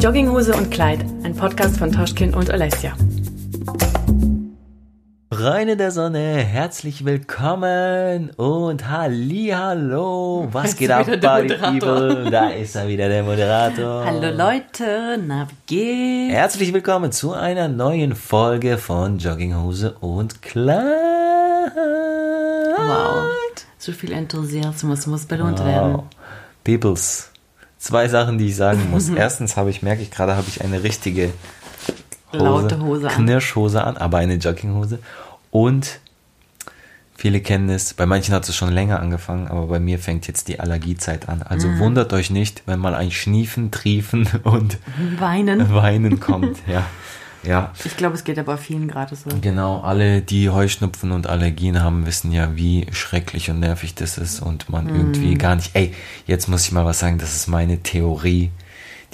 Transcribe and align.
Jogginghose 0.00 0.54
und 0.54 0.70
Kleid, 0.70 1.04
ein 1.24 1.36
Podcast 1.36 1.76
von 1.76 1.92
Toschkin 1.92 2.32
und 2.32 2.50
Alessia. 2.50 2.94
Freunde 5.30 5.76
der 5.76 5.90
Sonne, 5.90 6.38
herzlich 6.38 7.04
willkommen 7.04 8.30
und 8.30 8.88
hallo, 8.88 10.48
was 10.52 10.76
geht 10.76 10.90
ab, 10.90 11.06
Party 11.20 11.54
People? 11.54 12.30
Da 12.30 12.48
ist 12.48 12.76
er 12.76 12.88
wieder, 12.88 13.10
der 13.10 13.24
Moderator. 13.24 14.06
Hallo 14.06 14.34
Leute, 14.34 15.18
na 15.22 15.46
wie 15.50 15.54
geht's? 15.66 16.32
Herzlich 16.34 16.72
willkommen 16.72 17.12
zu 17.12 17.34
einer 17.34 17.68
neuen 17.68 18.14
Folge 18.14 18.78
von 18.78 19.18
Jogginghose 19.18 19.96
und 20.00 20.40
Kleid. 20.40 20.96
Wow, 22.78 23.26
so 23.76 23.92
viel 23.92 24.12
Enthusiasmus 24.12 25.06
muss 25.06 25.26
belohnt 25.26 25.58
wow. 25.58 25.66
werden. 25.66 26.02
Peoples, 26.64 27.29
zwei 27.80 28.06
Sachen, 28.06 28.38
die 28.38 28.46
ich 28.46 28.56
sagen 28.56 28.88
muss. 28.90 29.08
Erstens 29.16 29.56
habe 29.56 29.70
ich, 29.70 29.82
merke 29.82 30.02
ich 30.02 30.12
gerade, 30.12 30.36
habe 30.36 30.46
ich 30.46 30.62
eine 30.62 30.84
richtige 30.84 31.32
Hose, 32.32 32.44
laute 32.44 32.80
Hose 32.80 33.08
an. 33.08 33.14
Knirschhose 33.14 33.82
an, 33.82 33.96
aber 33.96 34.18
eine 34.18 34.34
Jogginghose. 34.34 35.00
Und 35.50 35.98
viele 37.16 37.40
kennen 37.40 37.68
es, 37.70 37.94
bei 37.94 38.06
manchen 38.06 38.34
hat 38.34 38.48
es 38.48 38.54
schon 38.54 38.70
länger 38.70 39.00
angefangen, 39.00 39.48
aber 39.48 39.66
bei 39.66 39.80
mir 39.80 39.98
fängt 39.98 40.28
jetzt 40.28 40.46
die 40.46 40.60
Allergiezeit 40.60 41.28
an. 41.28 41.42
Also 41.42 41.66
mhm. 41.66 41.78
wundert 41.80 42.12
euch 42.12 42.30
nicht, 42.30 42.62
wenn 42.66 42.78
mal 42.78 42.94
ein 42.94 43.10
Schniefen, 43.10 43.72
Triefen 43.72 44.28
und 44.44 44.78
Weinen, 45.18 45.74
Weinen 45.74 46.20
kommt. 46.20 46.58
ja. 46.68 46.86
Ja. 47.42 47.72
Ich 47.84 47.96
glaube, 47.96 48.14
es 48.14 48.24
geht 48.24 48.38
aber 48.38 48.58
vielen 48.58 48.88
gerade 48.88 49.16
so. 49.16 49.30
Genau, 49.40 49.80
alle, 49.80 50.20
die 50.20 50.50
Heuschnupfen 50.50 51.10
und 51.10 51.26
Allergien 51.26 51.82
haben, 51.82 52.06
wissen 52.06 52.32
ja, 52.32 52.54
wie 52.56 52.86
schrecklich 52.92 53.50
und 53.50 53.60
nervig 53.60 53.94
das 53.94 54.18
ist 54.18 54.40
und 54.40 54.68
man 54.68 54.86
mm. 54.86 54.96
irgendwie 54.96 55.34
gar 55.36 55.56
nicht. 55.56 55.70
Ey, 55.74 55.94
jetzt 56.26 56.48
muss 56.48 56.64
ich 56.66 56.72
mal 56.72 56.84
was 56.84 56.98
sagen, 56.98 57.18
das 57.18 57.34
ist 57.34 57.46
meine 57.46 57.82
Theorie, 57.82 58.50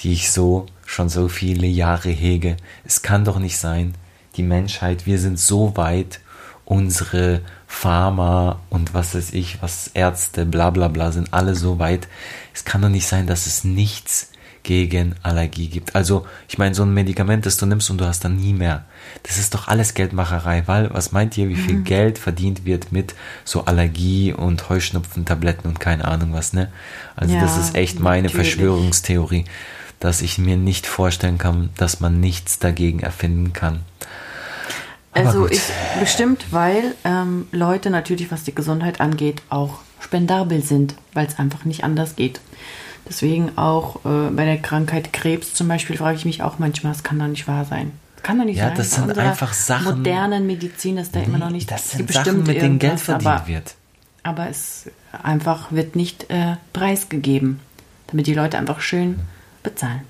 die 0.01 0.12
ich 0.12 0.31
so 0.31 0.67
schon 0.84 1.09
so 1.09 1.29
viele 1.29 1.67
Jahre 1.67 2.11
hege. 2.11 2.57
Es 2.84 3.03
kann 3.03 3.25
doch 3.25 3.39
nicht 3.39 3.59
sein, 3.59 3.95
die 4.37 4.43
Menschheit, 4.43 5.06
wir 5.06 5.19
sind 5.19 5.39
so 5.39 5.77
weit, 5.77 6.20
unsere 6.65 7.43
Pharma 7.67 8.61
und 8.70 8.93
was 8.93 9.15
weiß 9.15 9.33
ich, 9.33 9.62
was 9.62 9.89
Ärzte, 9.95 10.45
bla 10.45 10.70
bla 10.70 10.89
bla 10.89 11.12
sind 11.12 11.33
alle 11.33 11.55
so 11.55 11.78
weit. 11.78 12.09
Es 12.53 12.65
kann 12.65 12.83
doch 12.83 12.89
nicht 12.89 13.06
sein, 13.06 13.27
dass 13.27 13.47
es 13.47 13.65
nichts 13.65 14.33
gegen 14.67 15.14
Allergie 15.22 15.69
gibt. 15.69 15.95
Also, 15.95 16.27
ich 16.48 16.59
meine, 16.59 16.75
so 16.75 16.83
ein 16.83 16.92
Medikament, 16.92 17.47
das 17.47 17.56
du 17.56 17.67
nimmst 17.67 17.89
und 17.89 17.98
du 17.98 18.05
hast 18.05 18.25
dann 18.25 18.36
nie 18.36 18.53
mehr. 18.53 18.84
Das 19.22 19.39
ist 19.39 19.55
doch 19.55 19.69
alles 19.69 19.95
Geldmacherei, 19.95 20.64
weil 20.67 20.92
was 20.92 21.12
meint 21.12 21.39
ihr, 21.39 21.48
wie 21.48 21.55
viel 21.55 21.77
mhm. 21.77 21.84
Geld 21.84 22.19
verdient 22.19 22.64
wird 22.64 22.91
mit 22.91 23.14
so 23.44 23.64
Allergie 23.64 24.33
und 24.33 24.69
Heuschnupfen-Tabletten 24.69 25.69
und 25.69 25.78
keine 25.78 26.05
Ahnung 26.05 26.33
was, 26.33 26.53
ne? 26.53 26.72
Also, 27.14 27.34
ja, 27.34 27.41
das 27.42 27.56
ist 27.59 27.77
echt 27.77 28.00
meine 28.00 28.27
natürlich. 28.27 28.55
Verschwörungstheorie, 28.55 29.44
dass 30.00 30.20
ich 30.20 30.37
mir 30.37 30.56
nicht 30.56 30.89
vorstellen 30.89 31.39
kann, 31.39 31.70
dass 31.77 32.00
man 32.00 32.19
nichts 32.19 32.59
dagegen 32.59 32.98
erfinden 32.98 33.53
kann. 33.53 33.83
Also 35.12 35.48
ich 35.48 35.62
bestimmt, 36.00 36.47
weil 36.50 36.94
ähm, 37.05 37.47
Leute 37.53 37.89
natürlich, 37.89 38.33
was 38.33 38.42
die 38.42 38.55
Gesundheit 38.55 39.00
angeht, 39.00 39.42
auch 39.48 39.78
spendabel 40.00 40.61
sind, 40.61 40.97
weil 41.14 41.27
es 41.27 41.39
einfach 41.39 41.64
nicht 41.64 41.84
anders 41.84 42.17
geht. 42.17 42.41
Deswegen 43.09 43.57
auch 43.57 44.05
äh, 44.05 44.31
bei 44.31 44.45
der 44.45 44.59
Krankheit 44.59 45.12
Krebs 45.12 45.55
zum 45.55 45.69
Beispiel 45.69 45.97
frage 45.97 46.17
ich 46.17 46.25
mich 46.25 46.43
auch 46.43 46.59
manchmal, 46.59 46.93
es 46.93 47.03
kann 47.03 47.19
doch 47.19 47.29
nicht 47.29 47.47
wahr 47.47 47.65
sein. 47.65 47.93
Kann 48.23 48.39
doch 48.39 48.45
nicht 48.45 48.59
ja, 48.59 48.69
sein. 48.69 48.77
das 48.77 48.95
sind 48.95 49.19
einfach 49.19 49.53
Sachen. 49.53 49.99
modernen 49.99 50.47
Medizin 50.47 50.99
ist 50.99 51.15
da 51.15 51.21
nee, 51.21 51.27
immer 51.27 51.39
noch 51.39 51.51
nicht. 51.51 51.71
Das 51.71 51.93
sind 51.93 52.11
Sachen, 52.12 52.43
mit 52.43 52.61
denen 52.61 52.79
Geld 52.79 52.99
verdient 52.99 53.31
aber, 53.31 53.47
wird. 53.47 53.75
Aber 54.25 54.49
es 54.49 54.91
einfach 55.23 55.71
wird 55.71 55.95
nicht 55.95 56.29
äh, 56.31 56.57
preisgegeben, 56.73 57.61
damit 58.09 58.27
die 58.27 58.34
Leute 58.34 58.59
einfach 58.59 58.81
schön 58.81 59.21
bezahlen. 59.62 60.01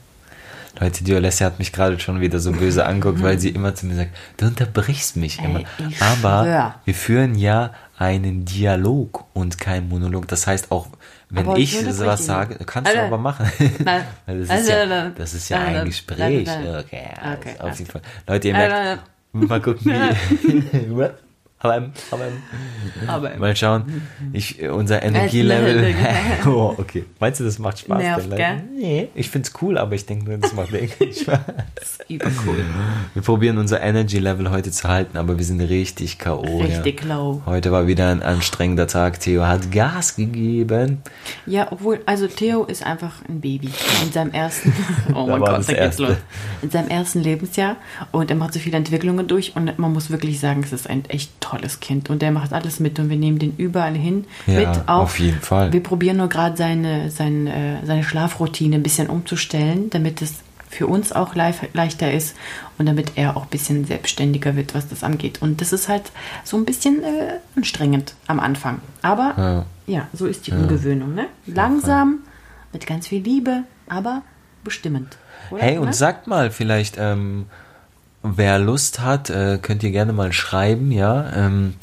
Leute, 0.81 1.05
die 1.05 1.15
Alessia 1.15 1.47
hat 1.47 1.59
mich 1.59 1.73
gerade 1.73 1.99
schon 1.99 2.21
wieder 2.21 2.39
so 2.39 2.53
böse 2.53 2.87
anguckt, 2.87 3.23
weil 3.23 3.39
sie 3.39 3.51
immer 3.51 3.75
zu 3.75 3.87
mir 3.87 3.97
sagt, 3.97 4.17
du 4.37 4.47
unterbrichst 4.47 5.17
mich 5.17 5.43
immer. 5.43 5.61
Ey, 5.61 5.67
Aber 6.01 6.45
schwör. 6.45 6.75
wir 6.85 6.95
führen 6.95 7.35
ja 7.35 7.73
einen 7.99 8.45
Dialog 8.45 9.25
und 9.33 9.59
kein 9.59 9.89
Monolog. 9.89 10.29
Das 10.29 10.47
heißt 10.47 10.71
auch, 10.71 10.89
wenn 11.29 11.49
aber 11.49 11.59
ich 11.59 11.77
sowas 11.77 12.25
sage, 12.25 12.57
kannst 12.65 12.93
du 12.93 13.03
aber 13.03 13.19
machen. 13.19 13.51
Nein. 13.85 14.05
das, 14.27 14.61
ist 14.61 14.69
ja, 14.69 15.11
das 15.11 15.35
ist 15.35 15.49
ja 15.49 15.59
ein 15.59 15.85
Gespräch. 15.85 16.49
Okay, 16.49 17.09
okay. 17.35 17.55
auf 17.59 17.79
jeden 17.79 17.91
Fall. 17.91 18.03
Leute, 18.29 18.49
ihr 18.49 18.55
merkt, 18.55 19.03
mal 19.33 19.61
gucken, 19.61 19.93
wie. 19.93 21.11
Aber, 21.59 21.91
aber, 22.11 22.27
aber 23.07 23.37
mal 23.39 23.57
schauen. 23.57 24.03
Ich, 24.35 24.63
unser 24.63 25.03
Energielevel. 25.03 25.95
oh, 26.47 26.75
okay. 26.77 27.07
Meinst 27.19 27.41
du, 27.41 27.45
das 27.45 27.59
macht 27.59 27.79
Spaß? 27.79 27.99
Nervt, 27.99 28.37
gell? 28.37 28.63
Nee, 28.77 29.09
ich 29.15 29.31
find's 29.31 29.55
cool, 29.63 29.79
aber 29.79 29.95
ich 29.95 30.05
denke 30.05 30.27
nur, 30.27 30.37
das 30.37 30.53
macht 30.53 30.71
wirklich 30.71 31.19
Spaß. 31.23 31.41
cool. 32.11 32.63
Wir 33.15 33.23
probieren 33.23 33.57
unser 33.57 33.81
Energy-Level 33.81 34.51
heute 34.51 34.71
zu 34.71 34.87
halten, 34.87 35.17
aber 35.17 35.39
wir 35.39 35.45
sind 35.47 35.63
richtig 35.63 36.19
K.O. 36.19 36.61
Richtig 36.61 37.05
ja. 37.05 37.15
low. 37.15 37.41
Heute 37.47 37.73
war 37.73 37.87
wieder 37.87 38.11
ein 38.11 38.23
anstrengender 38.23 38.87
Tag. 38.87 39.19
Theo 39.21 39.47
hat 39.47 39.73
Gas 39.73 40.17
gegeben. 40.17 41.01
Ja, 41.47 41.69
obwohl, 41.73 42.01
also 42.05 42.27
Theo 42.27 42.65
ist 42.65 42.85
einfach 42.85 43.15
ein 43.31 43.41
Baby. 43.41 43.71
In 44.05 44.13
seinem 44.13 44.33
ersten, 44.33 44.75
oh 45.15 45.27
mein 45.27 45.41
Gott, 45.41 45.67
da 45.67 45.73
geht's 45.73 45.99
los. 45.99 46.17
In 46.61 46.71
seinem 46.71 46.89
ersten 46.89 47.23
Lebensjahr 47.23 47.77
und 48.13 48.31
er 48.31 48.37
macht 48.37 48.53
so 48.53 48.61
viele 48.61 48.77
Entwicklungen 48.77 49.27
durch 49.27 49.57
und 49.57 49.79
man 49.79 49.95
muss 49.95 50.11
wirklich 50.11 50.39
sagen, 50.39 50.63
es 50.63 50.75
ist 50.75 50.91
ein 50.91 51.07
echt 51.09 51.46
tolles 51.47 51.81
Kind 51.81 52.11
und 52.11 52.23
der 52.23 52.31
macht 52.31 52.53
alles 52.53 52.81
mit 52.81 52.99
und 52.99 53.09
wir 53.09 53.17
nehmen 53.17 53.39
den 53.39 53.55
überall 53.57 53.95
hin 53.95 54.25
ja, 54.47 54.61
mit. 54.61 54.69
Auch, 54.89 55.03
auf 55.03 55.19
jeden 55.19 55.41
Fall. 55.41 55.73
Wir 55.73 55.83
probieren 55.83 56.17
nur 56.17 56.29
gerade 56.29 56.57
seine, 56.57 57.11
seine, 57.11 57.81
äh, 57.83 57.87
seine 57.87 58.03
Schlafroutine 58.03 58.77
ein 58.77 58.83
bisschen 58.83 59.09
umzustellen, 59.09 59.91
damit 59.91 60.23
es 60.23 60.35
für 60.69 60.89
uns 60.89 61.13
auch 61.13 61.35
leichter 61.37 62.13
ist 62.13 62.37
und 62.77 62.87
damit 62.87 63.13
er 63.15 63.37
auch 63.37 63.45
ein 63.45 63.49
bisschen 63.49 63.85
selbstständiger 63.85 64.57
wird, 64.57 64.75
was 64.75 64.89
das 64.89 65.05
angeht. 65.05 65.41
Und 65.41 65.61
das 65.61 65.73
ist 65.73 65.89
halt 65.89 66.11
so 66.45 66.57
ein 66.57 66.65
bisschen 66.65 67.03
äh, 67.05 67.39
anstrengend 67.57 68.15
am 68.27 68.41
Anfang. 68.41 68.81
Aber 69.01 69.35
ja, 69.37 69.67
ja 69.87 70.09
so 70.13 70.27
ist 70.27 70.47
die 70.47 70.51
ja. 70.51 70.57
Umgewöhnung. 70.57 71.15
Ne? 71.15 71.27
Langsam, 71.47 72.19
mit 72.73 72.87
ganz 72.87 73.07
viel 73.07 73.23
Liebe, 73.23 73.63
aber 73.89 74.23
bestimmend. 74.65 75.17
Oder? 75.51 75.63
Hey, 75.63 75.79
und 75.79 75.87
ne? 75.87 75.93
sagt 75.93 76.27
mal 76.27 76.51
vielleicht, 76.51 76.97
ähm, 76.99 77.47
wer 78.35 78.59
Lust 78.59 79.01
hat, 79.01 79.31
äh, 79.31 79.59
könnt 79.61 79.83
ihr 79.83 79.91
gerne 79.91 80.13
mal 80.13 80.33
schreiben, 80.33 80.91
ja. 80.91 81.33
Ähm, 81.35 81.75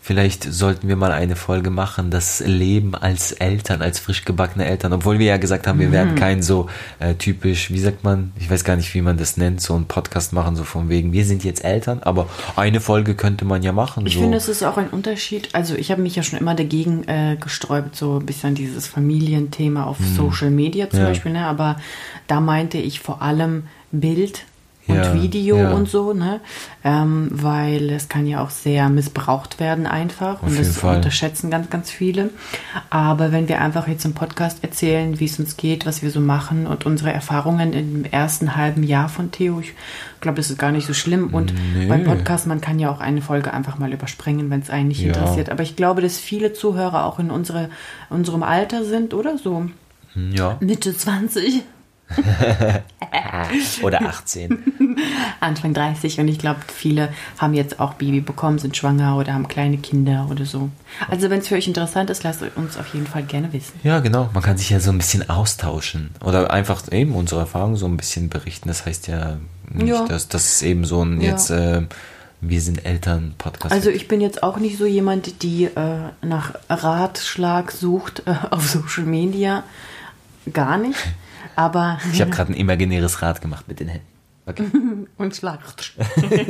vielleicht 0.00 0.44
sollten 0.44 0.88
wir 0.88 0.96
mal 0.96 1.12
eine 1.12 1.36
Folge 1.36 1.70
machen, 1.70 2.10
das 2.10 2.40
Leben 2.40 2.94
als 2.94 3.32
Eltern, 3.32 3.82
als 3.82 3.98
frisch 3.98 4.24
gebackene 4.24 4.64
Eltern, 4.64 4.92
obwohl 4.92 5.18
wir 5.18 5.26
ja 5.26 5.36
gesagt 5.36 5.66
haben, 5.66 5.78
wir 5.78 5.88
mhm. 5.88 5.92
werden 5.92 6.14
kein 6.14 6.42
so 6.42 6.68
äh, 6.98 7.14
typisch, 7.14 7.70
wie 7.70 7.78
sagt 7.78 8.02
man, 8.02 8.32
ich 8.40 8.50
weiß 8.50 8.64
gar 8.64 8.76
nicht, 8.76 8.92
wie 8.94 9.02
man 9.02 9.18
das 9.18 9.36
nennt, 9.36 9.60
so 9.60 9.76
ein 9.76 9.84
Podcast 9.84 10.32
machen, 10.32 10.56
so 10.56 10.64
von 10.64 10.88
wegen, 10.88 11.12
wir 11.12 11.24
sind 11.24 11.44
jetzt 11.44 11.64
Eltern, 11.64 12.00
aber 12.02 12.28
eine 12.56 12.80
Folge 12.80 13.14
könnte 13.14 13.44
man 13.44 13.62
ja 13.62 13.72
machen. 13.72 14.06
Ich 14.06 14.14
so. 14.14 14.20
finde, 14.22 14.38
es 14.38 14.48
ist 14.48 14.64
auch 14.64 14.78
ein 14.78 14.88
Unterschied. 14.88 15.50
Also 15.52 15.74
ich 15.74 15.90
habe 15.90 16.02
mich 16.02 16.16
ja 16.16 16.22
schon 16.22 16.38
immer 16.38 16.54
dagegen 16.54 17.06
äh, 17.06 17.36
gesträubt, 17.38 17.94
so 17.94 18.18
ein 18.18 18.26
bisschen 18.26 18.54
dieses 18.54 18.86
Familienthema 18.86 19.84
auf 19.84 20.00
mhm. 20.00 20.16
Social 20.16 20.50
Media 20.50 20.88
zum 20.88 21.00
ja. 21.00 21.06
Beispiel, 21.06 21.32
ne? 21.32 21.46
aber 21.46 21.76
da 22.26 22.40
meinte 22.40 22.78
ich 22.78 23.00
vor 23.00 23.22
allem 23.22 23.64
Bild 23.92 24.44
und 24.86 24.96
ja, 24.96 25.14
Video 25.14 25.56
ja. 25.56 25.70
und 25.72 25.88
so, 25.88 26.12
ne? 26.12 26.40
Ähm, 26.82 27.28
weil 27.30 27.90
es 27.90 28.08
kann 28.08 28.26
ja 28.26 28.42
auch 28.42 28.50
sehr 28.50 28.88
missbraucht 28.88 29.60
werden 29.60 29.86
einfach 29.86 30.42
Auf 30.42 30.48
und 30.48 30.58
das 30.58 30.78
Fall. 30.78 30.96
unterschätzen 30.96 31.50
ganz, 31.50 31.70
ganz 31.70 31.90
viele. 31.90 32.30
Aber 32.88 33.32
wenn 33.32 33.48
wir 33.48 33.60
einfach 33.60 33.86
jetzt 33.88 34.04
im 34.04 34.14
Podcast 34.14 34.64
erzählen, 34.64 35.20
wie 35.20 35.26
es 35.26 35.38
uns 35.38 35.56
geht, 35.56 35.86
was 35.86 36.02
wir 36.02 36.10
so 36.10 36.20
machen 36.20 36.66
und 36.66 36.86
unsere 36.86 37.12
Erfahrungen 37.12 37.72
im 37.72 38.04
ersten 38.04 38.56
halben 38.56 38.82
Jahr 38.82 39.08
von 39.08 39.30
Theo, 39.30 39.60
ich 39.60 39.74
glaube, 40.20 40.36
das 40.36 40.50
ist 40.50 40.58
gar 40.58 40.72
nicht 40.72 40.86
so 40.86 40.94
schlimm. 40.94 41.34
Und 41.34 41.52
nee. 41.74 41.86
beim 41.86 42.04
Podcast, 42.04 42.46
man 42.46 42.60
kann 42.60 42.78
ja 42.78 42.90
auch 42.90 43.00
eine 43.00 43.22
Folge 43.22 43.52
einfach 43.52 43.78
mal 43.78 43.92
überspringen, 43.92 44.50
wenn 44.50 44.60
es 44.60 44.70
einen 44.70 44.88
nicht 44.88 45.02
ja. 45.02 45.08
interessiert. 45.08 45.50
Aber 45.50 45.62
ich 45.62 45.76
glaube, 45.76 46.02
dass 46.02 46.18
viele 46.18 46.52
Zuhörer 46.52 47.04
auch 47.04 47.18
in 47.18 47.30
unsere, 47.30 47.70
unserem 48.08 48.42
Alter 48.42 48.84
sind, 48.84 49.14
oder 49.14 49.38
so? 49.38 49.66
Ja. 50.14 50.56
Mitte 50.60 50.96
20. 50.96 51.62
Oder 53.82 54.02
18. 54.02 54.96
Anfang 55.40 55.74
30 55.74 56.20
und 56.20 56.28
ich 56.28 56.38
glaube, 56.38 56.60
viele 56.74 57.08
haben 57.38 57.54
jetzt 57.54 57.80
auch 57.80 57.94
Baby 57.94 58.20
bekommen, 58.20 58.58
sind 58.58 58.76
schwanger 58.76 59.16
oder 59.16 59.34
haben 59.34 59.48
kleine 59.48 59.78
Kinder 59.78 60.26
oder 60.30 60.44
so. 60.44 60.70
Also 61.08 61.30
wenn 61.30 61.40
es 61.40 61.48
für 61.48 61.54
euch 61.54 61.66
interessant 61.66 62.10
ist, 62.10 62.22
lasst 62.22 62.42
uns 62.56 62.76
auf 62.76 62.92
jeden 62.92 63.06
Fall 63.06 63.22
gerne 63.22 63.52
wissen. 63.52 63.72
Ja, 63.82 64.00
genau. 64.00 64.28
Man 64.34 64.42
kann 64.42 64.56
sich 64.56 64.70
ja 64.70 64.80
so 64.80 64.90
ein 64.90 64.98
bisschen 64.98 65.28
austauschen 65.28 66.10
oder 66.22 66.50
einfach 66.50 66.82
eben 66.90 67.14
unsere 67.14 67.40
Erfahrungen 67.40 67.76
so 67.76 67.86
ein 67.86 67.96
bisschen 67.96 68.28
berichten. 68.28 68.68
Das 68.68 68.86
heißt 68.86 69.06
ja 69.06 69.38
nicht, 69.68 69.88
ja. 69.88 70.04
dass 70.06 70.28
das 70.28 70.62
eben 70.62 70.84
so 70.84 71.02
ein 71.02 71.20
ja. 71.20 71.30
jetzt 71.30 71.50
äh, 71.50 71.82
wir 72.40 72.60
sind 72.60 72.84
Eltern 72.86 73.34
Podcast. 73.36 73.72
Also 73.72 73.90
ich 73.90 74.08
bin 74.08 74.20
jetzt 74.20 74.42
auch 74.42 74.56
nicht 74.56 74.78
so 74.78 74.86
jemand, 74.86 75.42
die 75.42 75.64
äh, 75.64 76.10
nach 76.22 76.54
Ratschlag 76.68 77.70
sucht 77.70 78.22
äh, 78.26 78.34
auf 78.50 78.68
Social 78.68 79.04
Media. 79.04 79.64
Gar 80.52 80.78
nicht. 80.78 80.98
Aber 81.56 81.98
ich 82.12 82.20
habe 82.20 82.30
gerade 82.30 82.52
ein 82.52 82.56
imaginäres 82.56 83.22
Rad 83.22 83.40
gemacht 83.40 83.66
mit 83.68 83.80
den 83.80 83.88
Händen. 83.88 84.06
Okay. 84.46 84.66
Und 85.16 85.36
schlagt. 85.36 85.94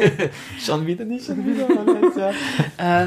schon 0.61 0.87
wieder 0.87 1.05
nicht, 1.05 1.26
schon 1.26 1.44
wieder. 1.44 2.32
äh, 2.79 3.06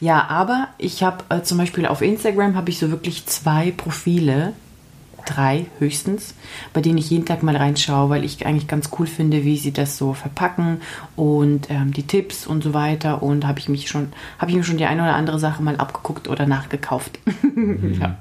ja, 0.00 0.26
aber 0.28 0.68
ich 0.78 1.02
habe 1.02 1.24
äh, 1.28 1.42
zum 1.42 1.58
Beispiel 1.58 1.86
auf 1.86 2.02
Instagram 2.02 2.56
habe 2.56 2.70
ich 2.70 2.78
so 2.78 2.90
wirklich 2.90 3.26
zwei 3.26 3.70
Profile. 3.70 4.52
drei 5.24 5.66
höchstens, 5.80 6.34
bei 6.72 6.80
denen 6.80 6.98
ich 6.98 7.10
jeden 7.10 7.24
Tag 7.24 7.42
mal 7.42 7.56
reinschaue, 7.56 8.10
weil 8.10 8.24
ich 8.24 8.46
eigentlich 8.46 8.68
ganz 8.68 8.90
cool 8.96 9.08
finde, 9.08 9.42
wie 9.44 9.56
sie 9.56 9.72
das 9.72 9.98
so 9.98 10.12
verpacken 10.12 10.80
und 11.16 11.68
ähm, 11.68 11.92
die 11.92 12.06
Tipps 12.06 12.46
und 12.46 12.62
so 12.62 12.74
weiter. 12.74 13.24
Und 13.24 13.44
habe 13.44 13.58
ich 13.58 13.68
mich 13.68 13.88
schon, 13.88 14.12
habe 14.38 14.52
ich 14.52 14.56
mir 14.56 14.62
schon 14.62 14.76
die 14.76 14.86
eine 14.86 15.02
oder 15.02 15.16
andere 15.16 15.40
Sache 15.40 15.62
mal 15.64 15.76
abgeguckt 15.76 16.28
oder 16.28 16.46
nachgekauft. 16.46 17.18
Mhm. 17.42 17.98
ja. 18.00 18.18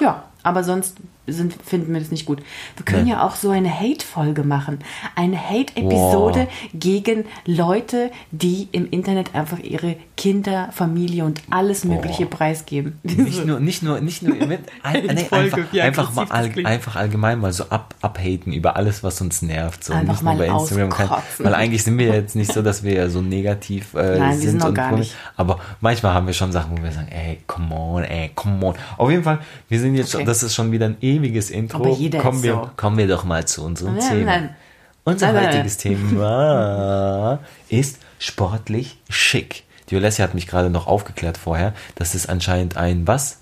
ja, 0.00 0.24
aber 0.42 0.64
sonst 0.64 0.96
sind, 1.26 1.54
finden 1.64 1.92
wir 1.92 2.00
das 2.00 2.10
nicht 2.10 2.26
gut. 2.26 2.40
Wir 2.76 2.84
können 2.84 3.06
ja, 3.06 3.16
ja 3.16 3.26
auch 3.26 3.36
so 3.36 3.50
eine 3.50 3.72
Hate-Folge 3.72 4.42
machen. 4.42 4.80
Eine 5.14 5.38
Hate-Episode 5.38 6.48
wow. 6.48 6.70
gegen 6.74 7.24
Leute, 7.46 8.10
die 8.32 8.68
im 8.72 8.90
Internet 8.90 9.34
einfach 9.34 9.60
ihre 9.60 9.96
Kinder, 10.16 10.70
Familie 10.72 11.24
und 11.24 11.40
alles 11.50 11.84
Mögliche 11.84 12.26
Boah. 12.26 12.38
preisgeben. 12.38 12.98
Nicht 13.04 13.44
nur, 13.46 13.60
nicht 13.60 13.82
nur, 13.84 14.00
nicht 14.00 14.22
nur 14.22 14.34
mit, 14.34 14.60
ein, 14.82 15.04
nee, 15.04 15.28
einfach, 15.30 15.58
einfach, 15.80 16.14
mal 16.14 16.26
all, 16.28 16.66
einfach 16.66 16.96
allgemein 16.96 17.38
mal 17.38 17.52
so 17.52 17.64
ab, 17.68 17.94
abhaten 18.00 18.52
über 18.52 18.76
alles, 18.76 19.04
was 19.04 19.20
uns 19.20 19.42
nervt. 19.42 19.84
So. 19.84 19.92
Einfach 19.92 20.14
nicht 20.14 20.24
nur 20.24 20.34
bei 20.34 20.46
Instagram. 20.46 20.90
Kann, 20.90 21.22
weil 21.38 21.54
eigentlich 21.54 21.84
sind 21.84 21.98
wir 21.98 22.08
jetzt 22.08 22.34
nicht 22.34 22.52
so, 22.52 22.62
dass 22.62 22.82
wir 22.82 22.94
ja 22.94 23.08
so 23.08 23.22
negativ 23.22 23.94
äh, 23.94 24.18
Nein, 24.18 24.38
sind. 24.38 24.64
und 24.64 24.74
gar 24.74 24.92
nicht. 24.96 25.14
Aber 25.36 25.60
manchmal 25.80 26.14
haben 26.14 26.26
wir 26.26 26.34
schon 26.34 26.50
Sachen, 26.50 26.78
wo 26.78 26.82
wir 26.82 26.90
sagen, 26.90 27.08
ey, 27.10 27.38
come 27.46 27.74
on, 27.74 28.02
ey, 28.02 28.32
come 28.34 28.64
on. 28.66 28.74
Auf 28.96 29.08
jeden 29.08 29.22
Fall, 29.22 29.38
wir 29.68 29.78
sind 29.78 29.94
jetzt 29.94 30.14
okay. 30.14 30.22
schon, 30.22 30.26
das 30.26 30.42
ist 30.42 30.54
schon 30.54 30.72
wieder 30.72 30.86
ein 30.86 30.96
ewiges 31.16 31.50
Intro. 31.50 31.78
Aber 31.78 31.90
jeder 31.90 32.20
kommen, 32.20 32.38
ist 32.38 32.42
wir, 32.44 32.54
so. 32.54 32.70
kommen 32.76 32.98
wir 32.98 33.08
doch 33.08 33.24
mal 33.24 33.46
zu 33.46 33.64
unserem 33.64 33.96
Nein, 33.96 34.08
Thema. 34.08 34.24
nein. 34.24 34.56
Unser 35.04 35.32
Nein, 35.32 35.46
heutiges 35.48 35.76
Thema 35.78 37.40
ist 37.68 37.98
sportlich 38.18 38.98
schick. 39.08 39.64
Die 39.90 39.96
Olesja 39.96 40.24
hat 40.24 40.34
mich 40.34 40.46
gerade 40.46 40.70
noch 40.70 40.86
aufgeklärt 40.86 41.36
vorher, 41.36 41.74
dass 41.96 42.14
es 42.14 42.26
anscheinend 42.28 42.76
ein 42.76 43.06
was? 43.06 43.40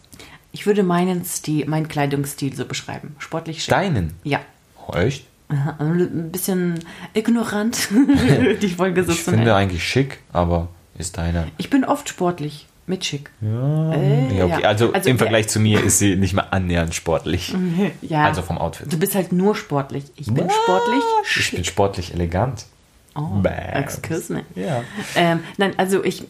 Ich 0.52 0.66
würde 0.66 0.82
meinen 0.82 1.24
Stil, 1.24 1.66
meinen 1.68 1.86
Kleidungsstil 1.88 2.56
so 2.56 2.64
beschreiben. 2.64 3.14
Sportlich 3.18 3.62
schick. 3.62 3.70
Deinen? 3.70 4.14
Ja. 4.24 4.40
Oh, 4.86 4.94
echt? 4.94 5.26
Aha, 5.48 5.76
Ein 5.78 6.30
bisschen 6.32 6.80
ignorant, 7.12 7.88
die 8.62 8.68
Folge 8.68 9.04
so 9.04 9.12
Ich 9.12 9.22
finde 9.22 9.54
eigentlich 9.54 9.84
schick, 9.86 10.20
aber 10.32 10.68
ist 10.96 11.18
deiner. 11.18 11.46
Ich 11.58 11.70
bin 11.70 11.84
oft 11.84 12.08
sportlich, 12.08 12.66
mit 12.90 13.04
schick. 13.04 13.30
Ja, 13.40 13.92
Äh, 13.94 14.36
ja, 14.36 14.44
okay. 14.44 14.62
ja. 14.62 14.68
Also, 14.68 14.92
Also, 14.92 15.08
im 15.08 15.16
ja. 15.16 15.18
Vergleich 15.18 15.48
zu 15.48 15.58
mir 15.60 15.82
ist 15.82 15.98
sie 15.98 16.16
nicht 16.16 16.34
mal 16.34 16.46
annähernd 16.50 16.94
sportlich. 16.94 17.54
Ja. 18.02 18.24
Also 18.26 18.42
vom 18.42 18.58
Outfit. 18.58 18.92
Du 18.92 18.98
bist 18.98 19.14
halt 19.14 19.32
nur 19.32 19.54
sportlich. 19.56 20.04
Ich 20.16 20.26
bin 20.26 20.46
Was? 20.46 20.54
sportlich. 20.54 21.02
Ich 21.38 21.50
bin 21.52 21.64
sportlich 21.64 22.12
elegant. 22.12 22.66
Oh, 23.16 23.22
Bäm. 23.40 23.52
excuse 23.74 24.32
me. 24.32 24.42
Ja. 24.54 24.82
Ähm, 25.16 25.40
nein, 25.56 25.72
also 25.78 26.04
ich, 26.04 26.22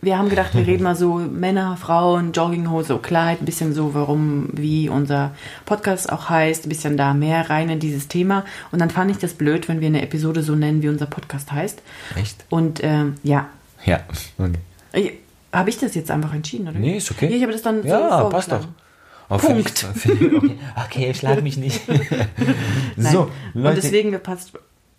wir 0.00 0.16
haben 0.16 0.28
gedacht, 0.28 0.54
wir 0.54 0.64
reden 0.66 0.84
mal 0.88 0.94
so 0.94 1.14
Männer, 1.16 1.76
Frauen, 1.76 2.30
Jogginghose, 2.32 2.96
Kleid, 3.02 3.42
ein 3.42 3.44
bisschen 3.44 3.74
so, 3.74 3.92
warum, 3.94 4.48
wie 4.52 4.88
unser 4.88 5.32
Podcast 5.64 6.12
auch 6.12 6.28
heißt, 6.30 6.66
ein 6.66 6.68
bisschen 6.68 6.96
da 6.96 7.12
mehr 7.14 7.50
rein 7.50 7.68
in 7.70 7.80
dieses 7.80 8.06
Thema. 8.06 8.44
Und 8.70 8.78
dann 8.80 8.90
fand 8.90 9.10
ich 9.10 9.18
das 9.18 9.34
blöd, 9.34 9.68
wenn 9.68 9.80
wir 9.80 9.88
eine 9.88 10.00
Episode 10.02 10.42
so 10.44 10.54
nennen, 10.54 10.80
wie 10.82 10.88
unser 10.88 11.06
Podcast 11.06 11.50
heißt. 11.50 11.82
Echt? 12.16 12.44
Und 12.50 12.80
ähm, 12.84 13.14
ja, 13.24 13.48
Ja. 13.84 14.00
Okay. 14.92 15.18
Habe 15.52 15.70
ich 15.70 15.78
das 15.78 15.94
jetzt 15.94 16.10
einfach 16.10 16.34
entschieden, 16.34 16.68
oder? 16.68 16.78
Nee, 16.78 16.98
ist 16.98 17.10
okay. 17.10 17.28
Ja, 17.28 17.36
ich 17.36 17.42
habe 17.42 17.52
das 17.52 17.62
dann 17.62 17.82
so 17.82 17.88
Ja, 17.88 18.24
passt 18.24 18.52
doch. 18.52 18.66
Aber 19.28 19.40
Punkt. 19.40 19.78
find 19.78 19.96
Ich, 19.96 20.02
find 20.02 20.22
ich, 20.22 20.32
okay. 20.34 20.58
okay, 20.86 21.14
schlag 21.14 21.42
mich 21.42 21.56
nicht. 21.56 21.82
Nein. 22.96 23.12
so, 23.12 23.30
Leute. 23.54 23.68
Und 23.68 23.76
deswegen 23.76 24.20
passt, 24.20 24.52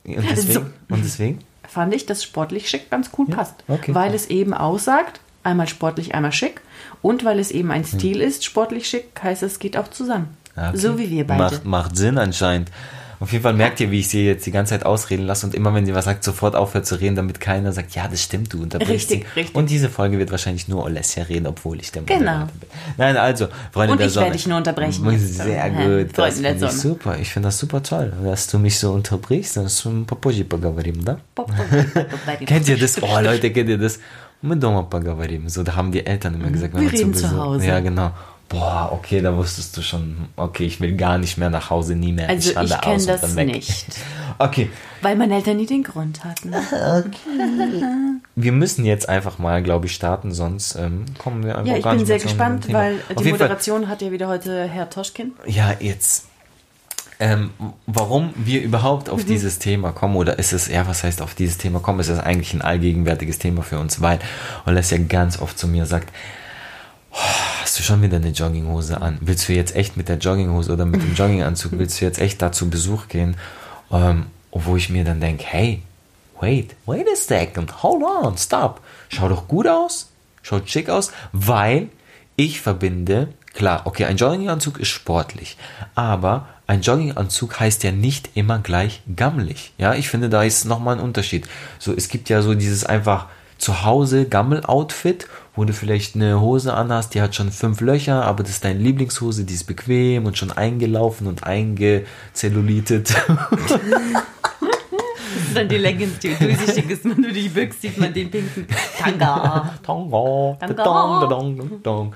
und 0.06 0.30
deswegen, 0.30 0.54
So. 0.54 0.60
und 0.94 1.04
deswegen? 1.04 1.40
fand 1.68 1.94
ich, 1.94 2.06
dass 2.06 2.24
sportlich 2.24 2.70
schick 2.70 2.90
ganz 2.90 3.12
cool 3.18 3.28
passt. 3.28 3.64
okay. 3.68 3.94
Weil 3.94 4.14
es 4.14 4.28
eben 4.28 4.54
aussagt, 4.54 5.20
einmal 5.44 5.68
sportlich, 5.68 6.14
einmal 6.16 6.32
schick. 6.32 6.62
Und 7.02 7.24
weil 7.26 7.40
es 7.40 7.52
eben 7.52 7.72
ein 7.72 7.86
Stil 7.86 8.22
ist, 8.22 8.44
sportlich 8.44 8.88
schick, 8.88 9.06
heißt 9.22 9.44
es 9.44 9.60
geht 9.60 9.78
auch 9.78 9.88
zusammen. 9.88 10.36
Ah, 10.56 10.70
okay. 10.70 10.78
So 10.78 10.98
wie 11.00 11.10
wir 11.10 11.26
beide. 11.26 11.42
Macht, 11.42 11.66
macht 11.66 11.98
Sinn 11.98 12.18
anscheinend. 12.18 12.70
Auf 13.21 13.31
jeden 13.33 13.43
Fall 13.45 13.55
merkt 13.55 13.81
ihr, 13.81 13.91
wie 13.91 14.01
ich 14.01 14.09
sie 14.09 14.27
jetzt 14.27 14.45
die 14.45 14.51
ganze 14.51 14.71
Zeit 14.71 14.85
ausreden 14.85 15.25
lasse 15.25 15.47
und 15.47 15.55
immer 15.55 15.73
wenn 15.73 15.87
sie 15.87 15.95
was 15.95 16.05
sagt, 16.05 16.25
sofort 16.25 16.57
aufhört 16.57 16.85
zu 16.85 16.97
reden, 17.01 17.15
damit 17.17 17.41
keiner 17.41 17.73
sagt, 17.73 17.95
ja, 17.95 18.07
das 18.09 18.21
stimmt, 18.23 18.53
du 18.53 18.61
unterbrichst 18.63 19.11
Richtig, 19.11 19.27
sie. 19.33 19.41
richtig. 19.41 19.55
Und 19.57 19.71
diese 19.71 19.89
Folge 19.89 20.19
wird 20.19 20.31
wahrscheinlich 20.31 20.67
nur 20.69 20.85
Olesja 20.85 21.23
reden, 21.23 21.47
obwohl 21.47 21.81
ich 21.81 21.91
der 21.93 22.03
Genau. 22.03 22.19
Moderator 22.21 22.47
bin. 22.61 22.69
Nein, 22.99 23.17
also, 23.17 23.47
Freunde 23.73 23.93
Und 23.93 23.99
der 24.01 24.07
ich 24.09 24.13
Sonne. 24.13 24.27
werde 24.27 24.37
dich 24.37 24.47
nur 24.47 24.57
unterbrechen 24.59 25.11
jetzt. 25.11 25.35
Sehr 25.37 25.65
Äh, 25.65 25.71
gut, 25.71 25.79
Freunde 25.79 26.13
das 26.15 26.15
der 26.17 26.33
finde 26.35 26.53
ich 26.53 26.59
Sonne. 26.61 26.73
super. 26.73 27.19
Ich 27.19 27.31
finde 27.33 27.47
das 27.49 27.59
super 27.59 27.83
toll, 27.83 28.13
dass 28.25 28.47
du 28.49 28.59
mich 28.59 28.79
so 28.79 28.93
unterbrichst. 28.93 29.57
Dann 29.57 30.05
попозже 30.07 30.45
поговорим, 30.45 31.05
да? 31.05 31.17
Kennt 32.47 32.69
ihr 32.69 32.79
das? 32.79 33.01
Oh, 33.03 33.21
Leute, 33.23 33.51
kennt 33.53 33.69
ihr 33.69 33.79
das? 33.79 34.01
Мы 34.43 34.57
дома 34.57 34.83
поговорим. 34.83 35.49
So, 35.49 35.63
da 35.63 35.75
haben 35.75 35.91
die 35.91 36.05
Eltern 36.05 36.35
immer 36.35 36.51
gesagt, 36.51 36.75
wenn 36.75 36.83
Wir 36.83 36.89
man 36.89 36.97
reden 36.97 37.15
zu 37.15 37.21
zu 37.23 37.29
Besuch- 37.29 37.39
Hause. 37.39 37.67
Ja, 37.67 37.81
genau. 37.81 38.11
Boah, 38.50 38.90
okay, 38.92 39.22
da 39.22 39.38
wusstest 39.38 39.78
du 39.78 39.82
schon, 39.84 40.28
okay, 40.36 40.66
ich 40.66 40.82
will 40.82 40.96
gar 40.98 41.18
nicht 41.20 41.38
mehr 41.38 41.50
nach 41.52 41.70
Hause, 41.70 41.96
nie 41.96 42.12
mehr. 42.14 42.28
Also 42.30 42.56
wandere 42.56 42.76
ich 42.78 42.82
kenne 42.82 42.96
aus 42.96 43.02
und 43.08 43.08
das 43.24 43.36
nicht. 43.36 43.86
Okay, 44.42 44.70
Weil 45.02 45.18
meine 45.18 45.36
Eltern 45.36 45.58
nie 45.58 45.66
den 45.66 45.84
Grund 45.84 46.24
hatten. 46.24 46.54
wir 48.36 48.52
müssen 48.54 48.86
jetzt 48.86 49.10
einfach 49.10 49.38
mal, 49.38 49.62
glaube 49.62 49.88
ich, 49.88 49.94
starten, 49.94 50.32
sonst 50.32 50.76
ähm, 50.76 51.04
kommen 51.18 51.44
wir 51.44 51.58
einfach 51.58 51.70
Ja, 51.72 51.78
ich 51.78 51.84
gar 51.84 51.92
bin 51.92 52.00
nicht 52.00 52.08
sehr 52.08 52.20
gespannt, 52.20 52.66
Thema. 52.66 52.80
weil 52.80 52.94
Auf 52.96 53.18
die 53.18 53.24
jeden 53.26 53.38
Fall, 53.38 53.48
Moderation 53.50 53.88
hat 53.90 54.02
ja 54.02 54.12
wieder 54.12 54.28
heute 54.30 54.64
Herr 54.68 54.90
Toschkin. 54.90 55.34
Ja, 55.46 55.74
jetzt. 55.80 56.26
Ähm, 57.20 57.50
warum 57.86 58.34
wir 58.38 58.62
überhaupt 58.62 59.08
Mhm. 59.08 59.14
auf 59.14 59.26
dieses 59.26 59.60
Thema 59.60 59.92
kommen, 59.92 60.16
oder 60.16 60.40
ist 60.40 60.54
es, 60.54 60.70
ja, 60.70 60.88
was 60.88 61.04
heißt 61.04 61.22
auf 61.22 61.36
dieses 61.36 61.58
Thema 61.58 61.80
kommen, 61.82 62.00
ist 62.00 62.08
es 62.08 62.20
eigentlich 62.20 62.54
ein 62.54 62.62
allgegenwärtiges 62.62 63.40
Thema 63.40 63.62
für 63.62 63.78
uns, 63.78 64.00
weil 64.02 64.20
Oles 64.66 64.90
ja 64.90 65.00
ganz 65.00 65.42
oft 65.42 65.60
zu 65.60 65.68
mir 65.68 65.86
sagt, 65.86 66.14
"Oh, 66.14 66.16
du 67.80 67.84
schon 67.84 68.02
wieder 68.02 68.18
eine 68.18 68.30
Jogginghose 68.30 69.02
an? 69.02 69.18
Willst 69.22 69.48
du 69.48 69.54
jetzt 69.54 69.76
echt 69.76 69.98
mit 69.98 70.10
der 70.10 70.18
Jogginghose 70.18 70.74
oder 70.74 70.86
mit 70.86 71.02
dem 71.02 71.16
Jogginganzug, 71.16 71.74
willst 71.74 72.00
du 72.00 72.06
jetzt 72.06 72.20
echt 72.20 72.42
da 72.42 72.52
zu 72.52 72.70
Besuch 72.70 73.08
gehen? 73.08 73.36
Ähm, 73.92 74.28
wo 74.52 74.76
ich 74.76 74.90
mir 74.90 75.04
dann 75.04 75.22
denke, 75.22 75.46
hey, 75.46 75.82
wait, 76.40 76.76
wait 76.86 77.08
a 77.12 77.16
second, 77.16 77.84
hold 77.84 78.04
on, 78.04 78.38
stop. 78.38 78.82
Schau 79.10 79.30
doch 79.30 79.48
gut 79.48 79.68
aus, 79.68 80.10
schaut 80.42 80.70
schick 80.70 80.90
aus, 80.90 81.12
weil 81.32 81.90
ich 82.36 82.62
verbinde, 82.62 83.30
klar, 83.54 83.82
okay, 83.86 84.06
ein 84.06 84.18
Jogginganzug 84.18 84.80
ist 84.80 84.90
sportlich, 84.90 85.58
aber 85.96 86.48
ein 86.68 86.82
Jogginganzug 86.82 87.60
heißt 87.60 87.84
ja 87.84 87.92
nicht 87.92 88.32
immer 88.36 88.60
gleich 88.60 89.02
gammelig. 89.16 89.74
Ja, 89.78 89.96
ich 89.96 90.10
finde, 90.10 90.30
da 90.30 90.44
ist 90.44 90.66
nochmal 90.66 90.98
ein 90.98 91.04
Unterschied. 91.04 91.48
So, 91.80 91.94
es 91.94 92.10
gibt 92.10 92.30
ja 92.30 92.42
so 92.42 92.54
dieses 92.54 92.86
einfach 92.86 93.26
zu 93.58 93.84
Hause 93.84 94.26
Gammel-Outfit, 94.26 95.28
wo 95.60 95.66
du 95.66 95.74
vielleicht 95.74 96.16
eine 96.16 96.40
Hose 96.40 96.74
anhast, 96.74 97.14
die 97.14 97.22
hat 97.22 97.36
schon 97.36 97.52
fünf 97.52 97.82
Löcher, 97.82 98.24
aber 98.24 98.44
das 98.44 98.54
ist 98.54 98.64
deine 98.64 98.80
Lieblingshose, 98.80 99.44
die 99.44 99.56
ist 99.56 99.66
bequem 99.66 100.26
und 100.26 100.38
schon 100.38 100.54
eingelaufen 100.54 101.28
und 101.28 101.44
eingezellulitet. 101.44 103.10
Das 103.10 103.80
ist 105.48 105.58
dann 105.58 105.68
die 105.68 105.78
Leggings, 105.78 106.18
die 106.20 106.34
durchsichtig 106.34 106.90
ist. 106.90 107.04
Wenn 107.04 107.22
du 107.22 107.34
die 107.34 107.50
bückst, 107.50 107.82
sieht 107.82 107.98
man 107.98 108.14
den 108.14 108.32
pinken 108.32 108.68
Tanga. 108.98 109.74
Tonga, 109.84 110.56
Tanga. 110.60 110.84
dong, 110.84 111.30
dong, 111.30 111.58
dong, 111.58 111.84
dong. 111.84 112.14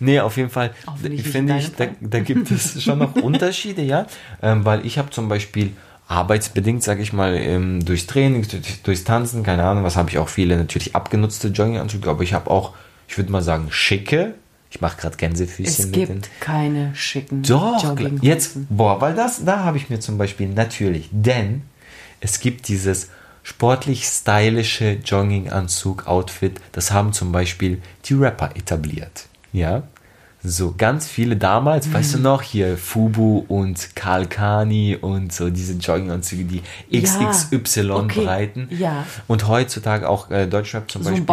Nee, 0.00 0.18
auf 0.18 0.36
jeden 0.36 0.50
Fall, 0.50 0.72
finde, 1.00 1.52
in 1.52 1.58
ich, 1.60 1.72
da, 1.76 1.86
da 2.00 2.18
gibt 2.18 2.50
es 2.50 2.82
schon 2.82 2.98
noch 2.98 3.14
Unterschiede, 3.22 3.82
ja, 3.82 4.06
ähm, 4.42 4.64
weil 4.64 4.84
ich 4.84 4.98
habe 4.98 5.10
zum 5.10 5.28
Beispiel 5.28 5.74
arbeitsbedingt, 6.10 6.82
sage 6.82 7.02
ich 7.02 7.12
mal, 7.12 7.36
ähm, 7.36 7.84
durch 7.84 8.06
Training, 8.06 8.46
durch, 8.48 8.82
durchs 8.82 9.04
Tanzen, 9.04 9.44
keine 9.44 9.64
Ahnung, 9.64 9.84
was 9.84 9.96
habe 9.96 10.10
ich 10.10 10.18
auch 10.18 10.28
viele 10.28 10.56
natürlich 10.56 10.96
abgenutzte 10.96 11.48
Jogginganzüge, 11.48 12.10
aber 12.10 12.22
ich 12.24 12.34
habe 12.34 12.50
auch, 12.50 12.74
ich 13.06 13.16
würde 13.16 13.30
mal 13.30 13.42
sagen, 13.42 13.68
schicke. 13.70 14.34
Ich 14.72 14.80
mache 14.80 15.00
gerade 15.00 15.16
Gänsefüßchen 15.16 15.66
Es 15.66 15.86
mit 15.86 15.96
den. 15.96 16.06
gibt 16.20 16.40
keine 16.40 16.94
schicken 16.94 17.42
Doch, 17.42 17.96
jetzt, 18.22 18.52
boah, 18.68 19.00
weil 19.00 19.14
das, 19.14 19.44
da 19.44 19.60
habe 19.60 19.76
ich 19.76 19.88
mir 19.88 20.00
zum 20.00 20.18
Beispiel 20.18 20.48
natürlich, 20.48 21.08
denn 21.12 21.62
es 22.20 22.40
gibt 22.40 22.68
dieses 22.68 23.08
sportlich 23.42 24.04
stylische 24.04 24.98
Jogginganzug-Outfit, 25.04 26.60
das 26.72 26.90
haben 26.90 27.12
zum 27.12 27.32
Beispiel 27.32 27.80
die 28.04 28.14
Rapper 28.14 28.50
etabliert. 28.56 29.26
Ja, 29.52 29.84
so 30.42 30.74
ganz 30.76 31.06
viele 31.06 31.36
damals, 31.36 31.92
weißt 31.92 32.14
du 32.14 32.16
Mhm. 32.18 32.22
noch, 32.24 32.42
hier 32.42 32.78
Fubu 32.78 33.44
und 33.48 33.94
Karl 33.94 34.26
Kani 34.26 34.96
und 34.96 35.32
so 35.32 35.50
diese 35.50 35.74
Jogginganzüge, 35.74 36.44
die 36.44 36.62
Ja, 36.88 37.00
XXY 37.00 37.90
okay, 37.90 38.24
breiten. 38.24 38.68
ja. 38.70 39.04
Und 39.28 39.48
heutzutage 39.48 40.08
auch 40.08 40.30
äh, 40.30 40.46
Deutschrap 40.46 40.90
zum 40.90 41.02
So 41.02 41.10
Beispiel 41.10 41.26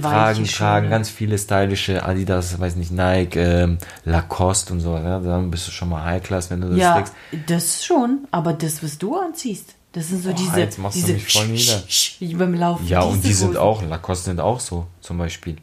tragen, 0.00 0.44
tragen 0.44 0.90
ganz 0.90 1.08
viele 1.08 1.38
stylische 1.38 2.02
Adidas, 2.04 2.58
weiß 2.58 2.76
nicht, 2.76 2.90
Nike, 2.90 3.36
ähm, 3.38 3.78
Lacoste 4.04 4.72
und 4.72 4.80
so. 4.80 4.94
Ja, 4.96 5.20
dann 5.20 5.50
bist 5.50 5.68
du 5.68 5.70
schon 5.70 5.88
mal 5.90 6.04
High 6.04 6.22
Class, 6.22 6.50
wenn 6.50 6.60
du 6.60 6.68
das 6.70 6.78
Ja, 6.78 6.94
trägst. 6.94 7.12
das 7.46 7.84
schon, 7.84 8.26
aber 8.30 8.52
das, 8.52 8.82
was 8.82 8.98
du 8.98 9.16
anziehst, 9.16 9.74
das 9.92 10.08
sind 10.08 10.22
so 10.22 10.32
diese, 10.32 10.58
jetzt 10.58 10.78
machst 10.78 10.96
du 10.96 11.00
diese 11.00 11.12
mich 11.14 11.32
voll 11.32 11.46
nieder. 11.46 11.82
wie 12.18 12.34
beim 12.34 12.54
Laufen. 12.54 12.86
Ja, 12.88 13.02
und 13.02 13.16
diese 13.22 13.28
die 13.28 13.34
sind 13.34 13.48
Hosen. 13.50 13.58
auch, 13.58 13.82
Lacoste 13.82 14.24
sind 14.26 14.40
auch 14.40 14.60
so, 14.60 14.86
zum 15.00 15.18
Beispiel. 15.18 15.56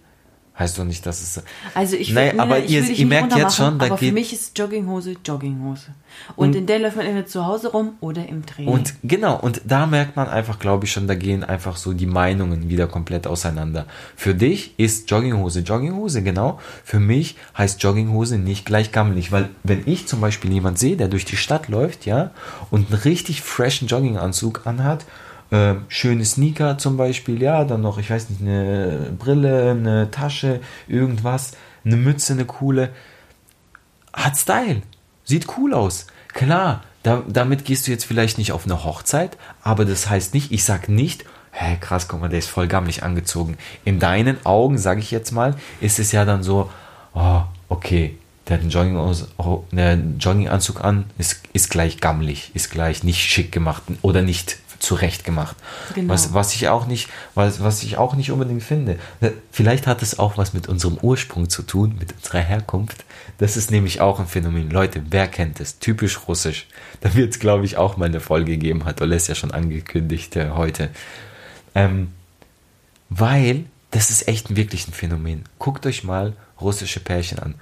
Heißt 0.57 0.79
doch 0.79 0.85
nicht, 0.85 1.05
dass 1.05 1.21
es. 1.21 1.43
Also 1.74 1.97
ich, 1.97 2.13
Naja, 2.13 2.31
nee, 2.33 2.39
aber 2.39 2.59
ich 2.59 2.71
ihr- 2.71 2.89
ihr 2.89 3.05
merkt 3.07 3.35
jetzt 3.35 3.57
schon, 3.57 3.77
da 3.77 3.88
aber 3.88 3.97
für 3.97 4.05
geht- 4.05 4.13
mich 4.13 4.31
ist 4.31 4.57
Jogginghose 4.57 5.15
Jogginghose. 5.25 5.88
Und, 6.38 6.55
in 6.55 6.65
der 6.65 6.79
läuft 6.79 6.95
man 6.95 7.05
entweder 7.05 7.27
zu 7.27 7.45
Hause 7.45 7.71
rum 7.74 7.95
oder 8.00 8.25
im 8.29 8.45
Training. 8.45 8.71
Und 8.74 8.93
genau, 9.03 9.38
und 9.38 9.59
da 9.65 9.85
merkt 9.85 10.15
man 10.15 10.29
einfach, 10.29 10.57
glaube 10.59 10.85
ich 10.85 10.93
schon, 10.93 11.07
da 11.07 11.15
gehen 11.15 11.43
einfach 11.43 11.75
so 11.75 11.91
die 11.91 12.05
Meinungen 12.05 12.69
wieder 12.69 12.88
komplett 12.88 13.27
auseinander. 13.27 13.85
Für 14.15 14.33
dich 14.33 14.74
ist 14.79 15.12
Jogginghose 15.12 15.59
Jogginghose, 15.59 16.24
genau. 16.24 16.57
Für 16.85 17.01
mich 17.01 17.35
heißt 17.57 17.83
Jogginghose 17.83 18.38
nicht 18.38 18.65
gleich 18.65 18.93
gammelig, 18.93 19.33
weil 19.33 19.50
wenn 19.63 19.83
ich 19.85 20.07
zum 20.07 20.21
Beispiel 20.21 20.53
jemand 20.53 20.79
sehe, 20.79 20.95
der 20.95 21.09
durch 21.09 21.25
die 21.25 21.35
Stadt 21.35 21.67
läuft, 21.67 22.05
ja, 22.05 22.31
und 22.71 22.89
einen 22.93 23.01
richtig 23.01 23.41
freshen 23.41 23.89
Jogginganzug 23.89 24.65
anhat, 24.65 25.03
äh, 25.55 25.75
schöne 25.88 26.25
Sneaker 26.25 26.77
zum 26.77 26.97
Beispiel, 26.97 27.41
ja, 27.41 27.63
dann 27.63 27.81
noch, 27.81 27.97
ich 27.97 28.09
weiß 28.09 28.29
nicht, 28.29 28.41
eine 28.41 29.13
Brille, 29.17 29.71
eine 29.71 30.12
Tasche, 30.12 30.59
irgendwas, 30.88 31.53
eine 31.85 31.95
Mütze, 31.95 32.33
eine 32.33 32.45
coole, 32.45 32.89
hat 34.13 34.38
Style. 34.38 34.81
Sieht 35.24 35.47
cool 35.57 35.74
aus. 35.74 36.07
Klar, 36.33 36.83
da, 37.03 37.24
damit 37.27 37.65
gehst 37.65 37.88
du 37.88 37.91
jetzt 37.91 38.05
vielleicht 38.05 38.38
nicht 38.38 38.51
auf 38.51 38.65
eine 38.65 38.83
Hochzeit, 38.83 39.38
aber 39.62 39.85
das 39.85 40.09
heißt 40.09 40.33
nicht, 40.33 40.51
ich 40.51 40.63
sag 40.63 40.89
nicht, 40.89 41.25
hä, 41.51 41.77
krass, 41.79 42.07
guck 42.07 42.21
mal, 42.21 42.29
der 42.29 42.39
ist 42.39 42.50
voll 42.50 42.67
gammelig 42.67 43.03
angezogen. 43.03 43.57
In 43.85 44.00
deinen 44.00 44.45
Augen, 44.45 44.77
sage 44.77 45.00
ich 45.00 45.12
jetzt 45.12 45.31
mal, 45.31 45.55
ist 45.79 46.00
es 46.00 46.12
ja 46.12 46.25
dann 46.25 46.43
so, 46.43 46.69
oh, 47.13 47.41
okay, 47.69 48.17
der 48.47 48.57
hat 48.57 48.62
einen, 48.62 48.69
Jogging 48.69 48.97
oh, 49.38 49.63
einen 49.71 50.19
Jogginganzug 50.19 50.83
an, 50.83 51.05
ist, 51.17 51.41
ist 51.53 51.69
gleich 51.69 52.00
gammelig, 52.00 52.51
ist 52.53 52.69
gleich 52.69 53.03
nicht 53.03 53.21
schick 53.21 53.51
gemacht 53.51 53.83
oder 54.01 54.21
nicht 54.21 54.57
zurecht 54.79 55.24
gemacht. 55.24 55.55
Genau. 55.94 56.13
Was, 56.13 56.34
was 56.34 56.53
ich 56.53 56.67
auch 56.70 56.88
nicht, 56.88 57.10
was, 57.34 57.62
was 57.62 57.84
ich 57.84 57.98
auch 57.98 58.15
nicht 58.15 58.32
unbedingt 58.32 58.63
finde. 58.63 58.98
Vielleicht 59.51 59.88
hat 59.88 60.01
es 60.01 60.20
auch 60.20 60.38
was 60.38 60.53
mit 60.53 60.67
unserem 60.67 60.98
Ursprung 61.01 61.50
zu 61.50 61.63
tun, 61.63 61.96
mit 62.00 62.13
unserer 62.13 62.39
Herkunft. 62.39 63.05
Das 63.38 63.58
ist 63.58 63.72
nämlich 63.72 64.01
auch 64.01 64.20
ein 64.20 64.27
Phänomen. 64.27 64.70
Leute, 64.70 65.03
wer 65.10 65.27
kennt 65.27 65.60
es? 65.60 65.79
Typisch 65.79 66.27
russisch. 66.27 66.67
Da 67.01 67.13
wird 67.15 67.34
es, 67.34 67.39
glaube 67.39 67.65
ich, 67.65 67.77
auch 67.77 67.98
mal 67.98 68.05
eine 68.05 68.20
Folge 68.20 68.58
geben, 68.58 68.86
hat 68.86 69.01
Oles 69.01 69.27
ja 69.27 69.36
schon 69.36 69.51
angekündigt 69.51 70.36
äh, 70.36 70.51
heute. 70.51 70.89
Ähm, 71.74 72.12
weil 73.10 73.65
das 73.91 74.10
ist 74.10 74.27
echt 74.27 74.55
wirklich 74.55 74.88
ein 74.88 74.94
Phänomen. 74.94 75.44
Guckt 75.60 75.86
euch 75.86 76.03
mal 76.03 76.34
russische 76.60 77.00
Pärchen 77.00 77.39
an. 77.39 77.55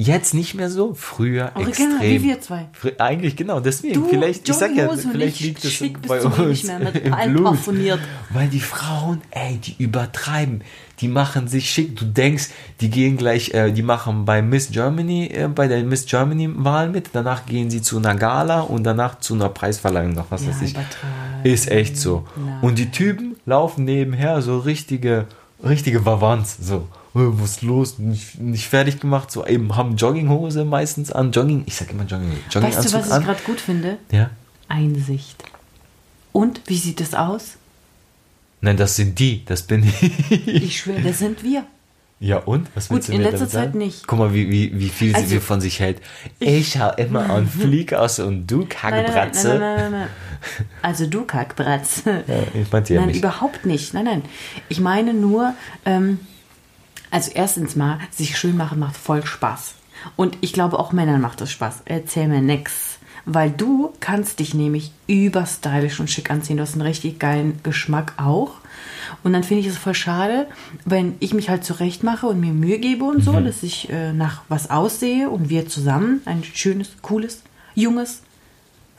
Jetzt 0.00 0.32
nicht 0.32 0.54
mehr 0.54 0.70
so, 0.70 0.94
früher 0.94 1.50
Original, 1.56 1.96
extrem. 1.96 2.22
wie 2.22 2.22
wir 2.22 2.40
zwei. 2.40 2.68
Eigentlich 2.98 3.34
genau, 3.34 3.58
deswegen. 3.58 3.94
Du, 3.94 4.08
vielleicht, 4.08 4.48
ich 4.48 4.54
sag 4.54 4.72
ja, 4.76 4.88
vielleicht 4.88 5.40
ich 5.40 5.80
liegt 5.80 6.04
es 6.04 6.08
bei 6.08 6.22
uns 6.22 6.38
nicht 6.38 6.66
mehr 6.66 6.78
mit 6.78 6.94
im 7.04 7.32
Blut. 7.32 7.58
Weil 8.30 8.46
die 8.46 8.60
Frauen, 8.60 9.22
ey, 9.32 9.56
die 9.56 9.74
übertreiben. 9.82 10.62
Die 11.00 11.08
machen 11.08 11.48
sich 11.48 11.68
schick. 11.68 11.96
Du 11.96 12.04
denkst, 12.04 12.50
die 12.80 12.90
gehen 12.90 13.16
gleich, 13.16 13.54
äh, 13.54 13.72
die 13.72 13.82
machen 13.82 14.24
bei 14.24 14.40
Miss 14.40 14.70
Germany, 14.70 15.32
äh, 15.32 15.48
bei 15.48 15.66
der 15.66 15.82
Miss 15.82 16.06
Germany 16.06 16.48
Wahl 16.54 16.90
mit. 16.90 17.10
Danach 17.12 17.44
gehen 17.46 17.68
sie 17.68 17.82
zu 17.82 17.98
einer 17.98 18.14
Gala 18.14 18.60
und 18.60 18.84
danach 18.84 19.18
zu 19.18 19.34
einer 19.34 19.48
Preisverleihung 19.48 20.12
noch, 20.12 20.30
was 20.30 20.44
Ja, 20.44 20.50
weiß 20.50 20.62
ich. 20.62 20.74
Ist 21.42 21.70
echt 21.72 21.96
so. 21.96 22.24
Nein. 22.36 22.58
Und 22.62 22.78
die 22.78 22.92
Typen 22.92 23.34
laufen 23.46 23.84
nebenher 23.84 24.42
so 24.42 24.58
richtige, 24.58 25.26
richtige 25.60 26.06
Vavants, 26.06 26.56
so. 26.60 26.86
"Äh, 27.14 27.20
Was 27.40 27.50
ist 27.50 27.62
los? 27.62 27.98
Nicht, 27.98 28.38
nicht 28.40 28.66
fertig 28.68 29.00
gemacht, 29.00 29.30
so 29.30 29.46
eben 29.46 29.74
haben 29.76 29.96
Jogginghose 29.96 30.64
meistens 30.64 31.10
an, 31.12 31.32
Jogging, 31.32 31.64
ich 31.66 31.74
sag 31.76 31.90
immer 31.90 32.04
Jogging, 32.04 32.32
Weißt 32.54 32.84
du, 32.84 32.92
was 32.92 33.06
ich 33.18 33.24
gerade 33.24 33.42
gut 33.44 33.60
finde? 33.60 33.98
Ja. 34.10 34.30
Einsicht. 34.68 35.42
Und 36.32 36.60
wie 36.66 36.76
sieht 36.78 37.00
es 37.00 37.14
aus? 37.14 37.56
Nein, 38.60 38.76
das 38.76 38.96
sind 38.96 39.18
die, 39.18 39.44
das 39.44 39.62
bin 39.62 39.84
ich. 39.84 40.46
Ich 40.46 40.78
schwöre, 40.80 41.00
das 41.00 41.18
sind 41.18 41.42
wir. 41.42 41.64
Ja, 42.20 42.38
und? 42.38 42.68
Was 42.74 42.88
Gut, 42.88 42.96
willst 42.96 43.08
du 43.10 43.12
in 43.12 43.20
letzter 43.20 43.38
damit 43.38 43.50
sagen? 43.52 43.66
Zeit 43.72 43.74
nicht. 43.76 44.06
Guck 44.08 44.18
mal, 44.18 44.34
wie, 44.34 44.50
wie, 44.50 44.78
wie 44.78 44.88
viel 44.88 45.14
Also- 45.14 45.28
sie 45.28 45.38
von 45.40 45.60
sich 45.60 45.78
hält. 45.78 46.00
Ich 46.40 46.72
schau 46.72 46.90
immer 46.96 47.30
an 47.30 47.46
Flieg 47.60 47.94
aus 47.94 48.18
und 48.18 48.48
du 48.48 48.58
Nein, 48.62 48.68
nein, 48.80 48.90
nein, 48.90 49.04
Kackbratze. 49.06 49.48
nein, 49.50 49.60
nein, 49.60 49.90
nein. 49.92 50.08
Also 50.82 51.06
du 51.06 51.24
Kackbratz. 51.24 52.02
Ja, 52.04 52.22
ich 52.60 52.70
meinte 52.72 52.94
ja 52.94 53.00
nein, 53.00 53.10
nicht. 53.10 53.18
überhaupt 53.20 53.64
nicht. 53.66 53.94
Nein, 53.94 54.04
nein. 54.04 54.22
Ich 54.68 54.80
meine 54.80 55.14
nur, 55.14 55.54
ähm, 55.84 56.18
also 57.10 57.30
erstens 57.34 57.76
mal, 57.76 57.98
sich 58.10 58.38
schön 58.38 58.56
machen 58.56 58.78
macht 58.78 58.96
voll 58.96 59.24
Spaß. 59.24 59.74
Und 60.16 60.38
ich 60.40 60.52
glaube, 60.52 60.78
auch 60.78 60.92
Männern 60.92 61.20
macht 61.20 61.40
das 61.40 61.50
Spaß. 61.50 61.82
Erzähl 61.84 62.28
mir 62.28 62.40
nix. 62.40 62.98
Weil 63.24 63.50
du 63.50 63.92
kannst 64.00 64.38
dich 64.38 64.54
nämlich 64.54 64.92
überstylisch 65.06 66.00
und 66.00 66.08
schick 66.08 66.30
anziehen. 66.30 66.56
Du 66.56 66.62
hast 66.62 66.72
einen 66.72 66.82
richtig 66.82 67.18
geilen 67.18 67.60
Geschmack 67.62 68.14
auch. 68.16 68.52
Und 69.22 69.32
dann 69.32 69.44
finde 69.44 69.60
ich 69.60 69.66
es 69.66 69.76
voll 69.76 69.94
schade, 69.94 70.46
wenn 70.84 71.16
ich 71.20 71.34
mich 71.34 71.50
halt 71.50 71.64
zurecht 71.64 72.02
mache 72.02 72.26
und 72.26 72.40
mir 72.40 72.52
Mühe 72.52 72.78
gebe 72.78 73.04
und 73.04 73.22
so, 73.22 73.38
dass 73.40 73.62
ich 73.62 73.90
äh, 73.90 74.12
nach 74.12 74.42
was 74.48 74.70
aussehe 74.70 75.28
und 75.28 75.48
wir 75.48 75.68
zusammen 75.68 76.22
ein 76.24 76.44
schönes, 76.44 76.90
cooles, 77.02 77.42
junges, 77.74 78.22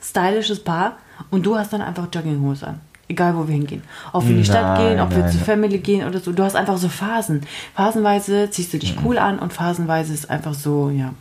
stylisches 0.02 0.62
Paar 0.62 0.98
und 1.30 1.46
du 1.46 1.56
hast 1.56 1.72
dann 1.72 1.82
einfach 1.82 2.08
Jogginghose 2.12 2.66
an. 2.66 2.80
Egal, 3.10 3.36
wo 3.36 3.48
wir 3.48 3.54
hingehen. 3.54 3.82
Ob 4.12 4.22
wir 4.22 4.30
in 4.30 4.36
die 4.36 4.44
Stadt 4.44 4.78
Nein, 4.78 4.90
gehen, 4.90 5.00
ob 5.00 5.10
wir 5.10 5.18
nein. 5.18 5.32
zur 5.32 5.40
Family 5.40 5.78
gehen 5.78 6.06
oder 6.06 6.20
so. 6.20 6.30
Du 6.30 6.44
hast 6.44 6.54
einfach 6.54 6.78
so 6.78 6.88
Phasen. 6.88 7.40
Phasenweise 7.74 8.48
ziehst 8.50 8.72
du 8.72 8.78
dich 8.78 8.94
cool 9.04 9.18
an 9.18 9.40
und 9.40 9.52
phasenweise 9.52 10.14
ist 10.14 10.30
einfach 10.30 10.54
so, 10.54 10.90
ja. 10.90 11.12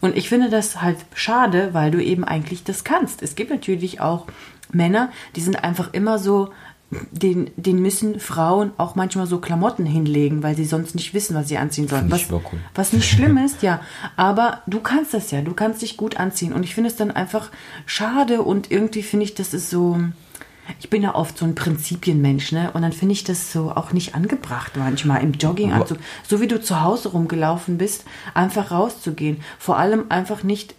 Und 0.00 0.16
ich 0.16 0.30
finde 0.30 0.48
das 0.48 0.80
halt 0.80 0.96
schade, 1.12 1.74
weil 1.74 1.90
du 1.90 2.02
eben 2.02 2.24
eigentlich 2.24 2.64
das 2.64 2.82
kannst. 2.82 3.22
Es 3.22 3.34
gibt 3.34 3.50
natürlich 3.50 4.00
auch 4.00 4.24
Männer, 4.72 5.10
die 5.36 5.42
sind 5.42 5.62
einfach 5.62 5.92
immer 5.92 6.18
so, 6.18 6.48
den, 7.10 7.50
den 7.56 7.82
müssen 7.82 8.20
Frauen 8.20 8.70
auch 8.78 8.94
manchmal 8.94 9.26
so 9.26 9.38
Klamotten 9.38 9.84
hinlegen, 9.84 10.42
weil 10.42 10.56
sie 10.56 10.64
sonst 10.64 10.94
nicht 10.94 11.12
wissen, 11.12 11.36
was 11.36 11.48
sie 11.48 11.58
anziehen 11.58 11.88
sollen. 11.88 12.10
Was, 12.10 12.30
cool. 12.30 12.40
was 12.74 12.94
nicht 12.94 13.06
schlimm 13.10 13.36
ist, 13.44 13.62
ja. 13.62 13.82
Aber 14.16 14.62
du 14.66 14.80
kannst 14.80 15.12
das 15.12 15.30
ja. 15.30 15.42
Du 15.42 15.52
kannst 15.52 15.82
dich 15.82 15.98
gut 15.98 16.16
anziehen. 16.18 16.54
Und 16.54 16.62
ich 16.62 16.74
finde 16.74 16.88
es 16.88 16.96
dann 16.96 17.10
einfach 17.10 17.50
schade 17.84 18.40
und 18.40 18.70
irgendwie 18.70 19.02
finde 19.02 19.24
ich, 19.24 19.34
das 19.34 19.52
ist 19.52 19.68
so. 19.68 20.00
Ich 20.80 20.90
bin 20.90 21.02
ja 21.02 21.14
oft 21.14 21.38
so 21.38 21.44
ein 21.44 21.54
Prinzipienmensch, 21.54 22.52
ne? 22.52 22.70
Und 22.72 22.82
dann 22.82 22.92
finde 22.92 23.12
ich 23.12 23.24
das 23.24 23.52
so 23.52 23.70
auch 23.70 23.92
nicht 23.92 24.14
angebracht 24.14 24.72
manchmal 24.76 25.22
im 25.22 25.32
Jogginganzug. 25.32 25.98
So 26.26 26.40
wie 26.40 26.46
du 26.46 26.60
zu 26.60 26.82
Hause 26.82 27.10
rumgelaufen 27.10 27.78
bist, 27.78 28.04
einfach 28.34 28.70
rauszugehen. 28.70 29.40
Vor 29.58 29.78
allem 29.78 30.06
einfach 30.08 30.42
nicht 30.42 30.74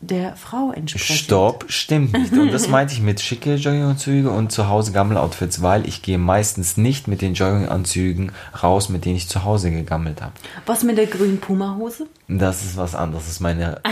der 0.00 0.36
Frau 0.36 0.70
entsprechend. 0.70 1.18
Stopp, 1.18 1.64
stimmt 1.68 2.12
nicht. 2.12 2.32
Und 2.32 2.52
das 2.52 2.68
meinte 2.68 2.94
ich 2.94 3.00
mit 3.00 3.20
schicke 3.20 3.56
Jogginganzüge 3.56 4.30
und 4.30 4.52
zu 4.52 4.68
Hause 4.68 4.92
Gammeloutfits, 4.92 5.60
weil 5.60 5.88
ich 5.88 6.02
gehe 6.02 6.18
meistens 6.18 6.76
nicht 6.76 7.08
mit 7.08 7.20
den 7.20 7.34
Jogginganzügen 7.34 8.32
raus, 8.62 8.88
mit 8.88 9.04
denen 9.04 9.16
ich 9.16 9.28
zu 9.28 9.44
Hause 9.44 9.70
gegammelt 9.70 10.22
habe. 10.22 10.32
Was 10.66 10.84
mit 10.84 10.98
der 10.98 11.06
grünen 11.06 11.40
Puma-Hose? 11.40 12.06
Das 12.28 12.64
ist 12.64 12.76
was 12.76 12.94
anderes, 12.94 13.24
das 13.24 13.34
ist 13.34 13.40
meine. 13.40 13.80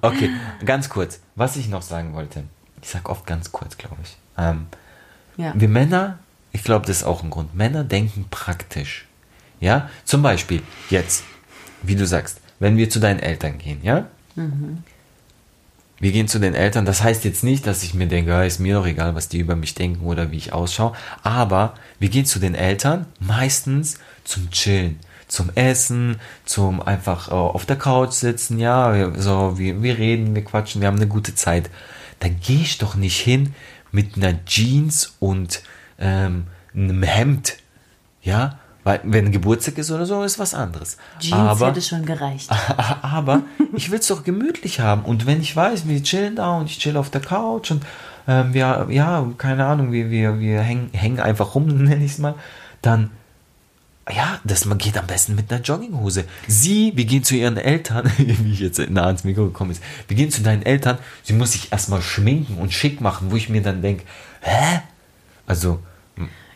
okay, 0.02 0.30
ganz 0.64 0.88
kurz. 0.88 1.20
Was 1.34 1.56
ich 1.56 1.68
noch 1.68 1.82
sagen 1.82 2.14
wollte. 2.14 2.44
Ich 2.82 2.88
sag 2.88 3.08
oft 3.08 3.26
ganz 3.26 3.52
kurz, 3.52 3.76
glaube 3.76 3.96
ich. 4.02 4.16
Ähm, 4.38 4.66
Ja. 5.36 5.52
wir 5.54 5.68
Männer, 5.68 6.18
ich 6.52 6.64
glaube, 6.64 6.86
das 6.86 6.98
ist 6.98 7.04
auch 7.04 7.22
ein 7.22 7.30
Grund. 7.30 7.54
Männer 7.54 7.84
denken 7.84 8.26
praktisch. 8.30 9.06
Ja, 9.60 9.90
zum 10.04 10.22
Beispiel 10.22 10.62
jetzt, 10.88 11.24
wie 11.82 11.94
du 11.96 12.06
sagst, 12.06 12.40
wenn 12.58 12.76
wir 12.76 12.88
zu 12.90 12.98
deinen 13.00 13.20
Eltern 13.20 13.58
gehen, 13.58 13.80
ja? 13.82 14.06
Wir 15.98 16.12
gehen 16.12 16.28
zu 16.28 16.38
den 16.38 16.54
Eltern. 16.54 16.86
Das 16.86 17.02
heißt 17.02 17.24
jetzt 17.24 17.44
nicht, 17.44 17.66
dass 17.66 17.82
ich 17.82 17.92
mir 17.92 18.06
denke, 18.06 18.30
ja, 18.30 18.42
ist 18.42 18.58
mir 18.58 18.76
doch 18.76 18.86
egal, 18.86 19.14
was 19.14 19.28
die 19.28 19.38
über 19.38 19.54
mich 19.56 19.74
denken 19.74 20.06
oder 20.06 20.30
wie 20.30 20.38
ich 20.38 20.52
ausschaue. 20.54 20.94
Aber 21.22 21.74
wir 21.98 22.08
gehen 22.08 22.24
zu 22.24 22.38
den 22.38 22.54
Eltern 22.54 23.04
meistens 23.18 23.98
zum 24.24 24.50
Chillen, 24.50 24.98
zum 25.28 25.50
Essen, 25.54 26.18
zum 26.46 26.80
einfach 26.80 27.28
äh, 27.28 27.32
auf 27.32 27.66
der 27.66 27.76
Couch 27.76 28.12
sitzen. 28.12 28.58
Ja, 28.58 29.12
so 29.18 29.58
wir, 29.58 29.82
wir 29.82 29.98
reden, 29.98 30.34
wir 30.34 30.42
quatschen, 30.44 30.80
wir 30.80 30.88
haben 30.88 30.96
eine 30.96 31.06
gute 31.08 31.34
Zeit. 31.34 31.68
Da 32.20 32.28
gehe 32.28 32.60
ich 32.60 32.78
doch 32.78 32.94
nicht 32.94 33.20
hin 33.20 33.54
mit 33.92 34.16
einer 34.16 34.44
Jeans 34.44 35.16
und 35.18 35.62
ähm, 35.98 36.46
einem 36.74 37.02
Hemd. 37.02 37.56
Ja, 38.22 38.58
weil 38.84 39.00
wenn 39.04 39.30
Geburtstag 39.30 39.76
ist 39.78 39.90
oder 39.90 40.06
so, 40.06 40.22
ist 40.22 40.38
was 40.38 40.54
anderes. 40.54 40.96
Jeans 41.18 41.34
Aber 41.34 41.68
hätte 41.68 41.82
schon 41.82 42.06
gereicht. 42.06 42.50
aber 43.02 43.42
ich 43.74 43.90
will 43.90 43.98
es 43.98 44.06
doch 44.06 44.24
gemütlich 44.24 44.80
haben. 44.80 45.04
Und 45.04 45.26
wenn 45.26 45.40
ich 45.40 45.54
weiß, 45.54 45.86
wir 45.86 46.02
chillen 46.02 46.36
da 46.36 46.58
und 46.58 46.66
ich 46.66 46.78
chill 46.78 46.96
auf 46.96 47.10
der 47.10 47.20
Couch 47.20 47.70
und 47.70 47.84
ähm, 48.26 48.54
wir, 48.54 48.86
ja, 48.90 49.26
keine 49.36 49.66
Ahnung, 49.66 49.92
wir, 49.92 50.10
wir, 50.10 50.40
wir 50.40 50.60
hängen, 50.60 50.90
hängen 50.92 51.20
einfach 51.20 51.54
rum, 51.54 51.66
nenne 51.84 52.04
ich 52.04 52.12
es 52.12 52.18
mal, 52.18 52.34
dann, 52.80 53.10
ja, 54.14 54.40
das 54.44 54.64
man 54.64 54.78
geht 54.78 54.96
am 54.96 55.06
besten 55.06 55.34
mit 55.34 55.52
einer 55.52 55.62
Jogginghose. 55.62 56.24
Sie, 56.46 56.92
wir 56.94 57.04
gehen 57.04 57.24
zu 57.24 57.34
ihren 57.36 57.56
Eltern, 57.56 58.10
wie 58.18 58.52
ich 58.52 58.60
jetzt 58.60 58.78
nah 58.90 59.06
ans 59.06 59.24
Mikro 59.24 59.46
gekommen 59.46 59.70
ist, 59.70 59.82
wir 60.08 60.16
gehen 60.16 60.30
zu 60.30 60.42
deinen 60.42 60.62
Eltern, 60.62 60.98
sie 61.22 61.32
muss 61.32 61.52
sich 61.52 61.72
erstmal 61.72 62.02
schminken 62.02 62.58
und 62.58 62.72
schick 62.72 63.00
machen, 63.00 63.30
wo 63.30 63.36
ich 63.36 63.48
mir 63.48 63.62
dann 63.62 63.82
denke, 63.82 64.04
hä? 64.40 64.80
Also, 65.46 65.80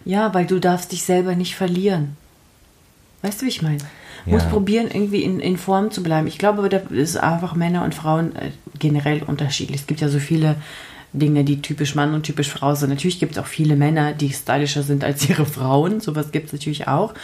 Ja, 0.04 0.34
weil 0.34 0.46
du 0.46 0.61
darfst 0.61 0.92
dich 0.92 1.02
selber 1.02 1.34
nicht 1.34 1.56
verlieren. 1.56 2.16
Weißt 3.23 3.40
du, 3.40 3.46
wie 3.46 3.50
ich 3.50 3.62
meine? 3.62 3.78
Ja. 4.26 4.38
probieren, 4.38 4.88
irgendwie 4.90 5.23
in, 5.23 5.40
in 5.40 5.56
Form 5.56 5.90
zu 5.90 6.02
bleiben. 6.02 6.26
Ich 6.26 6.38
glaube, 6.38 6.68
da 6.68 6.78
ist 6.78 7.16
einfach 7.16 7.54
Männer 7.54 7.84
und 7.84 7.94
Frauen 7.94 8.34
äh, 8.37 8.50
generell 8.78 9.23
unterschiedlich. 9.23 9.82
Es 9.82 9.87
gibt 9.87 10.00
ja 10.00 10.08
so 10.08 10.18
viele 10.18 10.56
Dinge, 11.14 11.44
die 11.44 11.62
typisch 11.62 11.94
Mann 11.94 12.12
und 12.12 12.25
typisch 12.25 12.50
Frau 12.50 12.75
sind. 12.75 12.90
Natürlich 12.90 13.21
gibt 13.21 13.33
es 13.33 13.38
auch 13.38 13.47
viele 13.47 13.76
Männer, 13.76 14.12
die 14.12 14.30
stylischer 14.30 14.83
sind 14.83 15.04
als 15.04 15.28
ihre 15.28 15.47
Frauen. 15.47 16.00
Sowas 16.00 16.33
gibt 16.33 16.49
es 16.49 16.52
natürlich 16.52 16.88
auch. 16.88 17.14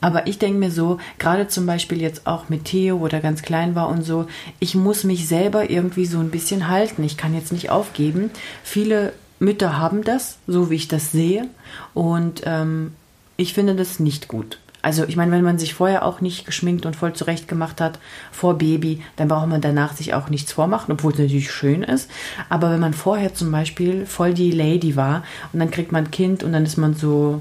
Aber 0.00 0.26
ich 0.26 0.38
denke 0.38 0.58
mir 0.58 0.70
so, 0.70 0.98
gerade 1.18 1.48
zum 1.48 1.66
Beispiel 1.66 2.00
jetzt 2.00 2.26
auch 2.26 2.48
mit 2.48 2.64
Theo, 2.64 3.00
wo 3.00 3.08
der 3.08 3.20
ganz 3.20 3.42
klein 3.42 3.74
war 3.74 3.88
und 3.88 4.02
so, 4.02 4.26
ich 4.60 4.74
muss 4.74 5.04
mich 5.04 5.28
selber 5.28 5.70
irgendwie 5.70 6.06
so 6.06 6.18
ein 6.18 6.30
bisschen 6.30 6.68
halten. 6.68 7.02
Ich 7.04 7.16
kann 7.16 7.34
jetzt 7.34 7.52
nicht 7.52 7.70
aufgeben. 7.70 8.30
Viele 8.62 9.12
Mütter 9.40 9.76
haben 9.78 10.04
das, 10.04 10.38
so 10.46 10.70
wie 10.70 10.76
ich 10.76 10.88
das 10.88 11.10
sehe. 11.10 11.48
Und 11.94 12.42
ähm, 12.46 12.92
ich 13.36 13.54
finde 13.54 13.74
das 13.74 13.98
nicht 13.98 14.28
gut. 14.28 14.58
Also 14.82 15.04
ich 15.04 15.16
meine, 15.16 15.30
wenn 15.30 15.44
man 15.44 15.58
sich 15.58 15.74
vorher 15.74 16.04
auch 16.04 16.20
nicht 16.20 16.44
geschminkt 16.44 16.84
und 16.84 16.96
voll 16.96 17.12
zurecht 17.12 17.46
gemacht 17.46 17.80
hat 17.80 18.00
vor 18.32 18.58
Baby, 18.58 19.00
dann 19.16 19.28
braucht 19.28 19.48
man 19.48 19.60
danach 19.60 19.94
sich 19.94 20.12
auch 20.12 20.28
nichts 20.28 20.52
vormachen, 20.52 20.92
obwohl 20.92 21.12
es 21.12 21.18
natürlich 21.18 21.52
schön 21.52 21.84
ist. 21.84 22.10
Aber 22.48 22.70
wenn 22.72 22.80
man 22.80 22.92
vorher 22.92 23.32
zum 23.32 23.52
Beispiel 23.52 24.06
voll 24.06 24.34
die 24.34 24.50
Lady 24.50 24.96
war 24.96 25.22
und 25.52 25.60
dann 25.60 25.70
kriegt 25.70 25.92
man 25.92 26.04
ein 26.04 26.10
Kind 26.10 26.42
und 26.42 26.52
dann 26.52 26.64
ist 26.64 26.76
man 26.76 26.94
so 26.94 27.40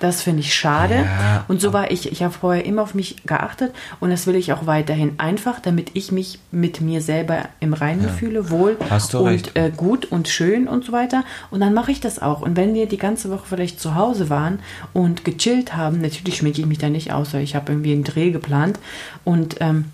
das 0.00 0.22
finde 0.22 0.40
ich 0.40 0.54
schade. 0.54 0.94
Ja, 0.94 1.44
und 1.46 1.60
so 1.60 1.72
war 1.72 1.90
ich. 1.90 2.10
Ich 2.10 2.22
habe 2.22 2.32
vorher 2.32 2.64
immer 2.64 2.82
auf 2.82 2.94
mich 2.94 3.24
geachtet 3.24 3.72
und 4.00 4.10
das 4.10 4.26
will 4.26 4.34
ich 4.34 4.52
auch 4.52 4.66
weiterhin. 4.66 5.12
Einfach, 5.18 5.60
damit 5.60 5.90
ich 5.94 6.10
mich 6.10 6.38
mit 6.50 6.80
mir 6.80 7.02
selber 7.02 7.44
im 7.60 7.74
Reinen 7.74 8.04
ja. 8.04 8.08
fühle, 8.08 8.50
wohl 8.50 8.76
und 9.12 9.56
äh, 9.56 9.70
gut 9.76 10.06
und 10.06 10.28
schön 10.28 10.66
und 10.66 10.84
so 10.84 10.92
weiter. 10.92 11.24
Und 11.50 11.60
dann 11.60 11.74
mache 11.74 11.92
ich 11.92 12.00
das 12.00 12.20
auch. 12.20 12.40
Und 12.40 12.56
wenn 12.56 12.74
wir 12.74 12.86
die 12.86 12.96
ganze 12.96 13.30
Woche 13.30 13.44
vielleicht 13.46 13.78
zu 13.78 13.94
Hause 13.94 14.30
waren 14.30 14.60
und 14.92 15.24
gechillt 15.24 15.76
haben, 15.76 16.00
natürlich 16.00 16.38
schminke 16.38 16.60
ich 16.60 16.66
mich 16.66 16.78
da 16.78 16.88
nicht 16.88 17.12
aus, 17.12 17.34
weil 17.34 17.42
ich 17.42 17.54
habe 17.54 17.72
irgendwie 17.72 17.92
einen 17.92 18.04
Dreh 18.04 18.30
geplant 18.30 18.78
und 19.24 19.56
ähm, 19.60 19.86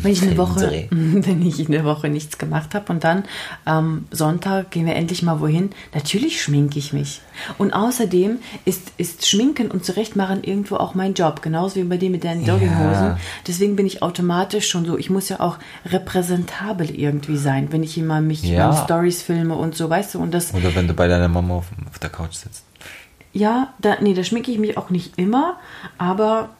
wenn 0.00 0.12
ich 0.12 0.22
eine 0.22 0.36
Woche, 0.36 0.86
wenn 0.90 1.46
ich 1.46 1.66
eine 1.66 1.84
Woche 1.84 2.08
nichts 2.08 2.38
gemacht 2.38 2.74
habe 2.74 2.92
und 2.92 3.04
dann 3.04 3.24
am 3.64 4.06
Sonntag 4.10 4.70
gehen 4.70 4.86
wir 4.86 4.94
endlich 4.94 5.22
mal 5.22 5.40
wohin, 5.40 5.70
natürlich 5.94 6.42
schminke 6.42 6.78
ich 6.78 6.92
mich. 6.92 7.20
Und 7.58 7.72
außerdem 7.72 8.38
ist, 8.64 8.92
ist 8.96 9.26
Schminken 9.26 9.70
und 9.70 9.84
Zurechtmachen 9.84 10.44
irgendwo 10.44 10.76
auch 10.76 10.94
mein 10.94 11.14
Job, 11.14 11.42
genauso 11.42 11.76
wie 11.76 11.84
bei 11.84 11.96
dir 11.96 12.10
mit 12.10 12.24
deinen 12.24 12.44
Jogginghosen. 12.44 13.06
Ja. 13.06 13.18
Deswegen 13.46 13.76
bin 13.76 13.86
ich 13.86 14.02
automatisch 14.02 14.68
schon 14.68 14.84
so, 14.84 14.96
ich 14.96 15.10
muss 15.10 15.28
ja 15.28 15.40
auch 15.40 15.58
repräsentabel 15.86 16.90
irgendwie 16.90 17.36
sein, 17.36 17.72
wenn 17.72 17.82
ich 17.82 17.98
immer 17.98 18.20
mich 18.20 18.42
ja. 18.42 18.70
in 18.70 18.76
Stories 18.84 19.22
filme 19.22 19.54
und 19.54 19.74
so, 19.74 19.88
weißt 19.90 20.14
du, 20.14 20.20
und 20.20 20.32
das. 20.32 20.54
Oder 20.54 20.74
wenn 20.74 20.88
du 20.88 20.94
bei 20.94 21.08
deiner 21.08 21.28
Mama 21.28 21.54
auf, 21.54 21.66
auf 21.88 21.98
der 21.98 22.10
Couch 22.10 22.34
sitzt. 22.34 22.64
Ja, 23.32 23.72
da, 23.80 23.96
nee, 24.00 24.12
da 24.12 24.24
schminke 24.24 24.50
ich 24.50 24.58
mich 24.58 24.76
auch 24.76 24.90
nicht 24.90 25.18
immer, 25.18 25.56
aber 25.96 26.50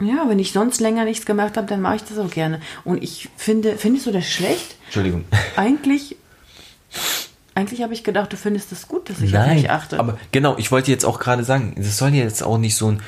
ja, 0.00 0.28
wenn 0.28 0.38
ich 0.38 0.52
sonst 0.52 0.80
länger 0.80 1.04
nichts 1.04 1.26
gemacht 1.26 1.56
habe, 1.56 1.66
dann 1.66 1.80
mache 1.80 1.96
ich 1.96 2.04
das 2.04 2.18
auch 2.18 2.30
gerne. 2.30 2.60
Und 2.84 3.02
ich 3.02 3.28
finde, 3.36 3.76
findest 3.76 4.06
du 4.06 4.12
das 4.12 4.28
schlecht? 4.28 4.76
Entschuldigung. 4.86 5.24
Eigentlich, 5.56 6.16
eigentlich 7.54 7.82
habe 7.82 7.92
ich 7.92 8.02
gedacht, 8.02 8.32
du 8.32 8.38
findest 8.38 8.72
das 8.72 8.88
gut, 8.88 9.10
dass 9.10 9.20
ich 9.20 9.32
Nein, 9.32 9.50
auf 9.50 9.54
mich 9.56 9.70
achte. 9.70 10.00
Aber 10.00 10.18
genau, 10.32 10.56
ich 10.56 10.72
wollte 10.72 10.90
jetzt 10.90 11.04
auch 11.04 11.20
gerade 11.20 11.44
sagen, 11.44 11.74
das 11.76 11.98
soll 11.98 12.10
ja 12.10 12.22
jetzt 12.22 12.42
auch 12.42 12.56
nicht 12.56 12.76
so, 12.76 12.92
ein, 12.92 13.02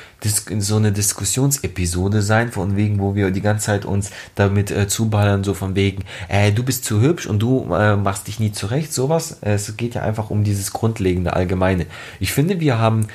so 0.61 0.77
eine 0.77 0.93
Diskussionsepisode 0.93 2.21
sein, 2.21 2.53
von 2.53 2.77
wegen, 2.77 3.01
wo 3.01 3.15
wir 3.15 3.31
die 3.31 3.41
ganze 3.41 3.67
Zeit 3.67 3.87
uns 3.87 4.11
damit 4.35 4.71
äh, 4.71 4.87
zuballern, 4.87 5.45
so 5.45 5.55
von 5.55 5.75
wegen, 5.75 6.05
äh, 6.29 6.53
du 6.53 6.63
bist 6.63 6.85
zu 6.85 7.01
hübsch 7.01 7.27
und 7.27 7.39
du 7.39 7.73
äh, 7.73 7.97
machst 7.97 8.27
dich 8.27 8.39
nie 8.39 8.53
zurecht, 8.53 8.93
sowas. 8.93 9.39
Es 9.41 9.77
geht 9.79 9.95
ja 9.95 10.03
einfach 10.03 10.29
um 10.29 10.45
dieses 10.45 10.73
grundlegende 10.73 11.33
Allgemeine. 11.33 11.87
Ich 12.21 12.33
finde, 12.33 12.61
wir 12.61 12.79
haben, 12.79 13.07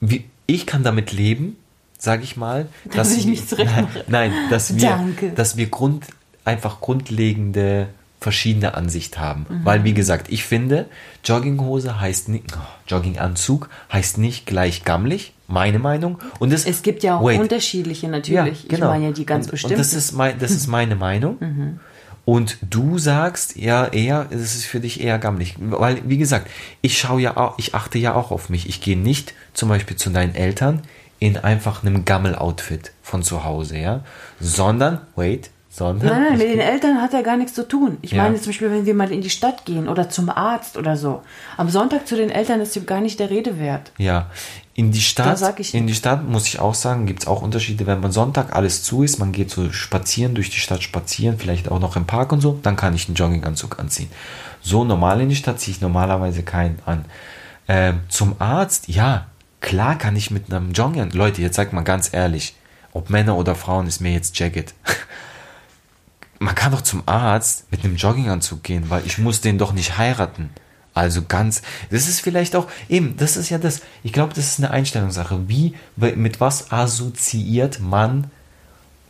wie, 0.00 0.24
ich 0.46 0.64
kann 0.64 0.82
damit 0.82 1.12
leben, 1.12 1.56
sage 1.98 2.22
ich 2.22 2.36
mal, 2.36 2.68
dass, 2.84 2.94
dass 2.94 3.16
ich 3.16 3.26
mich 3.26 3.46
zurechtmache. 3.46 4.04
Nein, 4.08 4.32
dass 4.50 4.74
wir, 4.74 4.88
Danke. 4.88 5.30
dass 5.30 5.56
wir 5.56 5.66
Grund, 5.66 6.06
einfach 6.44 6.80
grundlegende 6.80 7.88
verschiedene 8.20 8.74
Ansicht 8.74 9.18
haben. 9.18 9.46
Mhm. 9.48 9.64
Weil, 9.64 9.84
wie 9.84 9.94
gesagt, 9.94 10.26
ich 10.30 10.44
finde, 10.44 10.86
Jogginghose 11.24 12.00
heißt 12.00 12.28
nicht, 12.28 12.44
oh, 12.52 12.60
Jogginganzug 12.88 13.68
heißt 13.92 14.18
nicht 14.18 14.46
gleich 14.46 14.84
gammelig, 14.84 15.34
meine 15.46 15.78
Meinung. 15.78 16.18
Und 16.38 16.52
das, 16.52 16.64
es 16.64 16.82
gibt 16.82 17.02
ja 17.02 17.18
auch 17.18 17.24
wait. 17.24 17.38
unterschiedliche 17.38 18.08
natürlich. 18.08 18.64
Ja, 18.64 18.68
genau. 18.68 18.86
Ich 18.86 18.92
meine 18.92 19.04
ja 19.06 19.12
die 19.12 19.26
ganz 19.26 19.46
und, 19.46 19.52
bestimmt. 19.52 19.74
Und 19.74 19.78
das 19.78 19.92
ist, 19.92 20.12
mein, 20.12 20.38
das 20.38 20.50
ist 20.50 20.66
meine 20.68 20.96
Meinung. 20.96 21.36
Mhm. 21.38 21.80
Und 22.24 22.58
du 22.60 22.98
sagst 22.98 23.56
ja 23.56 23.86
eher, 23.86 24.26
es 24.30 24.54
ist 24.54 24.66
für 24.66 24.80
dich 24.80 25.00
eher 25.00 25.18
gammelig. 25.18 25.54
Weil, 25.60 26.02
wie 26.04 26.18
gesagt, 26.18 26.50
ich 26.82 26.98
schaue 26.98 27.22
ja 27.22 27.36
auch, 27.36 27.58
ich 27.58 27.74
achte 27.74 27.98
ja 27.98 28.14
auch 28.14 28.30
auf 28.32 28.50
mich. 28.50 28.68
Ich 28.68 28.82
gehe 28.82 28.98
nicht 28.98 29.32
zum 29.54 29.70
Beispiel 29.70 29.96
zu 29.96 30.10
deinen 30.10 30.34
Eltern 30.34 30.82
in 31.18 31.36
einfach 31.36 31.82
einem 31.82 32.04
Gammel-Outfit 32.04 32.92
von 33.02 33.22
zu 33.22 33.44
Hause, 33.44 33.78
ja, 33.78 34.00
sondern, 34.40 35.00
wait, 35.16 35.50
sondern. 35.68 36.08
Nein, 36.08 36.22
nein, 36.30 36.38
mit 36.38 36.48
den 36.48 36.60
Eltern 36.60 37.00
hat 37.00 37.14
er 37.14 37.22
gar 37.22 37.36
nichts 37.36 37.54
zu 37.54 37.66
tun. 37.66 37.98
Ich 38.02 38.12
ja. 38.12 38.22
meine 38.22 38.36
zum 38.36 38.46
Beispiel, 38.46 38.70
wenn 38.70 38.86
wir 38.86 38.94
mal 38.94 39.10
in 39.10 39.20
die 39.20 39.30
Stadt 39.30 39.64
gehen 39.64 39.88
oder 39.88 40.08
zum 40.08 40.28
Arzt 40.28 40.76
oder 40.76 40.96
so. 40.96 41.22
Am 41.56 41.68
Sonntag 41.68 42.06
zu 42.06 42.16
den 42.16 42.30
Eltern 42.30 42.60
ist 42.60 42.86
gar 42.86 43.00
nicht 43.00 43.20
der 43.20 43.30
Rede 43.30 43.58
wert. 43.58 43.92
Ja, 43.98 44.30
in 44.74 44.92
die 44.92 45.00
Stadt, 45.00 45.40
in 45.72 45.86
die 45.88 45.94
Stadt 45.94 46.28
muss 46.28 46.46
ich 46.46 46.60
auch 46.60 46.74
sagen, 46.74 47.06
gibt 47.06 47.22
es 47.22 47.26
auch 47.26 47.42
Unterschiede. 47.42 47.86
Wenn 47.86 48.00
man 48.00 48.12
Sonntag 48.12 48.54
alles 48.54 48.84
zu 48.84 49.02
ist, 49.02 49.18
man 49.18 49.32
geht 49.32 49.50
so 49.50 49.72
spazieren, 49.72 50.34
durch 50.34 50.50
die 50.50 50.60
Stadt 50.60 50.82
spazieren, 50.82 51.36
vielleicht 51.38 51.68
auch 51.68 51.80
noch 51.80 51.96
im 51.96 52.06
Park 52.06 52.32
und 52.32 52.40
so, 52.40 52.58
dann 52.62 52.76
kann 52.76 52.94
ich 52.94 53.08
einen 53.08 53.16
Jogginganzug 53.16 53.80
anziehen. 53.80 54.08
So 54.60 54.84
normal 54.84 55.20
in 55.20 55.30
die 55.30 55.36
Stadt 55.36 55.58
ziehe 55.58 55.74
ich 55.74 55.80
normalerweise 55.80 56.44
keinen 56.44 56.78
an. 56.86 57.04
Ähm, 57.66 58.00
zum 58.08 58.36
Arzt, 58.38 58.88
ja, 58.88 59.26
Klar 59.60 59.98
kann 59.98 60.16
ich 60.16 60.30
mit 60.30 60.52
einem 60.52 60.72
Jogging, 60.72 61.10
Leute, 61.10 61.42
jetzt 61.42 61.56
sagt 61.56 61.72
mal 61.72 61.82
ganz 61.82 62.12
ehrlich, 62.12 62.54
ob 62.92 63.10
Männer 63.10 63.36
oder 63.36 63.54
Frauen, 63.54 63.86
ist 63.86 64.00
mir 64.00 64.12
jetzt 64.12 64.38
Jacket. 64.38 64.74
Man 66.38 66.54
kann 66.54 66.72
doch 66.72 66.82
zum 66.82 67.02
Arzt 67.06 67.70
mit 67.72 67.84
einem 67.84 67.96
Jogginganzug 67.96 68.62
gehen, 68.62 68.90
weil 68.90 69.04
ich 69.04 69.18
muss 69.18 69.40
den 69.40 69.58
doch 69.58 69.72
nicht 69.72 69.98
heiraten. 69.98 70.50
Also 70.94 71.22
ganz, 71.22 71.62
das 71.90 72.08
ist 72.08 72.20
vielleicht 72.20 72.56
auch, 72.56 72.68
eben, 72.88 73.16
das 73.16 73.36
ist 73.36 73.50
ja 73.50 73.58
das, 73.58 73.82
ich 74.02 74.12
glaube, 74.12 74.34
das 74.34 74.46
ist 74.46 74.58
eine 74.58 74.70
Einstellungssache. 74.70 75.48
Wie, 75.48 75.74
mit 75.96 76.40
was 76.40 76.72
assoziiert 76.72 77.80
man 77.80 78.30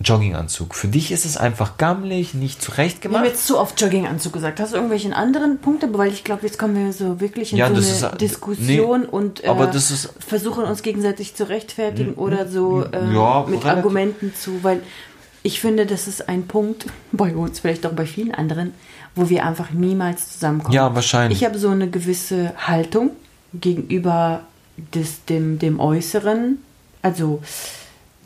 Jogginganzug. 0.01 0.75
Für 0.75 0.87
dich 0.87 1.11
ist 1.11 1.25
es 1.25 1.37
einfach 1.37 1.77
gammelig, 1.77 2.35
nicht 2.35 2.63
zurecht 2.63 3.01
gemacht. 3.01 3.23
Ich 3.23 3.29
habe 3.29 3.37
jetzt 3.37 3.47
zu 3.47 3.59
oft 3.59 3.81
Jogginganzug 3.81 4.33
gesagt. 4.33 4.61
Hast 4.61 4.73
du 4.73 4.77
irgendwelche 4.77 5.15
anderen 5.15 5.59
Punkte? 5.59 5.89
Weil 5.93 6.13
ich 6.13 6.23
glaube, 6.23 6.47
jetzt 6.47 6.59
kommen 6.59 6.77
wir 6.77 6.93
so 6.93 7.21
wirklich 7.21 7.53
in 7.53 7.59
ja, 7.59 7.67
so 7.67 7.75
eine 7.75 7.81
ist, 7.81 8.21
Diskussion 8.21 9.01
nee, 9.03 9.07
und 9.07 9.43
äh, 9.43 9.71
ist, 9.75 10.13
versuchen 10.25 10.65
uns 10.65 10.83
gegenseitig 10.83 11.35
zu 11.35 11.49
rechtfertigen 11.49 12.15
oder 12.15 12.49
so 12.49 12.85
äh, 12.85 13.13
ja, 13.13 13.45
mit. 13.49 13.65
Argumenten 13.65 14.35
zu, 14.35 14.63
weil 14.63 14.83
ich 15.43 15.61
finde, 15.61 15.85
das 15.85 16.07
ist 16.07 16.29
ein 16.29 16.47
Punkt 16.47 16.87
bei 17.13 17.35
uns, 17.35 17.61
vielleicht 17.61 17.85
auch 17.85 17.93
bei 17.93 18.07
vielen 18.07 18.33
anderen, 18.33 18.75
wo 19.17 19.29
wir 19.29 19.45
einfach 19.45 19.71
niemals 19.71 20.33
zusammenkommen. 20.33 20.75
Ja, 20.75 20.95
wahrscheinlich. 20.95 21.41
Ich 21.41 21.45
habe 21.45 21.59
so 21.59 21.71
eine 21.71 21.91
gewisse 21.91 22.55
Haltung 22.57 23.11
gegenüber 23.53 24.43
des, 24.95 25.25
dem, 25.25 25.59
dem 25.59 25.81
Äußeren, 25.81 26.59
also 27.03 27.43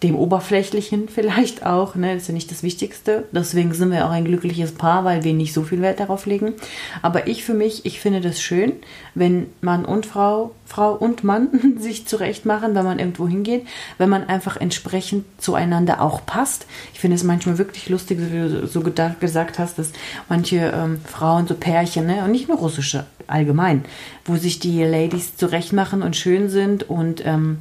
dem 0.02 0.16
Oberflächlichen 0.16 1.08
vielleicht 1.08 1.64
auch. 1.64 1.94
Ne? 1.94 2.14
Das 2.14 2.22
ist 2.22 2.28
ja 2.28 2.34
nicht 2.34 2.50
das 2.50 2.62
Wichtigste. 2.62 3.24
Deswegen 3.32 3.72
sind 3.72 3.92
wir 3.92 4.06
auch 4.06 4.10
ein 4.10 4.24
glückliches 4.24 4.72
Paar, 4.72 5.04
weil 5.04 5.22
wir 5.22 5.32
nicht 5.32 5.52
so 5.52 5.62
viel 5.62 5.80
Wert 5.80 6.00
darauf 6.00 6.26
legen. 6.26 6.54
Aber 7.02 7.28
ich 7.28 7.44
für 7.44 7.54
mich, 7.54 7.86
ich 7.86 8.00
finde 8.00 8.20
das 8.20 8.42
schön, 8.42 8.72
wenn 9.14 9.46
Mann 9.60 9.84
und 9.84 10.06
Frau, 10.06 10.52
Frau 10.66 10.94
und 10.94 11.22
Mann 11.22 11.76
sich 11.78 12.06
zurecht 12.06 12.46
machen, 12.46 12.74
wenn 12.74 12.84
man 12.84 12.98
irgendwo 12.98 13.28
hingeht, 13.28 13.66
wenn 13.98 14.08
man 14.08 14.24
einfach 14.24 14.56
entsprechend 14.56 15.24
zueinander 15.38 16.00
auch 16.00 16.26
passt. 16.26 16.66
Ich 16.92 17.00
finde 17.00 17.16
es 17.16 17.24
manchmal 17.24 17.58
wirklich 17.58 17.88
lustig, 17.88 18.18
wie 18.20 18.36
du 18.36 18.66
so 18.66 18.80
gedacht, 18.80 19.20
gesagt 19.20 19.58
hast, 19.58 19.78
dass 19.78 19.92
manche 20.28 20.72
ähm, 20.74 21.00
Frauen, 21.04 21.46
so 21.46 21.54
Pärchen, 21.54 22.06
ne? 22.06 22.24
und 22.24 22.32
nicht 22.32 22.48
nur 22.48 22.58
russische, 22.58 23.06
allgemein, 23.26 23.84
wo 24.24 24.36
sich 24.36 24.58
die 24.58 24.82
Ladies 24.82 25.36
zurecht 25.36 25.72
machen 25.72 26.02
und 26.02 26.16
schön 26.16 26.48
sind 26.48 26.88
und 26.88 27.24
ähm, 27.24 27.58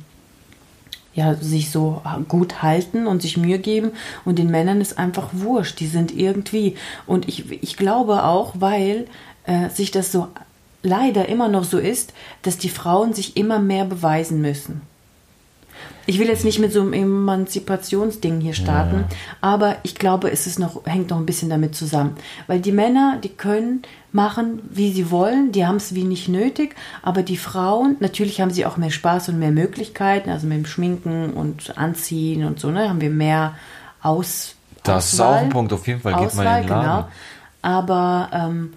ja, 1.13 1.35
sich 1.35 1.69
so 1.69 2.01
gut 2.27 2.61
halten 2.61 3.07
und 3.07 3.21
sich 3.21 3.37
Mühe 3.37 3.59
geben 3.59 3.91
und 4.25 4.39
den 4.39 4.49
Männern 4.49 4.81
ist 4.81 4.97
einfach 4.97 5.29
wurscht, 5.33 5.79
die 5.79 5.87
sind 5.87 6.15
irgendwie 6.15 6.75
und 7.05 7.27
ich, 7.27 7.51
ich 7.51 7.77
glaube 7.77 8.23
auch, 8.23 8.53
weil 8.59 9.07
äh, 9.45 9.69
sich 9.69 9.91
das 9.91 10.11
so 10.11 10.27
leider 10.83 11.29
immer 11.29 11.47
noch 11.47 11.63
so 11.63 11.77
ist, 11.77 12.13
dass 12.41 12.57
die 12.57 12.69
Frauen 12.69 13.13
sich 13.13 13.37
immer 13.37 13.59
mehr 13.59 13.85
beweisen 13.85 14.41
müssen. 14.41 14.81
Ich 16.07 16.19
will 16.19 16.27
jetzt 16.27 16.45
nicht 16.45 16.59
mit 16.59 16.73
so 16.73 16.81
einem 16.81 16.93
Emanzipationsding 16.93 18.41
hier 18.41 18.53
starten, 18.53 19.05
ja. 19.09 19.17
aber 19.39 19.77
ich 19.83 19.95
glaube, 19.95 20.31
es 20.31 20.47
ist 20.47 20.57
noch, 20.57 20.85
hängt 20.85 21.11
noch 21.11 21.17
ein 21.17 21.25
bisschen 21.25 21.49
damit 21.49 21.75
zusammen. 21.75 22.15
Weil 22.47 22.59
die 22.59 22.71
Männer, 22.71 23.19
die 23.23 23.29
können 23.29 23.83
machen, 24.11 24.61
wie 24.69 24.91
sie 24.91 25.11
wollen, 25.11 25.51
die 25.51 25.65
haben 25.65 25.77
es 25.77 25.93
wie 25.93 26.03
nicht 26.03 26.27
nötig, 26.27 26.75
aber 27.01 27.23
die 27.23 27.37
Frauen, 27.37 27.97
natürlich 27.99 28.41
haben 28.41 28.51
sie 28.51 28.65
auch 28.65 28.77
mehr 28.77 28.89
Spaß 28.89 29.29
und 29.29 29.39
mehr 29.39 29.51
Möglichkeiten, 29.51 30.29
also 30.29 30.47
mit 30.47 30.57
dem 30.57 30.65
Schminken 30.65 31.33
und 31.33 31.77
Anziehen 31.77 32.45
und 32.45 32.59
so, 32.59 32.71
ne, 32.71 32.89
haben 32.89 33.01
wir 33.01 33.11
mehr 33.11 33.55
Aus. 34.01 34.55
Das 34.83 35.13
Auswahl, 35.13 35.35
ist 35.35 35.39
auch 35.39 35.45
ein 35.45 35.49
Punkt, 35.49 35.71
auf 35.71 35.87
jeden 35.87 36.01
Fall 36.01 36.15
geht 36.15 36.27
Auswahl, 36.27 36.45
man 36.45 36.55
in 36.55 36.61
den 36.63 36.69
Laden. 36.69 37.05
Genau. 37.05 37.11
Aber 37.61 38.29
ähm, 38.33 38.73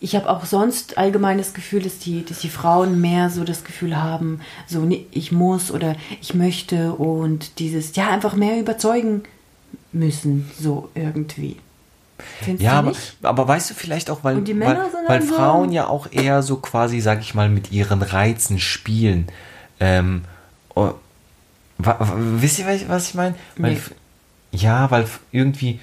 ich 0.00 0.14
habe 0.14 0.28
auch 0.30 0.44
sonst 0.44 0.96
allgemein 0.96 1.38
das 1.38 1.54
Gefühl, 1.54 1.82
dass 1.82 1.98
die, 1.98 2.24
dass 2.24 2.38
die 2.40 2.48
Frauen 2.50 3.00
mehr 3.00 3.30
so 3.30 3.42
das 3.44 3.64
Gefühl 3.64 3.96
haben, 4.00 4.40
so 4.66 4.88
ich 5.10 5.32
muss 5.32 5.70
oder 5.72 5.96
ich 6.20 6.34
möchte 6.34 6.92
und 6.92 7.58
dieses, 7.58 7.96
ja, 7.96 8.08
einfach 8.10 8.34
mehr 8.36 8.60
überzeugen 8.60 9.22
müssen, 9.92 10.50
so 10.60 10.88
irgendwie. 10.94 11.56
Findest 12.42 12.62
Ja, 12.64 12.82
du 12.82 12.88
aber, 12.88 12.96
aber 13.22 13.48
weißt 13.48 13.70
du 13.70 13.74
vielleicht 13.74 14.10
auch, 14.10 14.22
weil, 14.24 14.44
weil, 14.46 14.60
weil 15.06 15.18
dann 15.20 15.28
so- 15.28 15.34
Frauen 15.34 15.72
ja 15.72 15.86
auch 15.86 16.10
eher 16.12 16.42
so 16.42 16.56
quasi, 16.56 17.00
sag 17.00 17.20
ich 17.20 17.34
mal, 17.34 17.48
mit 17.48 17.70
ihren 17.72 18.02
Reizen 18.02 18.58
spielen. 18.58 19.26
Ähm, 19.80 20.22
oh, 20.74 20.92
wisst 21.78 22.58
ihr, 22.58 22.66
was 22.88 23.08
ich- 23.08 23.14
meine? 23.14 23.34
Nee. 23.56 23.78
Ja, 24.52 24.90
weil 24.90 25.06
irgendwie 25.32 25.78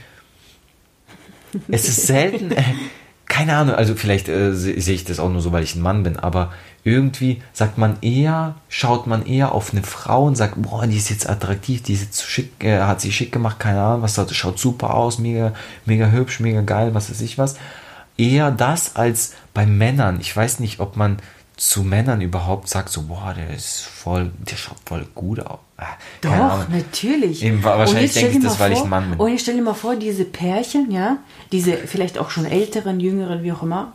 es 1.69 1.87
ist 1.87 2.07
selten, 2.07 2.53
keine 3.35 3.57
Ahnung, 3.57 3.75
also 3.75 3.95
vielleicht 3.95 4.29
äh, 4.29 4.53
se- 4.53 4.79
sehe 4.79 4.95
ich 4.95 5.03
das 5.03 5.19
auch 5.19 5.29
nur 5.29 5.41
so, 5.41 5.51
weil 5.51 5.63
ich 5.63 5.75
ein 5.75 5.81
Mann 5.81 6.03
bin, 6.03 6.17
aber 6.17 6.53
irgendwie 6.85 7.41
sagt 7.51 7.77
man 7.77 7.97
eher, 8.01 8.55
schaut 8.69 9.07
man 9.07 9.25
eher 9.25 9.51
auf 9.51 9.73
eine 9.73 9.83
Frau 9.83 10.25
und 10.25 10.35
sagt, 10.35 10.53
boah, 10.61 10.87
die 10.87 10.95
ist 10.95 11.09
jetzt 11.09 11.27
attraktiv, 11.29 11.83
die 11.83 11.93
ist 11.93 12.01
jetzt 12.03 12.23
schick, 12.23 12.63
äh, 12.63 12.79
hat 12.81 13.01
sie 13.01 13.11
schick 13.11 13.31
gemacht, 13.33 13.59
keine 13.59 13.81
Ahnung, 13.81 14.03
was 14.03 14.13
das 14.13 14.33
schaut 14.33 14.57
super 14.57 14.93
aus, 14.93 15.19
mega, 15.19 15.53
mega 15.85 16.07
hübsch, 16.11 16.39
mega 16.39 16.61
geil, 16.61 16.93
was 16.93 17.09
weiß 17.09 17.21
ich 17.21 17.37
was. 17.37 17.57
Eher 18.17 18.51
das 18.51 18.95
als 18.95 19.33
bei 19.53 19.65
Männern. 19.65 20.19
Ich 20.21 20.33
weiß 20.35 20.61
nicht, 20.61 20.79
ob 20.79 20.95
man 20.95 21.17
zu 21.57 21.83
Männern 21.83 22.21
überhaupt 22.21 22.67
sagt, 22.69 22.89
so, 22.89 23.03
boah, 23.03 23.33
der 23.35 23.49
ist 23.55 23.81
voll, 23.81 24.31
der 24.39 24.57
schaut 24.57 24.77
voll 24.85 25.07
gut 25.15 25.39
aus. 25.39 25.59
Ah, 25.77 25.85
Doch, 26.21 26.69
natürlich. 26.69 27.43
Eben, 27.43 27.63
wa- 27.63 27.77
wahrscheinlich 27.77 28.13
denke 28.13 28.37
ich 28.37 28.43
das, 28.43 28.53
mal 28.57 28.65
weil 28.65 28.71
ich 28.73 28.77
vor- 28.79 28.87
ein 28.87 28.89
Mann 28.89 29.09
bin. 29.11 29.19
Und 29.19 29.33
ich 29.33 29.41
stell 29.41 29.55
dir 29.55 29.61
mal 29.61 29.73
vor, 29.73 29.95
diese 29.95 30.25
Pärchen, 30.25 30.91
ja, 30.91 31.17
diese 31.51 31.73
vielleicht 31.77 32.17
auch 32.17 32.29
schon 32.29 32.45
älteren, 32.45 32.99
jüngeren, 32.99 33.43
wie 33.43 33.51
auch 33.51 33.63
immer, 33.63 33.93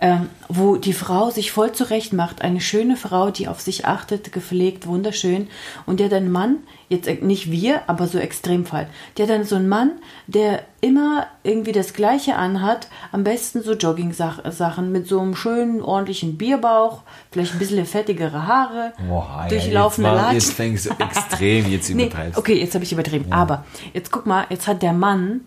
ähm, 0.00 0.28
wo 0.48 0.76
die 0.76 0.92
Frau 0.92 1.30
sich 1.30 1.52
voll 1.52 1.72
zurecht 1.72 2.12
macht, 2.12 2.42
eine 2.42 2.60
schöne 2.60 2.96
Frau, 2.96 3.30
die 3.30 3.48
auf 3.48 3.60
sich 3.60 3.86
achtet, 3.86 4.32
gepflegt, 4.32 4.86
wunderschön, 4.86 5.48
und 5.86 6.00
der 6.00 6.08
dann 6.08 6.30
Mann, 6.30 6.58
jetzt 6.88 7.06
äh, 7.08 7.18
nicht 7.20 7.50
wir, 7.50 7.82
aber 7.88 8.06
so 8.06 8.18
Extremfall, 8.18 8.88
der 9.16 9.26
dann 9.26 9.44
so 9.44 9.56
ein 9.56 9.68
Mann, 9.68 9.92
der 10.26 10.62
immer 10.80 11.26
irgendwie 11.42 11.72
das 11.72 11.94
Gleiche 11.94 12.36
anhat, 12.36 12.88
am 13.12 13.24
besten 13.24 13.62
so 13.62 13.72
Jogging-Sachen 13.72 14.92
mit 14.92 15.06
so 15.06 15.20
einem 15.20 15.34
schönen, 15.34 15.80
ordentlichen 15.82 16.36
Bierbauch, 16.36 17.02
vielleicht 17.30 17.52
ein 17.54 17.58
bisschen 17.58 17.86
fettigere 17.86 18.46
Haare, 18.46 18.92
Boah, 19.08 19.46
durchlaufende 19.48 20.10
jetzt, 20.10 20.16
Latschen. 20.18 20.34
jetzt 20.34 20.52
fängst 20.52 20.86
du 20.86 20.90
extrem, 20.98 21.70
jetzt 21.70 21.90
Nee, 21.94 22.06
übertreibst. 22.06 22.38
okay, 22.38 22.60
jetzt 22.60 22.74
habe 22.74 22.84
ich 22.84 22.92
übertrieben. 22.92 23.32
Aber 23.32 23.64
jetzt 23.92 24.10
guck 24.10 24.26
mal, 24.26 24.44
jetzt 24.50 24.66
hat 24.66 24.82
der 24.82 24.92
Mann, 24.92 25.40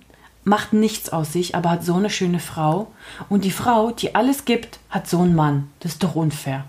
macht 0.47 0.71
nichts 0.73 1.09
aus 1.09 1.33
sich, 1.33 1.55
aber 1.55 1.69
hat 1.71 1.83
so 1.83 1.95
eine 1.95 2.09
schöne 2.09 2.39
Frau. 2.39 2.87
Und 3.29 3.43
die 3.43 3.51
Frau, 3.51 3.91
die 3.91 4.15
alles 4.15 4.45
gibt, 4.45 4.79
hat 4.89 5.07
so 5.09 5.19
einen 5.21 5.35
Mann. 5.35 5.69
Das 5.81 5.91
ist 5.93 6.03
doch 6.03 6.15
unfair. 6.15 6.63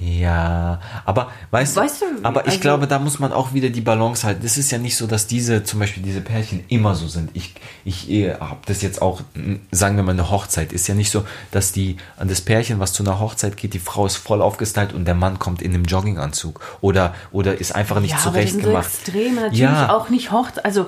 Ja, 0.00 0.80
aber 1.04 1.30
weißt, 1.52 1.76
Weißt 1.76 2.02
du, 2.02 2.06
aber 2.24 2.40
ich 2.42 2.46
also- 2.48 2.60
glaube, 2.60 2.86
da 2.88 2.98
muss 2.98 3.20
man 3.20 3.32
auch 3.32 3.52
wieder 3.54 3.70
die 3.70 3.82
Balance 3.82 4.26
halten. 4.26 4.44
Es 4.44 4.58
ist 4.58 4.72
ja 4.72 4.78
nicht 4.78 4.96
so, 4.96 5.06
dass 5.06 5.28
diese, 5.28 5.62
zum 5.62 5.78
Beispiel 5.78 6.02
diese 6.02 6.20
Pärchen 6.20 6.64
immer 6.68 6.96
so 6.96 7.06
sind. 7.06 7.30
Ich, 7.34 7.54
ich 7.84 8.10
äh, 8.10 8.34
habe 8.34 8.58
das 8.66 8.82
jetzt 8.82 9.00
auch, 9.00 9.20
m, 9.34 9.60
sagen 9.70 9.94
wir 9.96 10.02
mal, 10.02 10.12
eine 10.12 10.28
Hochzeit. 10.28 10.72
Ist 10.72 10.88
ja 10.88 10.96
nicht 10.96 11.10
so, 11.10 11.24
dass 11.52 11.70
die, 11.70 11.98
an 12.16 12.26
das 12.26 12.40
Pärchen, 12.40 12.80
was 12.80 12.92
zu 12.94 13.04
einer 13.04 13.20
Hochzeit 13.20 13.56
geht, 13.56 13.74
die 13.74 13.78
Frau 13.78 14.04
ist 14.06 14.16
voll 14.16 14.42
aufgestylt 14.42 14.92
und 14.92 15.04
der 15.04 15.14
Mann 15.14 15.38
kommt 15.38 15.62
in 15.62 15.72
einem 15.72 15.84
Jogginganzug 15.84 16.60
oder, 16.80 17.14
oder 17.30 17.60
ist 17.60 17.72
einfach 17.72 18.00
nicht 18.00 18.12
ja, 18.12 18.16
aber 18.24 18.40
das 18.40 18.50
sind 18.50 18.64
so 18.64 18.70
zurechtgemacht. 18.70 18.86
Extreme. 18.86 19.34
Natürlich 19.42 19.58
Ja. 19.60 19.94
auch 19.94 20.08
nicht 20.08 20.32
Hochzeit. 20.32 20.64
Also 20.64 20.86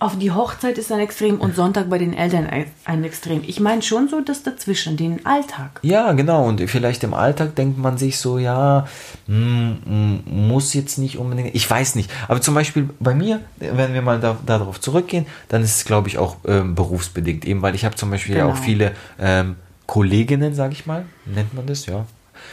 auf 0.00 0.18
die 0.18 0.30
Hochzeit 0.32 0.78
ist 0.78 0.92
ein 0.92 1.00
Extrem 1.00 1.40
und 1.40 1.56
Sonntag 1.56 1.88
bei 1.90 1.98
den 1.98 2.14
Eltern 2.14 2.46
ein- 2.46 3.04
Extrem. 3.04 3.42
Ich 3.46 3.58
meine 3.60 3.82
schon 3.82 4.08
so 4.08 4.20
das 4.20 4.42
dazwischen, 4.42 4.96
den 4.96 5.24
Alltag. 5.26 5.80
Ja, 5.82 6.12
genau. 6.12 6.44
Und 6.46 6.60
vielleicht 6.70 7.02
im 7.04 7.14
Alltag 7.14 7.54
denkt 7.56 7.78
man 7.78 7.98
sich 7.98 8.18
so, 8.18 8.38
ja, 8.38 8.86
hm, 9.26 9.78
hm, 9.84 10.48
muss 10.48 10.74
jetzt 10.74 10.98
nicht 10.98 11.18
unbedingt. 11.18 11.54
Ich 11.54 11.68
weiß 11.68 11.94
nicht. 11.96 12.10
Aber 12.28 12.40
zum 12.40 12.54
Beispiel 12.54 12.88
bei 13.00 13.14
mir, 13.14 13.40
wenn 13.58 13.94
wir 13.94 14.02
mal 14.02 14.20
da, 14.20 14.36
darauf 14.46 14.80
zurückgehen, 14.80 15.26
dann 15.48 15.62
ist 15.62 15.76
es, 15.76 15.84
glaube 15.84 16.08
ich, 16.08 16.18
auch 16.18 16.36
ähm, 16.46 16.74
berufsbedingt. 16.74 17.44
Eben, 17.44 17.62
weil 17.62 17.74
ich 17.74 17.84
habe 17.84 17.96
zum 17.96 18.10
Beispiel 18.10 18.36
ja 18.36 18.46
auch 18.46 18.54
Genau. 18.54 18.62
viele 18.64 18.92
ähm, 19.18 19.56
Kolleginnen, 19.86 20.54
sage 20.54 20.72
ich 20.74 20.86
mal, 20.86 21.06
nennt 21.24 21.54
man 21.54 21.66
das, 21.66 21.86
ja. 21.86 22.04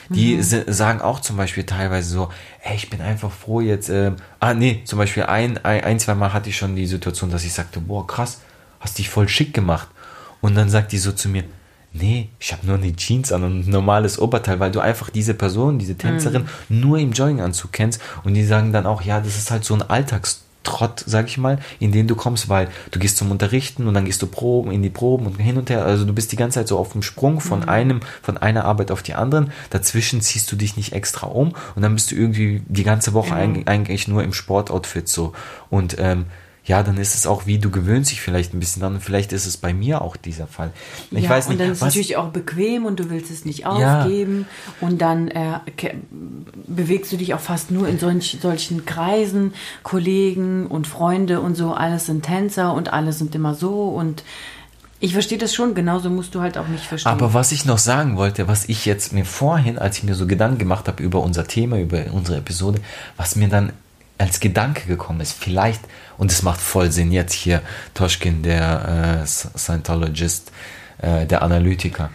Die 0.10 0.42
se- 0.44 0.72
sagen 0.72 1.02
auch 1.02 1.20
zum 1.20 1.38
Beispiel 1.38 1.64
teilweise 1.66 2.10
so, 2.10 2.30
ey, 2.64 2.76
ich 2.76 2.90
bin 2.90 3.02
einfach 3.02 3.32
froh 3.32 3.62
jetzt. 3.62 3.90
Ähm, 3.90 4.16
ah, 4.40 4.54
nee, 4.54 4.82
zum 4.86 5.00
Beispiel 5.00 5.24
ein, 5.24 5.58
ein, 5.66 5.84
ein, 5.84 6.00
zwei 6.00 6.16
Mal 6.16 6.34
hatte 6.34 6.50
ich 6.50 6.58
schon 6.58 6.76
die 6.76 6.88
Situation, 6.88 7.32
dass 7.32 7.44
ich 7.44 7.54
sagte, 7.54 7.80
boah, 7.80 8.06
krass, 8.06 8.42
hast 8.80 8.98
dich 8.98 9.10
voll 9.10 9.28
schick 9.28 9.54
gemacht. 9.54 9.88
Und 10.42 10.56
dann 10.56 10.70
sagt 10.70 10.92
die 10.92 10.98
so 11.00 11.12
zu 11.12 11.28
mir, 11.30 11.44
nee, 11.92 12.30
ich 12.40 12.52
habe 12.52 12.68
nur 12.68 12.78
eine 12.78 12.96
Jeans 12.96 13.32
an 13.32 13.44
und 13.44 13.68
ein 13.68 13.70
normales 13.70 14.20
Oberteil, 14.20 14.60
weil 14.60 14.72
du 14.72 14.80
einfach 14.80 15.10
diese 15.10 15.34
Person, 15.34 15.80
diese 15.80 15.96
Tänzerin 15.96 16.48
nur 16.70 17.00
im 17.00 17.14
Jogginganzug 17.14 17.72
kennst. 17.72 18.02
Und 18.24 18.34
die 18.34 18.44
sagen 18.46 18.74
dann 18.74 18.86
auch, 18.86 19.02
ja, 19.02 19.20
das 19.22 19.38
ist 19.38 19.50
halt 19.50 19.64
so 19.64 19.74
ein 19.74 19.82
Alltagstrott, 20.65 21.04
sag 21.06 21.28
ich 21.28 21.38
mal, 21.38 21.60
in 21.80 21.91
den 21.91 22.08
du 22.08 22.15
kommst, 22.15 22.49
weil 22.49 22.69
du 22.91 22.99
gehst 22.99 23.17
zum 23.17 23.32
Unterrichten 23.32 23.88
und 23.88 23.93
dann 23.93 24.06
gehst 24.06 24.21
du 24.21 24.28
Proben 24.28 24.71
in 24.71 24.82
die 24.82 24.89
Proben 24.89 25.25
und 25.25 25.39
hin 25.39 25.58
und 25.58 25.69
her. 25.69 25.86
Also 25.86 26.06
du 26.06 26.13
bist 26.13 26.32
die 26.32 26.36
ganze 26.36 26.60
Zeit 26.60 26.67
so 26.67 26.78
auf 26.78 26.91
dem 26.91 27.01
Sprung 27.01 27.39
von 27.39 27.67
einem, 27.67 28.01
von 28.21 28.38
einer 28.38 28.65
Arbeit 28.65 28.91
auf 28.91 29.04
die 29.04 29.13
anderen. 29.13 29.51
Dazwischen 29.69 30.21
ziehst 30.21 30.51
du 30.51 30.56
dich 30.56 30.78
nicht 30.78 30.93
extra 30.93 31.28
um 31.28 31.54
und 31.75 31.82
dann 31.82 31.93
bist 31.93 32.12
du 32.12 32.15
irgendwie 32.15 32.63
die 32.67 32.84
ganze 32.84 33.13
Woche 33.13 33.34
eig- 33.36 33.67
eigentlich 33.67 34.08
nur 34.08 34.23
im 34.23 34.34
Sportoutfit 34.34 35.08
so. 35.08 35.34
Und 35.69 35.97
ähm, 35.99 36.25
ja, 36.65 36.82
dann 36.82 36.97
ist 36.97 37.13
es 37.13 37.28
auch 37.28 37.45
wie, 37.45 37.60
du 37.60 37.69
gewöhnst 37.69 38.12
dich 38.12 38.21
vielleicht 38.21 38.54
ein 38.54 38.60
bisschen 38.60 38.82
an 38.84 38.95
und 38.95 39.01
vielleicht 39.01 39.34
ist 39.34 39.45
es 39.45 39.56
bei 39.56 39.71
mir 39.73 40.01
auch 40.01 40.17
dieser 40.17 40.47
Fall. 40.47 40.71
Ich 41.12 41.25
ja, 41.25 41.30
weiß 41.30 41.47
nicht, 41.47 41.60
und 41.60 41.60
dann 41.60 41.71
ist 41.71 41.78
es 41.78 41.84
natürlich 41.84 42.17
auch 42.17 42.30
bequem 42.30 42.86
und 42.86 42.99
du 42.99 43.12
willst 43.12 43.30
es 43.30 43.45
nicht 43.45 43.60
Ja. 43.60 44.01
aufgeben. 44.01 44.47
Und 44.82 44.99
dann 44.99 45.28
äh, 45.28 45.60
bewegst 46.65 47.12
du 47.12 47.17
dich 47.17 47.36
auch 47.36 47.39
fast 47.39 47.69
nur 47.69 47.88
in 47.88 47.99
solch, 47.99 48.39
solchen 48.41 48.86
Kreisen, 48.86 49.54
Kollegen 49.84 50.65
und 50.65 50.88
Freunde 50.88 51.39
und 51.39 51.56
so. 51.56 51.73
Alles 51.73 52.08
sind 52.08 52.25
Tänzer 52.25 52.73
und 52.73 52.91
alle 52.91 53.13
sind 53.13 53.36
immer 53.36 53.54
so. 53.54 53.84
Und 53.84 54.23
ich 54.99 55.13
verstehe 55.13 55.38
das 55.38 55.54
schon, 55.54 55.75
genauso 55.75 56.10
musst 56.10 56.34
du 56.34 56.41
halt 56.41 56.58
auch 56.58 56.67
nicht 56.67 56.86
verstehen. 56.86 57.12
Aber 57.12 57.36
was 57.36 57.51
ich 57.51 57.65
noch 57.65 57.78
sagen 57.78 58.17
wollte, 58.17 58.47
was 58.47 58.67
ich 58.69 58.86
jetzt 58.88 59.13
mir 59.13 59.25
vorhin, 59.25 59.78
als 59.78 59.99
ich 59.99 60.04
mir 60.04 60.15
so 60.15 60.25
Gedanken 60.25 60.58
gemacht 60.58 60.88
habe 60.88 61.04
über 61.04 61.21
unser 61.21 61.45
Thema, 61.45 61.78
über 61.78 62.06
unsere 62.12 62.39
Episode, 62.39 62.80
was 63.17 63.36
mir 63.36 63.49
dann 63.49 63.71
als 64.17 64.39
Gedanke 64.39 64.88
gekommen 64.88 65.19
ist, 65.21 65.34
vielleicht, 65.34 65.82
und 66.17 66.32
es 66.32 66.41
macht 66.41 66.62
voll 66.62 66.91
Sinn 66.91 67.12
jetzt 67.12 67.34
hier, 67.34 67.62
Toschkin, 67.93 68.43
der 68.43 69.21
äh, 69.21 69.25
Scientologist, 69.25 70.51
äh, 70.99 71.25
der 71.25 71.41
Analytiker, 71.41 72.10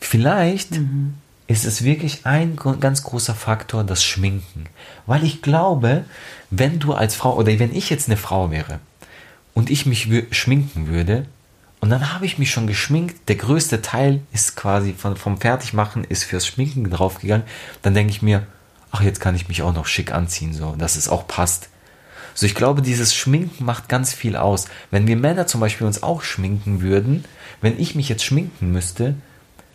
vielleicht 0.00 0.80
ist 1.46 1.64
es 1.64 1.84
wirklich 1.84 2.24
ein 2.24 2.56
ganz 2.56 3.02
großer 3.02 3.34
Faktor 3.34 3.84
das 3.84 4.02
Schminken. 4.02 4.66
Weil 5.06 5.24
ich 5.24 5.42
glaube, 5.42 6.04
wenn 6.50 6.78
du 6.78 6.94
als 6.94 7.14
Frau, 7.14 7.36
oder 7.36 7.58
wenn 7.58 7.74
ich 7.74 7.90
jetzt 7.90 8.08
eine 8.08 8.16
Frau 8.16 8.50
wäre 8.50 8.78
und 9.54 9.70
ich 9.70 9.84
mich 9.86 10.08
schminken 10.30 10.88
würde, 10.88 11.26
und 11.82 11.90
dann 11.90 12.14
habe 12.14 12.26
ich 12.26 12.38
mich 12.38 12.52
schon 12.52 12.68
geschminkt. 12.68 13.28
Der 13.28 13.34
größte 13.34 13.82
Teil 13.82 14.20
ist 14.32 14.54
quasi 14.54 14.92
von, 14.92 15.16
vom 15.16 15.40
Fertigmachen 15.40 16.04
ist 16.04 16.22
fürs 16.22 16.46
Schminken 16.46 16.88
draufgegangen. 16.88 17.44
Dann 17.82 17.92
denke 17.92 18.12
ich 18.12 18.22
mir, 18.22 18.46
ach, 18.92 19.02
jetzt 19.02 19.18
kann 19.18 19.34
ich 19.34 19.48
mich 19.48 19.62
auch 19.62 19.74
noch 19.74 19.86
schick 19.86 20.12
anziehen, 20.12 20.54
so, 20.54 20.76
dass 20.78 20.94
es 20.94 21.08
auch 21.08 21.26
passt. 21.26 21.70
So, 22.34 22.46
ich 22.46 22.54
glaube, 22.54 22.82
dieses 22.82 23.14
Schminken 23.14 23.64
macht 23.64 23.88
ganz 23.88 24.12
viel 24.12 24.36
aus. 24.36 24.66
Wenn 24.90 25.06
wir 25.06 25.16
Männer 25.16 25.46
zum 25.46 25.60
Beispiel 25.60 25.86
uns 25.86 26.02
auch 26.02 26.22
schminken 26.22 26.80
würden, 26.80 27.24
wenn 27.60 27.78
ich 27.78 27.94
mich 27.94 28.08
jetzt 28.08 28.24
schminken 28.24 28.72
müsste, 28.72 29.14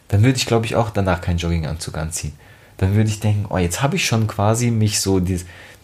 dann 0.07 0.23
würde 0.23 0.37
ich, 0.37 0.45
glaube 0.45 0.65
ich, 0.65 0.75
auch 0.75 0.89
danach 0.89 1.21
keinen 1.21 1.37
Jogginganzug 1.37 1.97
anziehen. 1.97 2.33
Dann 2.77 2.95
würde 2.95 3.09
ich 3.09 3.19
denken, 3.19 3.45
oh, 3.49 3.57
jetzt 3.57 3.81
habe 3.81 3.95
ich 3.95 4.05
schon 4.05 4.27
quasi 4.27 4.71
mich 4.71 4.99
so 5.01 5.19
die, 5.19 5.41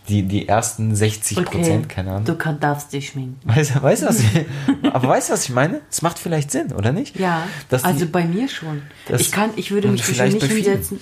die, 0.10 0.24
die 0.24 0.48
ersten 0.48 0.96
60 0.96 1.46
Prozent, 1.46 1.90
keine 1.90 2.12
Ahnung. 2.12 2.26
Du 2.26 2.36
kann, 2.36 2.60
darfst 2.60 2.92
dich 2.94 3.10
schminken. 3.10 3.40
Weißt, 3.46 3.82
weißt 3.82 4.04
du, 4.04 4.08
was 4.08 4.20
ich, 4.20 4.28
aber 4.94 5.08
weißt 5.08 5.30
du, 5.30 5.34
was 5.34 5.44
ich 5.46 5.52
meine? 5.52 5.82
Es 5.90 6.02
macht 6.02 6.20
vielleicht 6.20 6.52
Sinn, 6.52 6.72
oder 6.74 6.92
nicht? 6.92 7.18
Ja, 7.20 7.48
Dass 7.70 7.84
die- 7.84 7.88
also 7.88 8.06
bei 8.08 8.26
mir 8.26 8.48
schon. 8.50 8.82
Ich 9.18 9.32
kann, 9.32 9.52
ich 9.56 9.72
würde 9.72 9.88
mich 9.88 10.08
nicht 10.08 10.44
hinsetzen. 10.44 11.00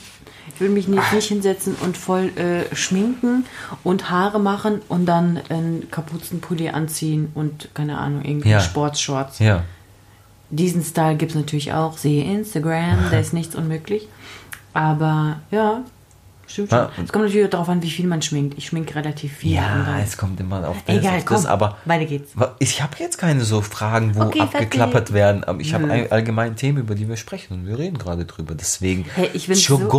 Ich 0.54 0.60
würde 0.60 0.74
mich 0.76 0.88
nicht, 0.88 1.14
nicht 1.14 1.28
hinsetzen 1.28 1.76
und 1.82 1.98
voll 1.98 2.30
äh, 2.38 2.76
schminken 2.76 3.46
und 3.84 4.12
Haare 4.12 4.40
machen 4.40 4.82
und 4.90 5.08
dann 5.08 5.40
einen 5.50 5.90
Kapuzenpulli 5.90 6.70
anziehen 6.70 7.32
und 7.34 7.70
keine 7.74 7.98
Ahnung, 7.98 8.24
irgendwie 8.24 8.50
Ja. 8.50 8.60
Sportshorts. 8.60 9.40
Ja. 9.40 9.64
Diesen 10.52 10.84
Style 10.84 11.16
gibt 11.16 11.32
es 11.32 11.36
natürlich 11.38 11.74
auch. 11.74 11.98
Sehe 11.98 12.24
Instagram, 12.26 13.00
da 13.10 13.18
ist 13.20 13.34
nichts 13.34 13.56
unmöglich. 13.56 14.08
Aber 14.74 15.40
ja, 15.50 15.82
stimmt 16.52 16.70
schon. 16.70 16.88
Es 17.04 17.12
kommt 17.12 17.26
natürlich 17.26 17.50
darauf 17.50 17.70
an, 17.70 17.82
wie 17.82 17.90
viel 17.90 18.08
man 18.08 18.22
schminkt. 18.22 18.58
Ich 18.58 18.68
schminke 18.68 18.96
relativ 18.96 19.38
viel. 19.38 19.54
Ja, 19.54 20.00
es 20.00 20.18
kommt 20.18 20.40
immer 20.40 20.68
auf 20.68 20.78
das, 20.86 20.96
Egal, 20.98 21.18
auf 21.18 21.26
das 21.26 21.44
komm, 21.44 21.46
aber 21.52 21.78
weiter 21.86 22.06
geht's. 22.06 22.32
ich 22.60 22.82
habe 22.82 22.94
jetzt 23.00 23.18
keine 23.18 23.44
so 23.44 23.62
Fragen, 23.62 24.16
wo 24.16 24.22
Okay, 24.24 24.42
abgeklappert 24.42 24.94
fertig. 25.10 25.14
werden, 25.14 25.44
aber 25.44 25.60
ich 25.60 25.74
habe 25.74 26.08
allgemein 26.12 26.56
Themen, 26.56 26.80
über 26.80 26.96
die 26.96 27.08
wir 27.08 27.18
sprechen 27.18 27.54
und 27.54 27.68
wir 27.68 27.78
reden 27.78 27.98
gerade 27.98 28.26
drüber. 28.26 28.56
Deswegen, 28.56 29.06
Hey, 29.16 29.30
ich 29.34 29.48
bin 29.48 29.56
so-. 29.56 29.90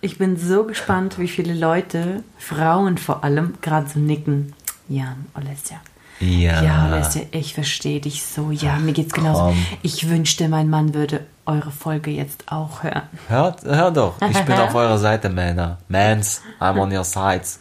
Ich 0.00 0.18
bin 0.18 0.36
so 0.36 0.64
gespannt, 0.64 1.18
wie 1.18 1.28
viele 1.28 1.54
Leute, 1.54 2.22
Frauen 2.38 2.98
vor 2.98 3.24
allem, 3.24 3.54
gerade 3.60 3.88
so 3.88 3.98
nicken. 3.98 4.52
Ja, 4.88 5.16
Alessia. 5.34 5.80
Ja. 6.20 6.62
Ja, 6.62 6.82
Alessia, 6.86 7.22
ich 7.30 7.54
verstehe 7.54 8.00
dich 8.00 8.24
so. 8.24 8.50
Ja, 8.50 8.76
mir 8.78 8.92
geht's 8.92 9.12
genauso. 9.12 9.48
komm. 9.48 9.66
Ich 9.82 10.08
wünschte, 10.08 10.48
mein 10.48 10.70
Mann 10.70 10.94
würde 10.94 11.26
eure 11.44 11.70
Folge 11.70 12.10
jetzt 12.10 12.44
auch 12.50 12.82
hören. 12.82 13.02
Hört, 13.28 13.64
hör 13.64 13.90
doch, 13.90 14.14
ich 14.22 14.40
bin 14.42 14.54
auf 14.58 14.74
eurer 14.74 14.98
Seite, 14.98 15.28
Männer. 15.28 15.78
Mans, 15.88 16.42
I'm 16.60 16.78
on 16.80 16.90
your 16.92 17.04
sides. 17.04 17.60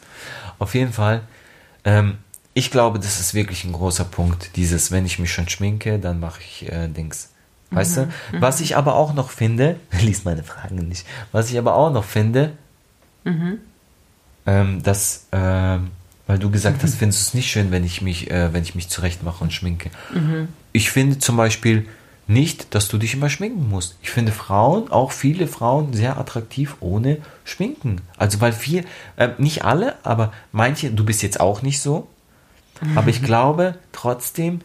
Auf 0.58 0.74
jeden 0.74 0.94
Fall, 0.94 1.22
ähm, 1.84 2.18
ich 2.54 2.72
glaube, 2.72 3.00
das 3.00 3.20
ist 3.20 3.34
wirklich 3.34 3.66
ein 3.66 3.74
großer 3.74 4.06
Punkt. 4.06 4.56
Dieses, 4.56 4.90
wenn 4.92 5.06
ich 5.06 5.20
mich 5.20 5.34
schon 5.34 5.50
schminke, 5.50 6.00
dann 6.00 6.20
mache 6.22 6.40
ich 6.42 6.72
äh, 6.72 6.88
Dings. 6.88 7.32
Weißt 7.72 7.98
du? 7.98 8.08
Was 8.40 8.62
ich 8.62 8.78
aber 8.78 8.96
auch 8.96 9.14
noch 9.14 9.30
finde, 9.32 9.78
lies 10.02 10.24
meine 10.24 10.44
Fragen 10.44 10.88
nicht, 10.88 11.06
was 11.34 11.50
ich 11.50 11.58
aber 11.58 11.76
auch 11.76 11.92
noch 11.92 12.06
finde, 12.06 12.54
ähm, 14.46 14.84
dass, 14.84 15.28
ähm, 15.34 15.92
weil 16.28 16.40
du 16.40 16.50
gesagt 16.50 16.84
hast, 16.84 16.96
findest 16.96 17.22
du 17.22 17.30
es 17.30 17.34
nicht 17.34 17.50
schön, 17.50 17.72
wenn 17.72 17.84
ich 17.84 18.02
mich, 18.02 18.32
äh, 18.32 18.54
wenn 18.54 18.64
ich 18.64 18.76
mich 18.76 18.90
zurecht 18.90 19.24
mache 19.24 19.44
und 19.44 19.54
schminke. 19.54 19.90
Ich 20.72 20.92
finde 20.92 21.20
zum 21.20 21.38
Beispiel 21.38 21.86
nicht, 22.28 22.74
dass 22.74 22.88
du 22.88 22.98
dich 22.98 23.14
immer 23.14 23.30
schminken 23.30 23.70
musst. 23.70 23.98
Ich 24.02 24.10
finde 24.10 24.32
Frauen, 24.32 24.92
auch 24.92 25.12
viele 25.12 25.48
Frauen, 25.48 25.94
sehr 25.94 26.18
attraktiv 26.18 26.76
ohne 26.80 27.20
Schminken. 27.44 28.02
Also 28.18 28.42
weil 28.42 28.52
viel, 28.52 28.86
äh, 29.18 29.30
nicht 29.38 29.64
alle, 29.64 29.96
aber 30.04 30.34
manche, 30.52 30.92
du 30.92 31.06
bist 31.06 31.22
jetzt 31.22 31.40
auch 31.40 31.62
nicht 31.62 31.82
so, 31.82 32.08
aber 32.96 33.10
ich 33.10 33.22
glaube 33.24 33.76
trotzdem, 33.92 34.62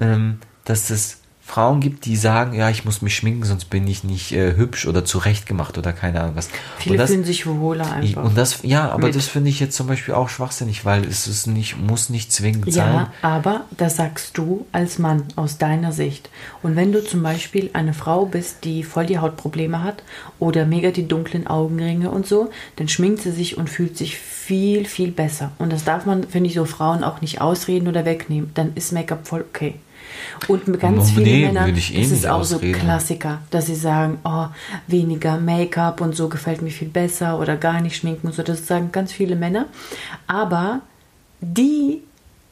ähm, 0.00 0.40
dass 0.64 0.90
es 0.90 1.18
Frauen 1.46 1.80
gibt, 1.80 2.06
die 2.06 2.16
sagen, 2.16 2.54
ja, 2.54 2.70
ich 2.70 2.84
muss 2.84 3.02
mich 3.02 3.14
schminken, 3.14 3.44
sonst 3.44 3.66
bin 3.66 3.86
ich 3.86 4.02
nicht 4.02 4.32
äh, 4.32 4.56
hübsch 4.56 4.84
oder 4.84 5.04
zurechtgemacht 5.04 5.78
oder 5.78 5.92
keine 5.92 6.20
Ahnung 6.20 6.34
was. 6.34 6.48
Viele 6.78 6.94
und 6.94 6.98
das, 6.98 7.10
fühlen 7.10 7.24
sich 7.24 7.46
wohler 7.46 7.92
einfach. 7.92 8.24
und 8.24 8.36
das, 8.36 8.58
ja, 8.64 8.90
aber 8.90 9.06
Mit. 9.06 9.14
das 9.14 9.28
finde 9.28 9.50
ich 9.50 9.60
jetzt 9.60 9.76
zum 9.76 9.86
Beispiel 9.86 10.14
auch 10.14 10.28
schwachsinnig, 10.28 10.84
weil 10.84 11.04
es 11.04 11.28
ist 11.28 11.46
nicht, 11.46 11.78
muss 11.80 12.10
nicht 12.10 12.32
zwingend 12.32 12.72
sein. 12.72 12.92
Ja, 12.92 13.12
aber 13.22 13.64
das 13.70 13.94
sagst 13.94 14.36
du 14.36 14.66
als 14.72 14.98
Mann 14.98 15.22
aus 15.36 15.56
deiner 15.56 15.92
Sicht. 15.92 16.30
Und 16.64 16.74
wenn 16.74 16.90
du 16.90 17.02
zum 17.02 17.22
Beispiel 17.22 17.70
eine 17.74 17.94
Frau 17.94 18.26
bist, 18.26 18.64
die 18.64 18.82
voll 18.82 19.06
die 19.06 19.20
Hautprobleme 19.20 19.84
hat 19.84 20.02
oder 20.40 20.66
mega 20.66 20.90
die 20.90 21.06
dunklen 21.06 21.46
Augenringe 21.46 22.10
und 22.10 22.26
so, 22.26 22.50
dann 22.74 22.88
schminkt 22.88 23.22
sie 23.22 23.30
sich 23.30 23.56
und 23.56 23.70
fühlt 23.70 23.96
sich 23.96 24.18
viel, 24.18 24.84
viel 24.84 25.12
besser. 25.12 25.52
Und 25.58 25.72
das 25.72 25.84
darf 25.84 26.06
man, 26.06 26.24
finde 26.24 26.48
ich, 26.48 26.56
so 26.56 26.64
Frauen 26.64 27.04
auch 27.04 27.20
nicht 27.20 27.40
ausreden 27.40 27.86
oder 27.86 28.04
wegnehmen. 28.04 28.50
Dann 28.54 28.72
ist 28.74 28.92
Make-up 28.92 29.28
voll 29.28 29.44
okay. 29.48 29.76
Und 30.48 30.78
ganz 30.80 31.10
vielen 31.10 31.24
nee, 31.24 31.46
Männern 31.46 31.66
würde 31.66 31.78
ich 31.78 31.94
eh 31.94 32.02
ist 32.02 32.26
auch 32.26 32.44
so 32.44 32.56
ausreden. 32.56 32.80
Klassiker, 32.80 33.42
dass 33.50 33.66
sie 33.66 33.74
sagen, 33.74 34.18
oh, 34.24 34.46
weniger 34.86 35.38
Make-up 35.38 36.00
und 36.00 36.14
so 36.14 36.28
gefällt 36.28 36.62
mir 36.62 36.70
viel 36.70 36.88
besser 36.88 37.38
oder 37.38 37.56
gar 37.56 37.80
nicht 37.80 37.96
schminken 37.96 38.28
und 38.28 38.34
so. 38.34 38.42
Das 38.42 38.66
sagen 38.66 38.90
ganz 38.92 39.12
viele 39.12 39.36
Männer. 39.36 39.66
Aber 40.26 40.80
die, 41.40 42.02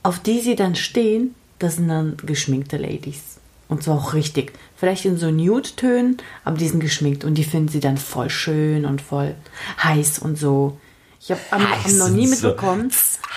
auf 0.02 0.18
die 0.18 0.40
sie 0.40 0.56
dann 0.56 0.74
stehen, 0.74 1.34
das 1.58 1.76
sind 1.76 1.88
dann 1.88 2.16
geschminkte 2.24 2.76
Ladies. 2.76 3.38
Und 3.68 3.82
zwar 3.82 3.96
auch 3.96 4.14
richtig. 4.14 4.52
Vielleicht 4.76 5.04
in 5.04 5.16
so 5.16 5.30
Nude-Tönen, 5.30 6.18
aber 6.44 6.58
die 6.58 6.68
sind 6.68 6.80
geschminkt 6.80 7.24
und 7.24 7.34
die 7.37 7.44
finden 7.44 7.68
sie 7.68 7.80
dann 7.80 7.96
voll 7.96 8.28
schön 8.28 8.84
und 8.84 9.00
voll 9.00 9.34
heiß 9.82 10.18
und 10.18 10.38
so. 10.38 10.78
Ich 11.20 11.30
habe 11.30 11.40
hab 11.50 11.90
noch 11.92 12.10
nie 12.10 12.28
und 12.28 12.37
so. 12.37 12.48
mitbekommen, 12.48 12.90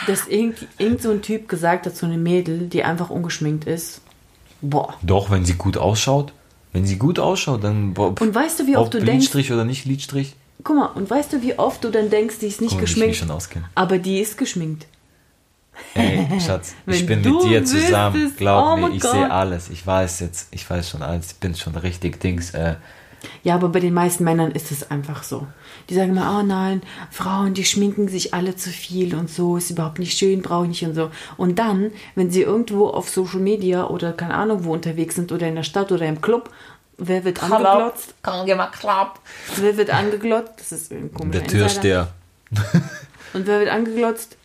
dass 0.08 0.28
irgend, 0.28 0.67
irgend 0.78 1.02
so 1.02 1.12
ein 1.12 1.21
Typ 1.21 1.47
gesagt 1.47 1.86
hat 1.86 1.95
zu 1.95 2.06
einem 2.06 2.21
Mädel, 2.21 2.67
die 2.67 2.84
einfach 2.84 3.10
ungeschminkt 3.10 3.65
ist. 3.65 4.02
Boah. 4.62 4.93
Doch, 5.02 5.30
wenn 5.30 5.46
sie 5.46 5.54
gut 5.54 5.78
ausschaut. 5.78 6.34
Wenn 6.74 6.86
sie 6.86 6.98
gut 6.98 7.20
ausschaut, 7.20 7.63
dann. 7.63 7.93
boah, 7.93 8.13
Und 8.20 8.36
weißt 8.36 8.60
du, 8.60 8.67
wie 8.67 8.78
oft 8.78 8.93
du 8.93 9.00
denkst, 9.00 9.26
Lidstrich 9.26 9.52
oder 9.52 9.65
nicht 9.65 9.86
Lidstrich? 9.86 10.36
guck 10.63 10.76
mal, 10.76 10.86
und 10.88 11.10
weißt 11.10 11.32
du, 11.34 11.41
wie 11.41 11.58
oft 11.58 11.84
du 11.84 11.89
dann 11.91 12.10
denkst, 12.10 12.39
die 12.41 12.48
ist 12.48 12.60
nicht 12.62 12.72
Guck 12.72 12.80
wie 12.80 12.84
ich 12.84 12.89
geschminkt, 12.89 13.10
mich 13.12 13.20
schon 13.20 13.32
auskenne. 13.32 13.65
aber 13.76 14.00
die 14.00 14.20
ist 14.20 14.38
geschminkt. 14.38 14.86
Ey, 15.93 16.28
Schatz, 16.41 16.74
ich 16.88 17.06
bin 17.06 17.22
mit 17.22 17.43
dir 17.43 17.63
zusammen. 17.63 18.34
Glaub 18.36 18.74
oh 18.74 18.88
mir, 18.88 18.96
ich 18.96 19.04
sehe 19.04 19.30
alles. 19.32 19.70
Ich 19.70 19.86
weiß 19.86 20.20
jetzt, 20.22 20.48
ich 20.52 20.67
weiß 20.70 20.89
schon 20.89 21.04
alles. 21.04 21.32
Ich 21.34 21.38
bin 21.38 21.56
schon 21.56 21.76
richtig 21.76 22.20
Dings. 22.20 22.52
Äh, 22.52 22.76
Ja, 23.43 23.56
aber 23.56 23.70
bei 23.70 23.80
den 23.80 23.93
meisten 23.93 24.24
Männern 24.24 24.52
ist 24.52 24.72
es 24.72 24.89
einfach 24.91 25.24
so. 25.24 25.48
Die 25.89 25.93
sagen 25.93 26.12
immer, 26.12 26.38
oh 26.39 26.43
nein, 26.43 26.82
Frauen, 27.12 27.54
die 27.54 27.63
schminken 27.63 28.10
sich 28.10 28.34
alle 28.34 28.56
zu 28.56 28.69
viel 28.69 29.15
und 29.15 29.30
so, 29.30 29.58
ist 29.58 29.69
überhaupt 29.69 30.00
nicht 30.00 30.17
schön, 30.17 30.41
brauche 30.41 30.63
ich 30.65 30.69
nicht 30.69 30.84
und 30.84 30.95
so. 30.95 31.12
Und 31.38 31.60
dann, 31.60 31.91
wenn 32.15 32.30
sie 32.30 32.41
irgendwo 32.41 32.88
auf 32.88 33.10
Social 33.10 33.39
Media 33.39 33.88
oder 33.88 34.12
keine 34.12 34.34
Ahnung 34.34 34.65
wo 34.65 34.73
unterwegs 34.73 35.15
sind 35.15 35.32
oder 35.32 35.47
in 35.47 35.56
der 35.56 35.63
Stadt 35.63 35.91
oder 35.91 36.06
im 36.06 36.19
Club, 36.21 36.50
wer 36.97 37.23
wird 37.23 37.41
angeglotzt? 37.41 38.13
Wer 39.56 39.78
wird 39.78 39.89
angeglotzt? 39.89 40.54
Das 40.58 40.71
ist 40.71 40.91
ein 40.91 41.13
komischer 41.13 41.39
der. 41.39 41.47
Türsteher. 41.47 42.08
Und 43.34 43.47
wer 43.47 43.60
wird 43.60 43.69
angeglotzt? 43.69 44.36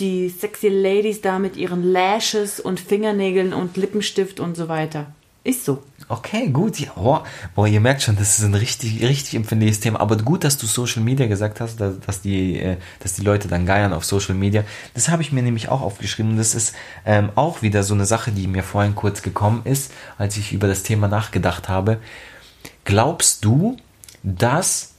Die 0.00 0.28
sexy 0.28 0.68
Ladies 0.68 1.20
da 1.20 1.38
mit 1.38 1.56
ihren 1.56 1.92
Lashes 1.92 2.58
und 2.58 2.80
Fingernägeln 2.80 3.52
und 3.52 3.76
Lippenstift 3.76 4.40
und 4.40 4.56
so 4.56 4.68
weiter. 4.68 5.06
Ist 5.44 5.64
so. 5.64 5.82
Okay, 6.10 6.48
gut. 6.48 6.80
Ja, 6.80 6.90
boah, 6.96 7.22
boah, 7.54 7.68
ihr 7.68 7.80
merkt 7.80 8.02
schon, 8.02 8.16
das 8.16 8.40
ist 8.40 8.44
ein 8.44 8.56
richtig, 8.56 9.00
richtig 9.00 9.34
empfindliches 9.34 9.78
Thema. 9.78 10.00
Aber 10.00 10.16
gut, 10.16 10.42
dass 10.42 10.58
du 10.58 10.66
Social 10.66 11.02
Media 11.02 11.28
gesagt 11.28 11.60
hast, 11.60 11.80
dass, 11.80 12.00
dass, 12.00 12.20
die, 12.20 12.58
äh, 12.58 12.78
dass 12.98 13.12
die 13.12 13.22
Leute 13.22 13.46
dann 13.46 13.64
geiern 13.64 13.92
auf 13.92 14.04
Social 14.04 14.34
Media. 14.34 14.64
Das 14.94 15.08
habe 15.08 15.22
ich 15.22 15.30
mir 15.30 15.44
nämlich 15.44 15.68
auch 15.68 15.82
aufgeschrieben. 15.82 16.36
Das 16.36 16.56
ist 16.56 16.74
ähm, 17.06 17.30
auch 17.36 17.62
wieder 17.62 17.84
so 17.84 17.94
eine 17.94 18.06
Sache, 18.06 18.32
die 18.32 18.48
mir 18.48 18.64
vorhin 18.64 18.96
kurz 18.96 19.22
gekommen 19.22 19.62
ist, 19.62 19.92
als 20.18 20.36
ich 20.36 20.52
über 20.52 20.66
das 20.66 20.82
Thema 20.82 21.06
nachgedacht 21.06 21.68
habe. 21.68 21.98
Glaubst 22.84 23.44
du, 23.44 23.76
dass 24.24 24.94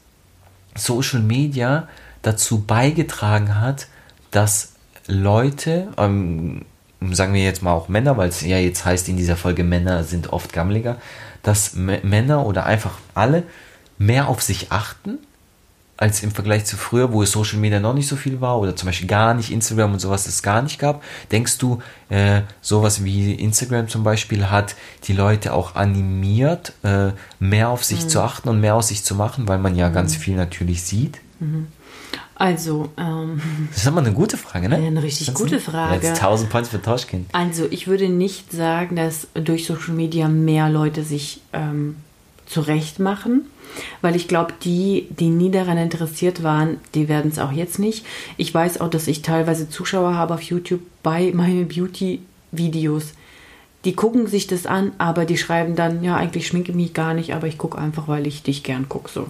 Social 0.75 1.19
Media 1.19 1.89
dazu 2.21 2.63
beigetragen 2.63 3.59
hat, 3.59 3.87
dass 4.31 4.75
Leute, 5.07 5.89
ähm, 5.97 6.63
sagen 7.11 7.33
wir 7.33 7.43
jetzt 7.43 7.63
mal 7.63 7.73
auch 7.73 7.89
Männer, 7.89 8.17
weil 8.17 8.29
es 8.29 8.41
ja 8.41 8.57
jetzt 8.57 8.85
heißt 8.85 9.09
in 9.09 9.17
dieser 9.17 9.35
Folge, 9.35 9.63
Männer 9.63 10.03
sind 10.03 10.31
oft 10.31 10.53
gammeliger, 10.53 10.97
dass 11.43 11.73
M 11.75 11.97
Männer 12.03 12.45
oder 12.45 12.65
einfach 12.65 12.97
alle 13.15 13.43
mehr 13.97 14.27
auf 14.27 14.41
sich 14.41 14.71
achten, 14.71 15.17
als 15.97 16.23
im 16.23 16.31
Vergleich 16.31 16.65
zu 16.65 16.77
früher, 16.77 17.13
wo 17.13 17.21
es 17.21 17.31
Social 17.31 17.59
Media 17.59 17.79
noch 17.79 17.93
nicht 17.93 18.07
so 18.07 18.15
viel 18.15 18.41
war 18.41 18.59
oder 18.59 18.75
zum 18.75 18.87
Beispiel 18.87 19.07
gar 19.07 19.35
nicht 19.35 19.51
Instagram 19.51 19.93
und 19.93 19.99
sowas 19.99 20.25
es 20.25 20.41
gar 20.41 20.63
nicht 20.63 20.79
gab. 20.79 21.03
Denkst 21.31 21.59
du, 21.59 21.79
äh, 22.09 22.41
sowas 22.61 23.03
wie 23.03 23.35
Instagram 23.35 23.87
zum 23.87 24.03
Beispiel 24.03 24.49
hat 24.49 24.75
die 25.03 25.13
Leute 25.13 25.53
auch 25.53 25.75
animiert, 25.75 26.73
äh, 26.83 27.11
mehr 27.39 27.69
auf 27.69 27.83
sich 27.83 28.07
zu 28.07 28.19
achten 28.21 28.49
und 28.49 28.59
mehr 28.59 28.73
aus 28.73 28.87
sich 28.87 29.03
zu 29.03 29.13
machen, 29.13 29.47
weil 29.47 29.59
man 29.59 29.75
ja 29.75 29.89
ganz 29.89 30.15
viel 30.15 30.35
natürlich 30.35 30.81
sieht? 30.81 31.19
Also, 32.41 32.89
ähm, 32.97 33.39
Das 33.69 33.77
ist 33.83 33.87
aber 33.87 33.99
eine 33.99 34.13
gute 34.13 34.35
Frage, 34.35 34.67
ne? 34.67 34.77
Eine 34.77 35.03
richtig 35.03 35.27
Findest 35.27 35.43
gute 35.43 35.55
du? 35.57 35.61
Frage. 35.61 36.07
Jetzt 36.07 36.23
1000 36.23 36.49
Points 36.49 36.69
für 36.69 36.81
Tauschkind. 36.81 37.29
also 37.33 37.67
ich 37.69 37.87
würde 37.87 38.09
nicht 38.09 38.51
sagen, 38.51 38.95
dass 38.95 39.27
durch 39.35 39.67
Social 39.67 39.93
Media 39.93 40.27
mehr 40.27 40.67
Leute 40.67 41.03
sich 41.03 41.41
ähm, 41.53 41.97
zurecht 42.47 42.97
machen, 42.99 43.43
weil 44.01 44.15
ich 44.15 44.27
glaube, 44.27 44.53
die, 44.63 45.05
die 45.11 45.29
nie 45.29 45.51
daran 45.51 45.77
interessiert 45.77 46.41
waren, 46.41 46.77
die 46.95 47.07
werden 47.07 47.29
es 47.31 47.37
auch 47.37 47.51
jetzt 47.51 47.77
nicht. 47.77 48.05
Ich 48.37 48.51
weiß 48.51 48.81
auch, 48.81 48.89
dass 48.89 49.05
ich 49.07 49.21
teilweise 49.21 49.69
Zuschauer 49.69 50.15
habe 50.15 50.33
auf 50.33 50.41
YouTube 50.41 50.81
bei 51.03 51.31
meinen 51.35 51.67
Beauty-Videos. 51.67 53.13
Die 53.85 53.93
gucken 53.93 54.27
sich 54.27 54.47
das 54.47 54.65
an, 54.65 54.91
aber 54.97 55.25
die 55.25 55.37
schreiben 55.37 55.75
dann, 55.75 56.03
ja, 56.03 56.15
eigentlich 56.15 56.47
schminke 56.47 56.71
ich 56.71 56.75
mich 56.75 56.93
gar 56.93 57.13
nicht, 57.13 57.33
aber 57.33 57.47
ich 57.47 57.57
gucke 57.57 57.77
einfach, 57.77 58.07
weil 58.07 58.27
ich 58.27 58.43
dich 58.43 58.63
gern 58.63 58.87
gucke. 58.89 59.09
So. 59.09 59.27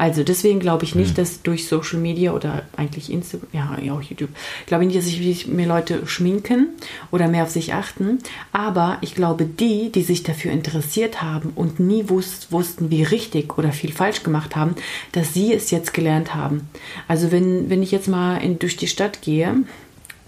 Also 0.00 0.24
deswegen 0.24 0.60
glaube 0.60 0.84
ich 0.84 0.94
nicht, 0.94 1.18
dass 1.18 1.42
durch 1.42 1.68
Social 1.68 1.98
Media 1.98 2.32
oder 2.32 2.62
eigentlich 2.74 3.12
Instagram, 3.12 3.48
ja, 3.52 3.76
ja, 3.82 3.92
auch 3.92 4.00
YouTube, 4.00 4.30
glaube 4.64 4.84
ich 4.84 4.88
nicht, 4.88 4.98
dass 4.98 5.04
sich 5.04 5.46
mir 5.46 5.66
Leute 5.66 6.06
schminken 6.06 6.68
oder 7.10 7.28
mehr 7.28 7.42
auf 7.42 7.50
sich 7.50 7.74
achten. 7.74 8.18
Aber 8.50 8.96
ich 9.02 9.14
glaube, 9.14 9.44
die, 9.44 9.92
die 9.92 10.02
sich 10.02 10.22
dafür 10.22 10.52
interessiert 10.52 11.20
haben 11.20 11.52
und 11.54 11.80
nie 11.80 12.08
wusst, 12.08 12.50
wussten, 12.50 12.88
wie 12.88 13.02
richtig 13.02 13.58
oder 13.58 13.72
viel 13.72 13.92
falsch 13.92 14.22
gemacht 14.22 14.56
haben, 14.56 14.74
dass 15.12 15.34
sie 15.34 15.52
es 15.52 15.70
jetzt 15.70 15.92
gelernt 15.92 16.34
haben. 16.34 16.70
Also 17.06 17.30
wenn, 17.30 17.68
wenn 17.68 17.82
ich 17.82 17.90
jetzt 17.90 18.08
mal 18.08 18.38
in, 18.38 18.58
durch 18.58 18.78
die 18.78 18.88
Stadt 18.88 19.20
gehe, 19.20 19.54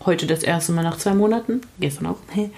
heute 0.07 0.27
das 0.27 0.43
erste 0.43 0.73
Mal 0.73 0.83
nach 0.83 0.99
zwei 0.99 1.15
Monaten, 1.15 1.61
gestern 1.81 2.07
auch, 2.07 2.19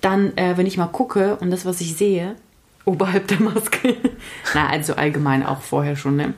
dann, 0.00 0.36
äh, 0.36 0.56
wenn 0.56 0.66
ich 0.66 0.76
mal 0.76 0.86
gucke 0.86 1.36
und 1.36 1.50
das, 1.50 1.64
was 1.64 1.80
ich 1.80 1.96
sehe, 1.96 2.36
oberhalb 2.84 3.26
der 3.28 3.40
Maske, 3.40 3.96
na, 4.54 4.68
also 4.68 4.94
allgemein 4.94 5.44
auch 5.44 5.60
vorher 5.60 5.96
schon, 5.96 6.16
ne? 6.16 6.34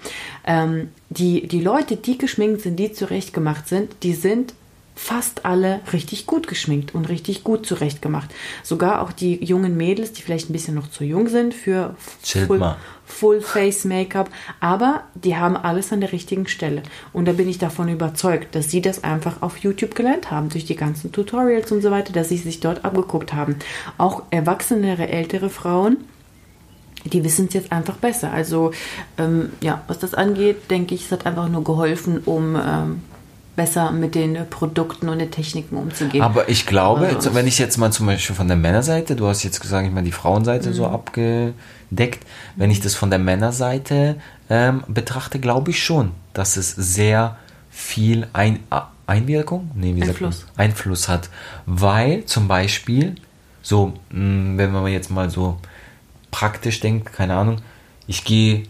ähm, 0.46 0.88
die, 1.10 1.46
die 1.46 1.60
Leute, 1.60 1.96
die 1.96 2.18
geschminkt 2.18 2.62
sind, 2.62 2.76
die 2.76 2.92
zurechtgemacht 2.92 3.68
sind, 3.68 3.96
die 4.02 4.14
sind 4.14 4.54
fast 4.98 5.44
alle 5.44 5.80
richtig 5.92 6.26
gut 6.26 6.48
geschminkt 6.48 6.92
und 6.92 7.08
richtig 7.08 7.44
gut 7.44 7.64
zurechtgemacht. 7.64 8.30
Sogar 8.64 9.00
auch 9.00 9.12
die 9.12 9.42
jungen 9.44 9.76
Mädels, 9.76 10.12
die 10.12 10.22
vielleicht 10.22 10.50
ein 10.50 10.52
bisschen 10.52 10.74
noch 10.74 10.90
zu 10.90 11.04
jung 11.04 11.28
sind 11.28 11.54
für 11.54 11.94
Full, 12.20 12.58
mal. 12.58 12.76
Full 13.08 13.40
Face 13.40 13.84
Make-up, 13.84 14.30
aber 14.60 15.02
die 15.14 15.36
haben 15.36 15.56
alles 15.56 15.92
an 15.92 16.00
der 16.00 16.12
richtigen 16.12 16.46
Stelle. 16.46 16.82
Und 17.12 17.26
da 17.26 17.32
bin 17.32 17.48
ich 17.48 17.58
davon 17.58 17.88
überzeugt, 17.88 18.54
dass 18.54 18.70
sie 18.70 18.80
das 18.80 19.02
einfach 19.02 19.42
auf 19.42 19.58
YouTube 19.58 19.94
gelernt 19.94 20.30
haben, 20.30 20.50
durch 20.50 20.64
die 20.66 20.76
ganzen 20.76 21.10
Tutorials 21.10 21.72
und 21.72 21.82
so 21.82 21.90
weiter, 21.90 22.12
dass 22.12 22.28
sie 22.28 22.36
sich 22.36 22.60
dort 22.60 22.84
abgeguckt 22.84 23.32
haben. 23.32 23.56
Auch 23.96 24.22
erwachsenere, 24.30 25.08
ältere 25.08 25.50
Frauen, 25.50 25.96
die 27.04 27.24
wissen 27.24 27.46
es 27.46 27.54
jetzt 27.54 27.72
einfach 27.72 27.96
besser. 27.96 28.32
Also 28.32 28.72
ähm, 29.16 29.50
ja, 29.60 29.82
was 29.88 29.98
das 29.98 30.14
angeht, 30.14 30.70
denke 30.70 30.94
ich, 30.94 31.06
es 31.06 31.12
hat 31.12 31.26
einfach 31.26 31.48
nur 31.48 31.64
geholfen, 31.64 32.20
um 32.24 32.56
ähm, 32.56 33.02
besser 33.56 33.90
mit 33.90 34.14
den 34.14 34.38
Produkten 34.50 35.08
und 35.08 35.18
den 35.18 35.30
Techniken 35.32 35.76
umzugehen. 35.76 36.22
Aber 36.22 36.48
ich 36.48 36.66
glaube, 36.66 37.06
Also, 37.08 37.34
wenn 37.34 37.46
ich 37.46 37.58
jetzt 37.58 37.76
mal 37.76 37.90
zum 37.90 38.06
Beispiel 38.06 38.36
von 38.36 38.46
der 38.46 38.56
Männerseite, 38.56 39.16
du 39.16 39.26
hast 39.26 39.42
jetzt 39.42 39.60
gesagt, 39.60 39.86
ich 39.86 39.92
mal 39.92 40.04
die 40.04 40.12
Frauenseite 40.12 40.68
Mhm. 40.68 40.74
so 40.74 40.86
abgedeckt, 41.90 42.24
wenn 42.56 42.70
ich 42.70 42.80
das 42.80 42.94
von 42.94 43.10
der 43.10 43.18
Männerseite 43.18 44.16
ähm, 44.50 44.84
betrachte, 44.88 45.38
glaube 45.38 45.70
ich 45.70 45.82
schon, 45.82 46.12
dass 46.32 46.56
es 46.56 46.70
sehr 46.72 47.36
viel 47.70 48.26
ein, 48.32 48.60
Einwirkung, 49.06 49.70
nee, 49.74 49.94
wie 49.94 50.00
sagt 50.04 50.20
man? 50.20 50.30
Einfluss. 50.30 50.46
Einfluss 50.56 51.08
hat, 51.08 51.30
weil 51.66 52.24
zum 52.26 52.48
Beispiel 52.48 53.14
so, 53.62 53.94
mh, 54.10 54.58
wenn 54.58 54.72
wir 54.72 54.88
jetzt 54.88 55.10
mal 55.10 55.30
so 55.30 55.58
praktisch 56.30 56.80
denkt, 56.80 57.12
keine 57.12 57.34
Ahnung, 57.36 57.60
ich 58.06 58.24
gehe, 58.24 58.64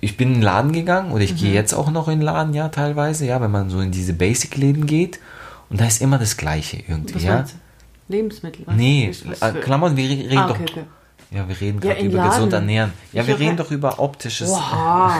ich 0.00 0.16
bin 0.16 0.28
in 0.28 0.34
den 0.34 0.42
Laden 0.42 0.72
gegangen 0.72 1.12
oder 1.12 1.22
ich 1.22 1.32
Mhm. 1.32 1.36
gehe 1.38 1.52
jetzt 1.52 1.72
auch 1.74 1.90
noch 1.90 2.08
in 2.08 2.18
den 2.18 2.22
Laden, 2.24 2.54
ja, 2.54 2.68
teilweise, 2.68 3.26
ja, 3.26 3.40
wenn 3.40 3.50
man 3.50 3.70
so 3.70 3.80
in 3.80 3.90
diese 3.92 4.12
Basic-Läden 4.12 4.86
geht 4.86 5.18
und 5.70 5.80
da 5.80 5.86
ist 5.86 6.00
immer 6.02 6.18
das 6.18 6.36
Gleiche 6.36 6.82
irgendwie, 6.86 7.14
Was 7.16 7.22
ja. 7.22 7.44
Lebensmittel? 8.08 8.66
Was? 8.66 8.74
Nee, 8.76 9.12
äh, 9.40 9.52
Klammern, 9.60 9.96
wir 9.96 10.08
reden 10.08 10.38
Ah, 10.38 10.48
doch. 10.48 10.56
okay, 10.60 10.66
okay. 10.70 10.84
Ja, 11.34 11.48
wir 11.48 11.60
reden 11.60 11.78
Ja, 11.82 11.88
gerade 11.90 12.00
im 12.00 12.06
über 12.08 12.16
Laden. 12.18 12.30
gesund 12.32 12.52
ernähren. 12.52 12.92
Ja, 13.12 13.22
Ich 13.22 13.28
wir 13.28 13.38
reden 13.38 13.56
ja- 13.56 13.62
doch 13.64 13.70
über 13.70 13.98
optisches. 13.98 14.50
Wow. 14.50 15.12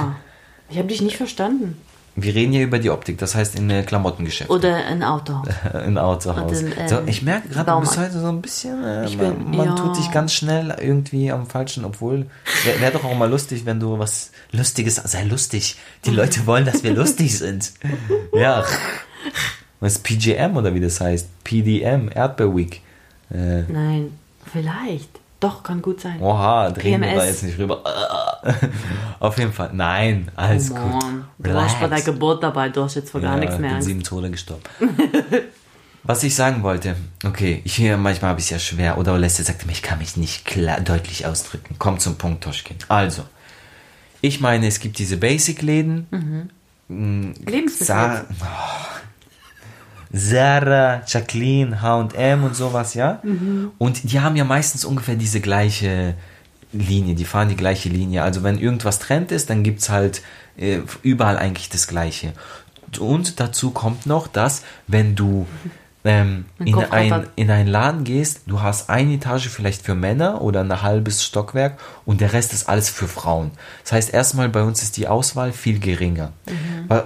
Ich 0.70 0.78
habe 0.78 0.88
dich 0.88 1.00
nicht 1.02 1.16
verstanden. 1.16 1.76
Wir 2.14 2.34
reden 2.34 2.52
ja 2.52 2.60
über 2.60 2.78
die 2.78 2.90
Optik, 2.90 3.16
das 3.16 3.34
heißt 3.34 3.54
in 3.58 3.70
äh, 3.70 3.82
Klamottengeschäft. 3.84 4.50
Oder 4.50 4.76
ein 4.84 5.02
Auto. 5.02 5.42
in 5.86 5.96
Autohaus. 5.96 6.60
Und 6.60 6.72
in, 6.76 6.88
so, 6.88 6.96
ähm, 6.98 7.08
ich 7.08 7.22
merke 7.22 7.48
gerade, 7.48 7.70
du 7.72 7.80
bist 7.80 7.96
heute 7.96 8.20
so 8.20 8.26
ein 8.28 8.42
bisschen, 8.42 8.84
äh, 8.84 9.06
Ich 9.06 9.16
man, 9.16 9.34
bin- 9.38 9.56
man 9.56 9.66
ja. 9.68 9.74
tut 9.74 9.96
sich 9.96 10.10
ganz 10.10 10.34
schnell 10.34 10.76
irgendwie 10.78 11.32
am 11.32 11.46
Falschen, 11.46 11.86
obwohl, 11.86 12.26
wäre 12.64 12.80
wär 12.82 12.90
doch 12.90 13.04
auch 13.04 13.14
mal 13.16 13.30
lustig, 13.30 13.64
wenn 13.64 13.80
du 13.80 13.98
was 13.98 14.30
Lustiges, 14.50 14.96
sei 14.96 15.24
lustig. 15.24 15.76
Die 16.04 16.10
Leute 16.10 16.44
wollen, 16.46 16.66
dass 16.66 16.82
wir 16.82 16.92
lustig 16.92 17.38
sind. 17.38 17.72
Ja. 18.34 18.62
Was 19.80 19.94
ist 19.94 20.04
PGM 20.04 20.54
oder 20.58 20.74
wie 20.74 20.80
das 20.80 21.00
heißt? 21.00 21.28
PDM, 21.44 22.10
Erdbeerweek. 22.14 22.82
Äh, 23.32 23.62
Nein, 23.62 24.12
vielleicht. 24.52 25.08
Doch, 25.42 25.62
kann 25.62 25.82
gut 25.82 26.00
sein. 26.00 26.20
oha, 26.20 26.70
drehen 26.70 27.02
wir 27.02 27.14
da 27.14 27.24
jetzt 27.24 27.42
nicht 27.42 27.58
rüber. 27.58 27.82
Auf 29.20 29.36
jeden 29.38 29.52
Fall, 29.52 29.70
nein, 29.72 30.30
alles 30.36 30.70
Oh 30.70 30.74
gut. 30.74 31.02
Du 31.38 31.52
warst 31.54 31.80
bei 31.80 31.88
der. 31.88 32.00
Geburt 32.02 32.42
dabei, 32.42 32.68
du 32.68 32.82
hast 32.84 32.94
jetzt 32.94 33.10
vor 33.10 33.20
gar 33.20 33.34
Ja, 33.34 33.40
nichts 33.40 33.58
mehr 33.58 33.68
bin 33.70 33.76
Angst. 33.76 33.88
sieben 33.88 34.02
Tode 34.02 34.30
gestorben. 34.30 34.62
Was 36.04 36.24
ich 36.24 36.34
sagen 36.34 36.62
wollte, 36.64 36.96
okay, 37.24 37.60
ich 37.64 37.74
hier 37.76 37.96
manchmal 37.96 38.30
habe 38.30 38.40
ich 38.40 38.46
es 38.46 38.50
ja 38.50 38.58
schwer, 38.58 38.98
oder 38.98 39.14
Olesja 39.14 39.44
sagte 39.44 39.66
mir, 39.66 39.72
ich 39.72 39.82
kann 39.82 39.98
mich 39.98 40.16
nicht 40.16 40.44
klar, 40.44 40.80
deutlich 40.80 41.26
ausdrücken. 41.26 41.76
Komm 41.78 41.98
zum 42.00 42.16
Punkt, 42.16 42.42
Toschkin. 42.42 42.76
Also, 42.88 43.22
ich 44.20 44.40
meine, 44.40 44.66
es 44.66 44.80
gibt 44.80 44.98
diese 44.98 45.16
Basic-Läden. 45.16 46.06
Mhm. 46.88 47.34
Lebensmittel. 47.46 47.86
Sa 47.86 48.24
Zara, 50.12 51.02
Jacqueline, 51.06 51.80
H&M 51.80 52.44
und 52.44 52.54
sowas, 52.54 52.94
ja? 52.94 53.20
Und 53.78 54.12
die 54.12 54.20
haben 54.20 54.36
ja 54.36 54.44
meistens 54.44 54.84
ungefähr 54.84 55.14
diese 55.16 55.40
gleiche 55.40 56.14
Linie, 56.72 57.14
die 57.14 57.24
fahren 57.24 57.48
die 57.48 57.56
gleiche 57.56 57.88
Linie. 57.88 58.22
Also 58.22 58.42
wenn 58.42 58.58
irgendwas 58.58 58.98
Trend 58.98 59.32
ist, 59.32 59.50
dann 59.50 59.62
gibt's 59.62 59.88
halt 59.90 60.22
äh, 60.56 60.78
überall 61.02 61.38
eigentlich 61.38 61.68
das 61.70 61.86
Gleiche. 61.86 62.32
Und 63.00 63.40
dazu 63.40 63.70
kommt 63.70 64.06
noch, 64.06 64.26
dass 64.26 64.62
wenn 64.86 65.14
du 65.14 65.46
ähm, 66.04 66.46
in, 66.58 66.74
ein, 66.92 67.08
in 67.36 67.50
einen 67.50 67.68
Laden 67.68 68.04
gehst, 68.04 68.40
du 68.46 68.60
hast 68.60 68.90
eine 68.90 69.14
Etage 69.14 69.48
vielleicht 69.48 69.82
für 69.82 69.94
Männer 69.94 70.42
oder 70.42 70.60
ein 70.60 70.82
halbes 70.82 71.24
Stockwerk 71.24 71.78
und 72.04 72.20
der 72.20 72.32
Rest 72.32 72.52
ist 72.52 72.68
alles 72.68 72.90
für 72.90 73.06
Frauen. 73.08 73.52
Das 73.84 73.92
heißt, 73.92 74.12
erstmal 74.12 74.48
bei 74.48 74.62
uns 74.62 74.82
ist 74.82 74.96
die 74.96 75.06
Auswahl 75.08 75.52
viel 75.52 75.78
geringer. 75.78 76.32
Wa- 76.46 76.52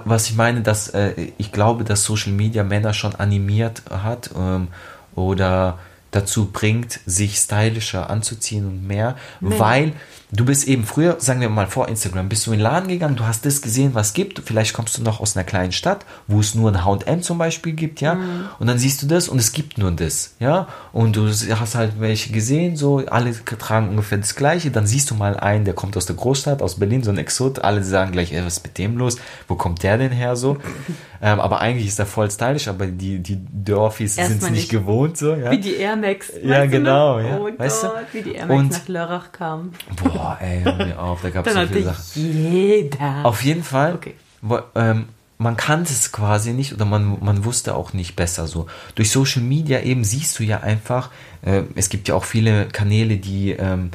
Was 0.05 0.29
ich 0.29 0.35
meine, 0.35 0.61
dass 0.61 0.89
äh, 0.89 1.13
ich 1.37 1.51
glaube, 1.51 1.83
dass 1.83 2.03
Social 2.03 2.31
Media 2.31 2.63
Männer 2.63 2.93
schon 2.93 3.15
animiert 3.15 3.83
hat 3.89 4.31
ähm, 4.37 4.69
oder 5.15 5.79
dazu 6.11 6.51
bringt, 6.51 6.99
sich 7.05 7.37
stylischer 7.37 8.09
anzuziehen 8.09 8.65
und 8.65 8.87
mehr, 8.87 9.15
weil 9.41 9.93
du 10.31 10.43
bist 10.45 10.67
eben 10.67 10.83
früher, 10.83 11.15
sagen 11.19 11.39
wir 11.39 11.49
mal 11.49 11.67
vor 11.67 11.87
Instagram, 11.87 12.27
bist 12.27 12.45
du 12.47 12.51
in 12.51 12.57
den 12.57 12.63
Laden 12.63 12.89
gegangen, 12.89 13.15
du 13.15 13.25
hast 13.25 13.45
das 13.45 13.61
gesehen, 13.61 13.93
was 13.93 14.07
es 14.07 14.13
gibt, 14.13 14.41
vielleicht 14.45 14.73
kommst 14.73 14.97
du 14.97 15.01
noch 15.03 15.21
aus 15.21 15.37
einer 15.37 15.45
kleinen 15.45 15.71
Stadt, 15.71 16.05
wo 16.27 16.39
es 16.41 16.53
nur 16.53 16.69
ein 16.71 16.83
H&M 16.83 17.21
zum 17.21 17.37
Beispiel 17.37 17.73
gibt, 17.73 18.01
ja, 18.01 18.17
und 18.59 18.67
dann 18.67 18.77
siehst 18.77 19.01
du 19.01 19.07
das 19.07 19.29
und 19.29 19.39
es 19.39 19.53
gibt 19.53 19.77
nur 19.77 19.91
das, 19.91 20.33
ja, 20.39 20.67
und 20.91 21.15
du 21.15 21.27
hast 21.29 21.75
halt 21.75 21.93
welche 21.99 22.33
gesehen, 22.33 22.75
so, 22.75 22.97
alle 23.07 23.31
tragen 23.57 23.89
ungefähr 23.89 24.17
das 24.17 24.35
Gleiche, 24.35 24.69
dann 24.69 24.85
siehst 24.85 25.09
du 25.11 25.15
mal 25.15 25.37
einen, 25.39 25.63
der 25.63 25.73
kommt 25.73 25.95
aus 25.95 26.05
der 26.05 26.17
Großstadt, 26.17 26.61
aus 26.61 26.75
Berlin, 26.75 27.03
so 27.03 27.11
ein 27.11 27.17
Exot, 27.17 27.59
alle 27.59 27.83
sagen 27.83 28.11
gleich, 28.11 28.33
ey, 28.33 28.43
was 28.45 28.57
ist 28.57 28.63
mit 28.65 28.77
dem 28.77 28.97
los, 28.97 29.17
wo 29.47 29.55
kommt 29.55 29.81
der 29.83 29.97
denn 29.97 30.11
her, 30.11 30.35
so, 30.35 30.57
ähm, 31.21 31.39
aber 31.39 31.61
eigentlich 31.61 31.87
ist 31.87 31.99
er 31.99 32.05
voll 32.05 32.29
stylisch, 32.29 32.67
aber 32.67 32.87
die, 32.87 33.19
die 33.19 33.39
Dorfis 33.53 34.15
sind 34.15 34.25
es 34.43 34.49
nicht 34.49 34.51
nicht. 34.51 34.69
gewohnt, 34.69 35.17
so, 35.17 35.33
ja. 35.35 35.51
Wie 35.51 35.59
die 35.59 35.75
Air 35.75 35.95
Max. 35.95 36.31
Ja, 36.43 36.63
du 36.63 36.69
genau, 36.69 37.17
noch? 37.19 37.27
ja. 37.29 37.37
Oh 37.37 37.49
Weißt 37.57 37.83
du? 37.83 37.87
Gott, 37.87 37.97
wie 38.11 38.21
die 38.23 38.33
Air 38.33 38.45
Max 38.47 38.59
Und- 38.59 38.71
nach 38.71 38.87
Lörrach 38.87 39.31
kam. 39.31 39.71
Boah, 40.03 40.16
ey, 40.39 40.61
hör 40.63 40.75
mir 40.85 40.99
auf, 40.99 41.21
da 41.21 41.29
gab 41.29 41.45
es 41.47 41.53
so 41.53 41.59
viele 41.67 41.83
Sachen. 41.83 42.03
jeder. 42.33 43.25
Auf 43.25 43.43
jeden 43.43 43.63
Fall, 43.63 43.95
Okay. 43.95 44.15
wo, 44.41 44.59
ähm, 44.75 45.05
man 45.39 45.55
kannte 45.55 45.93
es 45.93 46.11
quasi 46.11 46.53
nicht 46.53 46.73
oder 46.73 46.85
man, 46.85 47.17
man 47.21 47.45
wusste 47.45 47.75
auch 47.75 47.93
nicht 47.93 48.15
besser 48.15 48.47
so. 48.47 48.65
Durch 48.95 49.11
Social 49.11 49.43
Media 49.43 49.81
eben 49.81 50.03
siehst 50.03 50.39
du 50.39 50.43
ja 50.43 50.61
einfach, 50.61 51.11
äh, 51.43 51.61
es 51.75 51.89
gibt 51.89 52.07
ja 52.07 52.15
auch 52.15 52.23
viele 52.25 52.65
Kanäle, 52.67 53.17
die 53.17 53.51
ähm, 53.51 53.91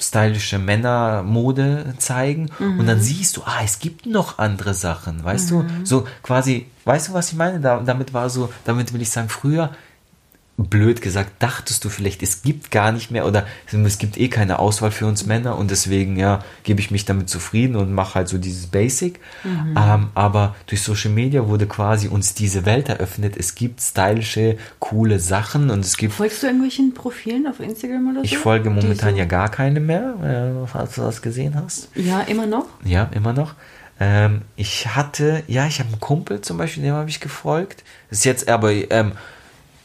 stylische 0.00 0.60
Männermode 0.60 1.94
zeigen 1.98 2.50
und 2.60 2.86
dann 2.86 3.00
siehst 3.00 3.36
du, 3.36 3.42
ah, 3.44 3.60
es 3.64 3.80
gibt 3.80 4.06
noch 4.06 4.38
andere 4.38 4.72
Sachen, 4.74 5.24
weißt 5.24 5.50
du? 5.50 5.64
So 5.82 6.06
quasi, 6.22 6.66
weißt 6.84 7.08
du, 7.08 7.12
was 7.14 7.30
ich 7.32 7.36
meine? 7.36 7.58
Da, 7.60 7.80
damit 7.84 8.14
war 8.14 8.30
so, 8.30 8.48
damit 8.64 8.92
will 8.92 9.02
ich 9.02 9.10
sagen, 9.10 9.28
früher 9.28 9.70
blöd 10.58 11.00
gesagt, 11.00 11.40
dachtest 11.40 11.84
du 11.84 11.88
vielleicht, 11.88 12.20
es 12.20 12.42
gibt 12.42 12.72
gar 12.72 12.90
nicht 12.90 13.12
mehr 13.12 13.26
oder 13.26 13.46
es 13.70 13.98
gibt 13.98 14.18
eh 14.18 14.28
keine 14.28 14.58
Auswahl 14.58 14.90
für 14.90 15.06
uns 15.06 15.24
Männer 15.24 15.56
und 15.56 15.70
deswegen 15.70 16.16
ja 16.16 16.40
gebe 16.64 16.80
ich 16.80 16.90
mich 16.90 17.04
damit 17.04 17.30
zufrieden 17.30 17.76
und 17.76 17.92
mache 17.92 18.16
halt 18.16 18.28
so 18.28 18.38
dieses 18.38 18.66
Basic. 18.66 19.20
Ähm, 19.44 20.08
aber 20.14 20.56
durch 20.66 20.82
Social 20.82 21.12
Media 21.12 21.46
wurde 21.46 21.68
quasi 21.68 22.08
uns 22.08 22.34
diese 22.34 22.66
Welt 22.66 22.88
eröffnet. 22.88 23.36
Es 23.36 23.54
gibt 23.54 23.80
stylische, 23.80 24.58
coole 24.80 25.20
Sachen 25.20 25.70
und 25.70 25.84
es 25.84 25.96
gibt. 25.96 26.14
Folgst 26.14 26.42
du 26.42 26.48
irgendwelchen 26.48 26.92
Profilen 26.92 27.46
auf 27.46 27.60
Instagram 27.60 28.10
oder 28.10 28.20
so? 28.20 28.24
Ich 28.24 28.36
folge 28.36 28.68
momentan 28.70 29.14
ja 29.14 29.26
gar 29.26 29.50
keine 29.50 29.78
mehr, 29.78 30.64
äh, 30.64 30.66
falls 30.66 30.96
du 30.96 31.02
das 31.02 31.22
gesehen 31.22 31.54
hast. 31.54 31.88
Ja, 31.94 32.22
immer 32.22 32.46
noch? 32.46 32.66
Ja, 32.84 33.08
immer 33.14 33.32
noch. 33.32 33.54
Ähm, 34.00 34.42
ich 34.56 34.88
hatte, 34.94 35.44
ja, 35.46 35.66
ich 35.66 35.78
habe 35.78 35.90
einen 35.90 36.00
Kumpel 36.00 36.40
zum 36.40 36.56
Beispiel, 36.56 36.82
dem 36.82 36.94
habe 36.94 37.10
ich 37.10 37.20
gefolgt. 37.20 37.84
Das 38.10 38.18
ist 38.20 38.24
jetzt 38.24 38.48
aber 38.48 38.72
ähm, 38.72 39.12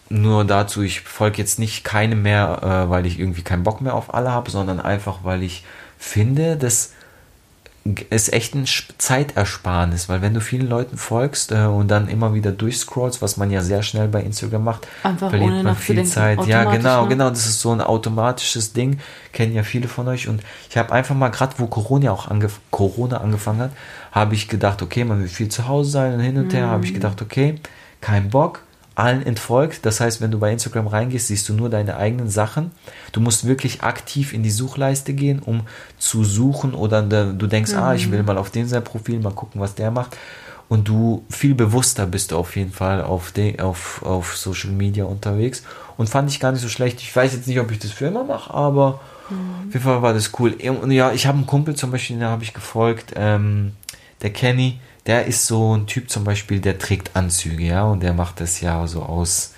nur 0.10 0.46
dazu, 0.46 0.82
ich 0.82 1.02
folge 1.02 1.38
jetzt 1.40 1.60
nicht 1.60 1.84
keinem 1.84 2.22
mehr, 2.22 2.60
äh, 2.62 2.90
weil 2.90 3.06
ich 3.06 3.20
irgendwie 3.20 3.42
keinen 3.42 3.64
Bock 3.64 3.82
mehr 3.82 3.96
auf 3.96 4.14
alle 4.14 4.32
habe, 4.32 4.52
sondern 4.52 4.80
einfach, 4.80 5.20
weil 5.24 5.42
ich 5.44 5.64
finde, 5.98 6.58
dass 6.58 6.92
es 8.10 8.30
echt 8.32 8.56
ein 8.56 8.66
Zeitersparnis, 8.98 10.08
weil 10.08 10.22
wenn 10.22 10.34
du 10.34 10.40
vielen 10.40 10.70
Leuten 10.70 10.96
folgst 10.98 11.52
äh, 11.52 11.66
und 11.66 11.90
dann 11.90 12.08
immer 12.08 12.34
wieder 12.34 12.52
durchscrollst, 12.54 13.22
was 13.22 13.36
man 13.36 13.52
ja 13.52 13.62
sehr 13.62 13.84
schnell 13.84 14.08
bei 14.08 14.22
Instagram 14.22 14.64
macht, 14.64 14.88
Einfach 15.04 15.30
verliert 15.30 15.64
man 15.64 15.76
viel 15.76 16.04
Zeit. 16.06 16.46
Ja, 16.46 16.64
genau, 16.64 17.04
ne? 17.04 17.10
genau, 17.10 17.30
das 17.30 17.46
ist 17.46 17.60
so 17.60 17.72
ein 17.72 17.82
automatisches 17.82 18.72
Ding, 18.72 19.00
kennen 19.34 19.54
ja 19.54 19.64
viele 19.64 19.90
von 19.90 20.08
euch 20.08 20.30
und 20.30 20.42
ich 20.70 20.78
habe 20.78 20.94
einfach 20.94 21.16
mal 21.16 21.28
gerade, 21.30 21.56
wo 21.58 21.68
Corona 21.68 22.12
auch 22.12 22.30
angef 22.30 22.60
Corona 22.72 23.18
angefangen 23.18 23.60
hat, 23.60 23.72
habe 24.14 24.34
ich 24.36 24.48
gedacht, 24.48 24.82
okay, 24.82 25.04
man 25.04 25.20
will 25.20 25.28
viel 25.28 25.50
zu 25.50 25.68
Hause 25.68 25.92
sein 25.92 26.14
und 26.14 26.20
hin 26.22 26.38
und 26.38 26.54
her, 26.54 26.68
Mhm. 26.68 26.72
habe 26.72 26.86
ich 26.86 26.94
gedacht, 26.94 27.22
okay, 27.22 27.56
kein 28.00 28.30
Bock, 28.30 28.62
allen 28.96 29.26
entfolgt. 29.26 29.86
Das 29.86 30.00
heißt, 30.00 30.22
wenn 30.22 30.32
du 30.32 30.40
bei 30.40 30.52
Instagram 30.52 30.88
reingehst, 30.88 31.28
siehst 31.28 31.50
du 31.50 31.54
nur 31.54 31.70
deine 31.70 31.98
eigenen 31.98 32.30
Sachen. 32.30 32.72
Du 33.12 33.22
musst 33.22 33.46
wirklich 33.46 33.84
aktiv 33.84 34.34
in 34.34 34.44
die 34.44 34.52
Suchleiste 34.52 35.14
gehen, 35.14 35.40
um 35.40 35.62
zu 35.98 36.24
suchen 36.24 36.74
oder 36.74 37.02
du 37.02 37.48
denkst, 37.48 37.74
ah, 37.74 37.94
ich 37.94 38.12
will 38.12 38.24
mal 38.24 38.38
auf 38.38 38.52
den 38.52 38.68
sein 38.68 38.84
Profil, 38.84 39.20
mal 39.20 39.32
gucken, 39.32 39.62
was 39.62 39.76
der 39.76 39.92
macht. 39.92 40.18
Und 40.70 40.88
du 40.88 41.24
viel 41.30 41.56
bewusster 41.56 42.06
bist 42.06 42.32
du 42.32 42.38
auf 42.38 42.56
jeden 42.56 42.72
Fall 42.72 43.02
auf, 43.04 43.32
de, 43.32 43.60
auf, 43.60 44.02
auf 44.04 44.38
Social 44.38 44.72
Media 44.72 45.06
unterwegs. 45.06 45.64
Und 45.98 46.10
fand 46.10 46.30
ich 46.32 46.40
gar 46.40 46.52
nicht 46.52 46.62
so 46.62 46.70
schlecht. 46.70 47.02
Ich 47.02 47.16
weiß 47.16 47.34
jetzt 47.34 47.48
nicht, 47.48 47.60
ob 47.60 47.70
ich 47.72 47.80
das 47.80 47.92
für 47.92 48.06
immer 48.06 48.24
mache, 48.24 48.54
aber 48.54 49.00
auf 49.68 49.74
jeden 49.74 49.82
Fall 49.82 50.02
war 50.02 50.14
das 50.14 50.32
cool. 50.40 50.54
Und 50.54 50.92
ja, 50.92 51.12
ich 51.12 51.28
habe 51.28 51.38
einen 51.38 51.48
Kumpel 51.48 51.76
zum 51.76 51.92
Beispiel, 51.92 52.18
den 52.18 52.28
habe 52.28 52.44
ich 52.44 52.54
gefolgt, 52.54 53.14
ähm, 53.16 53.74
der 54.22 54.32
Kenny, 54.32 54.80
der 55.06 55.26
ist 55.26 55.48
so 55.48 55.76
ein 55.76 55.86
Typ 55.88 56.10
zum 56.10 56.24
Beispiel, 56.24 56.60
der 56.60 56.80
trägt 56.80 57.16
Anzüge, 57.16 57.64
ja, 57.64 57.84
und 57.84 58.02
der 58.04 58.14
macht 58.14 58.40
das 58.40 58.62
ja 58.62 58.86
so 58.88 59.04
aus, 59.04 59.52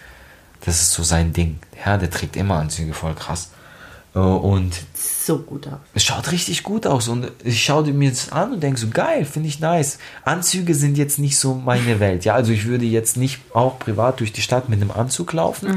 das 0.66 0.82
ist 0.82 0.92
so 0.94 1.04
sein 1.04 1.34
Ding. 1.34 1.60
Ja, 1.86 1.98
der 1.98 2.10
trägt 2.10 2.36
immer 2.36 2.56
Anzüge, 2.56 2.94
voll 2.94 3.14
krass. 3.14 3.52
Äh, 4.16 4.20
Und 4.20 4.74
So 4.96 5.38
gut 5.40 5.68
aus. 5.68 5.74
es 5.94 6.04
schaut 6.04 6.32
richtig 6.32 6.64
gut 6.64 6.88
aus 6.88 7.08
und 7.10 7.32
ich 7.44 7.64
schaue 7.64 7.92
mir 7.94 8.10
das 8.10 8.32
an 8.32 8.54
und 8.54 8.64
denke 8.64 8.80
so, 8.80 8.88
geil, 8.90 9.26
finde 9.26 9.50
ich 9.50 9.60
nice. 9.60 10.00
Anzüge 10.24 10.74
sind 10.74 10.98
jetzt 10.98 11.20
nicht 11.20 11.38
so 11.38 11.54
meine 11.54 12.00
Welt, 12.00 12.26
ja, 12.26 12.34
also 12.34 12.52
ich 12.52 12.66
würde 12.66 12.86
jetzt 12.86 13.18
nicht 13.18 13.40
auch 13.54 13.78
privat 13.78 14.22
durch 14.22 14.32
die 14.34 14.42
Stadt 14.42 14.68
mit 14.70 14.82
einem 14.82 14.92
Anzug 14.92 15.34
laufen, 15.34 15.70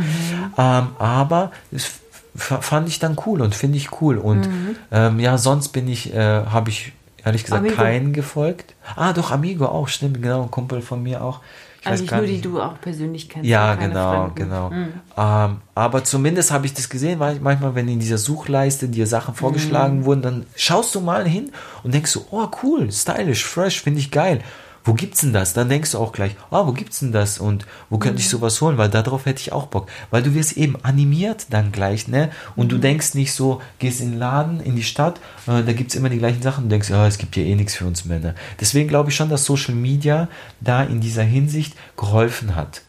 ähm, 0.57 0.87
aber 0.99 1.51
es 1.73 1.91
f- 2.37 2.59
fand 2.61 2.89
ich 2.89 3.01
dann 3.01 3.17
cool 3.27 3.43
und 3.43 3.55
finde 3.55 3.77
ich 3.77 4.01
cool 4.01 4.17
und 4.19 4.49
ähm, 4.93 5.19
ja, 5.21 5.37
sonst 5.37 5.69
bin 5.71 5.89
ich, 5.89 6.15
äh, 6.15 6.45
habe 6.47 6.71
ich 6.71 6.93
ehrlich 7.25 7.45
gesagt 7.45 7.61
Amigo. 7.61 7.77
keinen 7.77 8.13
gefolgt. 8.13 8.75
Ah, 8.97 9.13
doch, 9.13 9.31
Amigo 9.31 9.67
auch, 9.67 9.89
stimmt, 9.89 10.23
genau, 10.23 10.43
ein 10.43 10.51
Kumpel 10.51 10.81
von 10.83 11.03
mir 11.03 11.23
auch. 11.23 11.41
Ich 11.81 11.87
weiß 11.87 12.01
Eigentlich 12.01 12.11
gar 12.11 12.17
nur 12.19 12.27
die 12.27 12.33
nicht. 12.33 12.45
du 12.45 12.61
auch 12.61 12.81
persönlich 12.81 13.29
kennst. 13.29 13.49
Ja, 13.49 13.77
genau, 13.77 14.11
Fremden. 14.11 14.35
genau. 14.35 14.71
Mhm. 14.71 14.89
Ähm, 15.17 15.57
aber 15.77 16.03
zumindest 16.03 16.51
habe 16.51 16.67
ich 16.67 16.75
das 16.75 16.89
gesehen, 16.89 17.21
weil 17.21 17.39
manchmal, 17.41 17.77
wenn 17.77 17.87
in 17.87 18.01
dieser 18.01 18.19
Suchleiste 18.19 18.89
dir 18.89 19.07
Sachen 19.07 19.35
vorgeschlagen 19.35 20.05
wurden, 20.05 20.23
dann 20.23 20.47
schaust 20.57 20.95
du 20.97 21.01
mal 21.01 21.27
hin 21.27 21.53
und 21.85 21.95
denkst 21.95 22.11
so, 22.11 22.27
oh 22.33 22.49
cool, 22.63 22.91
stylisch, 22.91 23.45
fresh, 23.45 23.81
finde 23.81 24.01
ich 24.01 24.11
geil. 24.11 24.41
Wo 24.85 24.95
gibt's 24.95 25.21
denn 25.21 25.33
das? 25.33 25.53
Dann 25.53 25.69
denkst 25.69 25.93
du 25.93 25.99
auch 25.99 26.13
gleich, 26.13 26.37
ah, 26.51 26.67
wo 26.67 26.73
gibt's 26.73 27.01
denn 27.01 27.13
das? 27.13 27.39
Und 27.39 27.67
wo 27.91 27.99
könnte 27.99 28.21
ich 28.21 28.29
sowas 28.29 28.61
holen? 28.61 28.79
Weil 28.79 28.89
darauf 28.89 29.27
hätte 29.27 29.41
ich 29.41 29.53
auch 29.53 29.67
Bock. 29.67 29.89
Weil 30.11 30.23
du 30.23 30.35
wirst 30.35 30.53
eben 30.53 30.77
animiert 30.83 31.47
dann 31.51 31.73
gleich, 31.73 32.09
ne? 32.09 32.31
Und 32.57 32.73
du 32.73 32.79
denkst 32.79 33.15
nicht 33.15 33.33
so, 33.33 33.61
gehst 33.79 34.01
in 34.01 34.13
den 34.13 34.19
Laden, 34.19 34.61
in 34.61 34.77
die 34.77 34.83
Stadt, 34.83 35.19
äh, 35.47 35.63
da 35.63 35.73
gibt's 35.73 35.95
immer 35.95 36.09
die 36.09 36.19
gleichen 36.19 36.43
Sachen 36.43 36.65
und 36.65 36.71
denkst, 36.71 36.91
ja, 36.91 37.07
es 37.07 37.19
gibt 37.19 37.35
hier 37.35 37.45
eh 37.45 37.55
nichts 37.55 37.75
für 37.75 37.87
uns 37.87 38.05
Männer. 38.05 38.35
Deswegen 38.61 38.89
glaube 38.89 39.11
ich 39.11 39.17
schon, 39.17 39.29
dass 39.29 39.45
Social 39.45 39.75
Media 39.75 40.29
da 40.61 40.83
in 40.83 41.01
dieser 41.01 41.23
Hinsicht 41.25 41.75
geholfen 41.97 42.57
hat. 42.57 42.83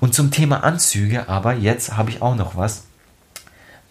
Und 0.00 0.14
zum 0.14 0.30
Thema 0.30 0.64
Anzüge, 0.64 1.28
aber 1.28 1.54
jetzt 1.54 1.96
habe 1.96 2.10
ich 2.10 2.22
auch 2.22 2.34
noch 2.34 2.56
was. 2.56 2.84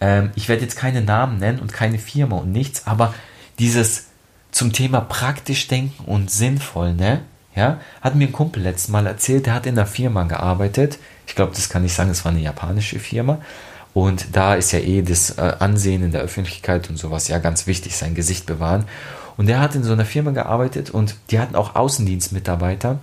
Ähm, 0.00 0.30
ich 0.34 0.48
werde 0.48 0.62
jetzt 0.62 0.76
keine 0.76 1.02
Namen 1.02 1.38
nennen 1.38 1.58
und 1.58 1.72
keine 1.72 1.98
Firma 1.98 2.36
und 2.36 2.52
nichts, 2.52 2.86
aber 2.86 3.14
dieses 3.58 4.06
zum 4.50 4.72
Thema 4.72 5.00
praktisch 5.00 5.68
denken 5.68 6.04
und 6.04 6.30
sinnvoll, 6.30 6.94
ne? 6.94 7.22
Ja, 7.54 7.80
hat 8.00 8.14
mir 8.14 8.28
ein 8.28 8.32
Kumpel 8.32 8.62
letztes 8.62 8.88
Mal 8.88 9.06
erzählt, 9.06 9.46
der 9.46 9.54
hat 9.54 9.66
in 9.66 9.78
einer 9.78 9.86
Firma 9.86 10.22
gearbeitet. 10.22 10.98
Ich 11.26 11.34
glaube, 11.34 11.52
das 11.54 11.68
kann 11.68 11.84
ich 11.84 11.92
sagen, 11.92 12.10
es 12.10 12.24
war 12.24 12.32
eine 12.32 12.40
japanische 12.40 12.98
Firma. 12.98 13.38
Und 13.94 14.34
da 14.34 14.54
ist 14.54 14.72
ja 14.72 14.78
eh 14.78 15.02
das 15.02 15.36
äh, 15.36 15.52
Ansehen 15.58 16.02
in 16.02 16.12
der 16.12 16.22
Öffentlichkeit 16.22 16.88
und 16.88 16.96
sowas 16.96 17.28
ja 17.28 17.38
ganz 17.38 17.66
wichtig, 17.66 17.96
sein 17.96 18.14
Gesicht 18.14 18.46
bewahren. 18.46 18.86
Und 19.36 19.46
der 19.46 19.60
hat 19.60 19.74
in 19.74 19.82
so 19.82 19.92
einer 19.92 20.06
Firma 20.06 20.30
gearbeitet 20.30 20.90
und 20.90 21.16
die 21.30 21.38
hatten 21.38 21.56
auch 21.56 21.74
Außendienstmitarbeiter, 21.74 22.98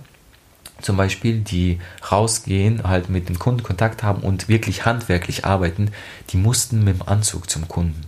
zum 0.80 0.96
Beispiel, 0.96 1.40
die 1.40 1.78
rausgehen, 2.10 2.82
halt 2.84 3.08
mit 3.10 3.28
dem 3.28 3.38
Kunden 3.38 3.62
Kontakt 3.62 4.02
haben 4.02 4.22
und 4.22 4.48
wirklich 4.48 4.84
handwerklich 4.84 5.44
arbeiten, 5.44 5.90
die 6.30 6.38
mussten 6.38 6.82
mit 6.82 6.98
dem 6.98 7.08
Anzug 7.08 7.50
zum 7.50 7.68
Kunden. 7.68 8.00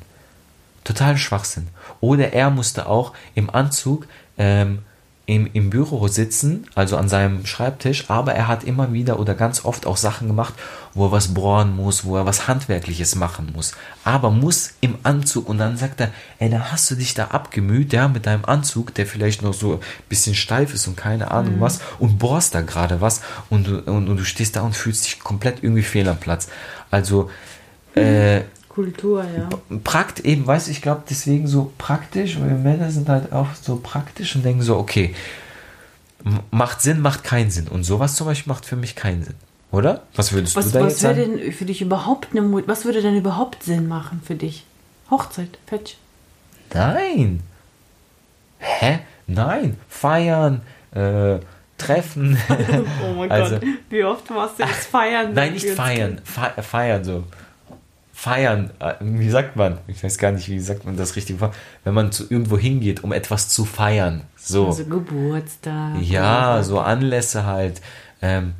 Total 0.82 1.16
Schwachsinn. 1.16 1.68
Oder 2.00 2.32
er 2.32 2.50
musste 2.50 2.86
auch 2.86 3.12
im 3.34 3.50
Anzug 3.50 4.06
ähm, 4.38 4.80
im, 5.24 5.48
im 5.52 5.70
Büro 5.70 6.08
sitzen, 6.08 6.66
also 6.74 6.96
an 6.96 7.08
seinem 7.08 7.46
Schreibtisch, 7.46 8.10
aber 8.10 8.34
er 8.34 8.48
hat 8.48 8.64
immer 8.64 8.92
wieder 8.92 9.20
oder 9.20 9.34
ganz 9.34 9.64
oft 9.64 9.86
auch 9.86 9.96
Sachen 9.96 10.26
gemacht, 10.26 10.54
wo 10.94 11.06
er 11.06 11.12
was 11.12 11.28
bohren 11.28 11.76
muss, 11.76 12.04
wo 12.04 12.16
er 12.16 12.26
was 12.26 12.48
Handwerkliches 12.48 13.14
machen 13.14 13.52
muss. 13.54 13.72
Aber 14.04 14.30
muss 14.30 14.72
im 14.80 14.96
Anzug 15.04 15.48
und 15.48 15.58
dann 15.58 15.76
sagt 15.76 16.00
er, 16.00 16.10
ey, 16.40 16.50
da 16.50 16.72
hast 16.72 16.90
du 16.90 16.96
dich 16.96 17.14
da 17.14 17.26
abgemüht, 17.26 17.92
ja, 17.92 18.08
mit 18.08 18.26
deinem 18.26 18.44
Anzug, 18.44 18.94
der 18.94 19.06
vielleicht 19.06 19.42
noch 19.42 19.54
so 19.54 19.74
ein 19.74 19.80
bisschen 20.08 20.34
steif 20.34 20.74
ist 20.74 20.88
und 20.88 20.96
keine 20.96 21.30
Ahnung 21.30 21.56
mhm. 21.56 21.60
was 21.60 21.80
und 22.00 22.18
bohrst 22.18 22.56
da 22.56 22.62
gerade 22.62 23.00
was 23.00 23.22
und 23.48 23.68
du, 23.68 23.78
und, 23.78 24.08
und, 24.08 24.16
du 24.16 24.24
stehst 24.24 24.56
da 24.56 24.62
und 24.62 24.76
fühlst 24.76 25.06
dich 25.06 25.20
komplett 25.20 25.62
irgendwie 25.62 25.84
fehl 25.84 26.08
am 26.08 26.18
Platz. 26.18 26.48
Also, 26.90 27.30
äh, 27.94 28.40
Kultur, 28.74 29.24
ja. 29.24 29.48
Prakt 29.84 30.20
eben, 30.20 30.46
weißt 30.46 30.66
du, 30.66 30.70
ich 30.70 30.82
glaube 30.82 31.02
deswegen 31.08 31.46
so 31.46 31.72
praktisch, 31.78 32.40
weil 32.40 32.50
Männer 32.50 32.90
sind 32.90 33.08
halt 33.08 33.32
auch 33.32 33.48
so 33.60 33.76
praktisch 33.82 34.34
und 34.34 34.44
denken 34.44 34.62
so, 34.62 34.76
okay, 34.76 35.14
macht 36.50 36.80
Sinn, 36.80 37.00
macht 37.00 37.24
keinen 37.24 37.50
Sinn. 37.50 37.68
Und 37.68 37.84
sowas 37.84 38.14
zum 38.14 38.26
Beispiel 38.26 38.52
macht 38.52 38.64
für 38.64 38.76
mich 38.76 38.96
keinen 38.96 39.24
Sinn. 39.24 39.34
Oder? 39.70 40.02
Was 40.14 40.32
würdest 40.32 40.56
was, 40.56 40.66
du 40.66 40.72
da 40.72 40.84
was 40.84 40.92
jetzt 40.92 41.00
sagen? 41.00 41.18
Was 41.18 41.40
denn 41.40 41.52
für 41.52 41.64
dich 41.64 41.82
überhaupt 41.82 42.28
eine 42.32 42.42
Mut, 42.42 42.64
was 42.66 42.84
würde 42.84 43.02
denn 43.02 43.16
überhaupt 43.16 43.62
Sinn 43.62 43.88
machen 43.88 44.20
für 44.24 44.34
dich? 44.34 44.64
Hochzeit, 45.10 45.58
Fetch. 45.66 45.96
Nein. 46.72 47.40
Hä? 48.58 49.00
Nein. 49.26 49.76
Feiern, 49.88 50.62
äh, 50.94 51.38
Treffen. 51.78 52.38
oh 53.04 53.14
mein 53.14 53.30
also, 53.30 53.56
Gott, 53.56 53.68
wie 53.90 54.04
oft 54.04 54.30
machst 54.30 54.58
du 54.58 54.62
jetzt 54.62 54.86
feiern? 54.86 55.32
Nein, 55.34 55.54
nicht 55.54 55.68
feiern. 55.70 56.20
Fe 56.24 56.62
feiern 56.62 57.04
so 57.04 57.24
feiern, 58.22 58.70
äh, 58.78 58.94
wie 59.00 59.30
sagt 59.30 59.56
man? 59.56 59.78
Ich 59.88 60.04
weiß 60.04 60.16
gar 60.16 60.30
nicht, 60.30 60.48
wie 60.48 60.60
sagt 60.60 60.84
man 60.84 60.96
das 60.96 61.16
richtig, 61.16 61.38
wenn 61.82 61.94
man 61.94 62.12
zu 62.12 62.22
irgendwo 62.30 62.56
hingeht, 62.56 63.02
um 63.02 63.12
etwas 63.12 63.48
zu 63.48 63.64
feiern. 63.64 64.22
So. 64.36 64.68
Also 64.68 64.84
Geburtstag. 64.84 66.00
Ja, 66.00 66.62
so 66.62 66.78
Anlässe 66.78 67.46
halt. 67.46 67.80
Ähm, 68.20 68.52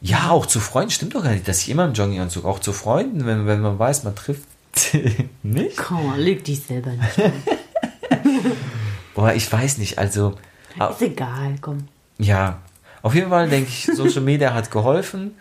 ja, 0.00 0.30
auch 0.30 0.44
zu 0.44 0.58
Freunden 0.58 0.90
stimmt 0.90 1.14
doch 1.14 1.22
gar 1.22 1.30
nicht, 1.30 1.46
dass 1.46 1.60
ich 1.60 1.68
immer 1.70 1.84
im 1.84 1.92
Jogginganzug, 1.92 2.44
auch 2.44 2.58
zu 2.58 2.72
Freunden, 2.72 3.26
wenn, 3.26 3.46
wenn 3.46 3.60
man 3.60 3.78
weiß, 3.78 4.02
man 4.02 4.16
trifft 4.16 4.48
nicht. 5.44 5.76
Komm, 5.76 6.16
lüg 6.18 6.42
dich 6.42 6.62
selber 6.64 6.90
nicht. 6.90 7.32
Boah, 9.14 9.32
ich 9.34 9.50
weiß 9.50 9.78
nicht, 9.78 9.98
also. 9.98 10.34
Ist 10.90 11.02
egal, 11.02 11.54
komm. 11.60 11.86
Ja, 12.18 12.58
auf 13.02 13.14
jeden 13.14 13.30
Fall 13.30 13.48
denke 13.48 13.68
ich, 13.68 13.84
Social 13.94 14.22
Media 14.22 14.52
hat 14.52 14.72
geholfen. 14.72 15.36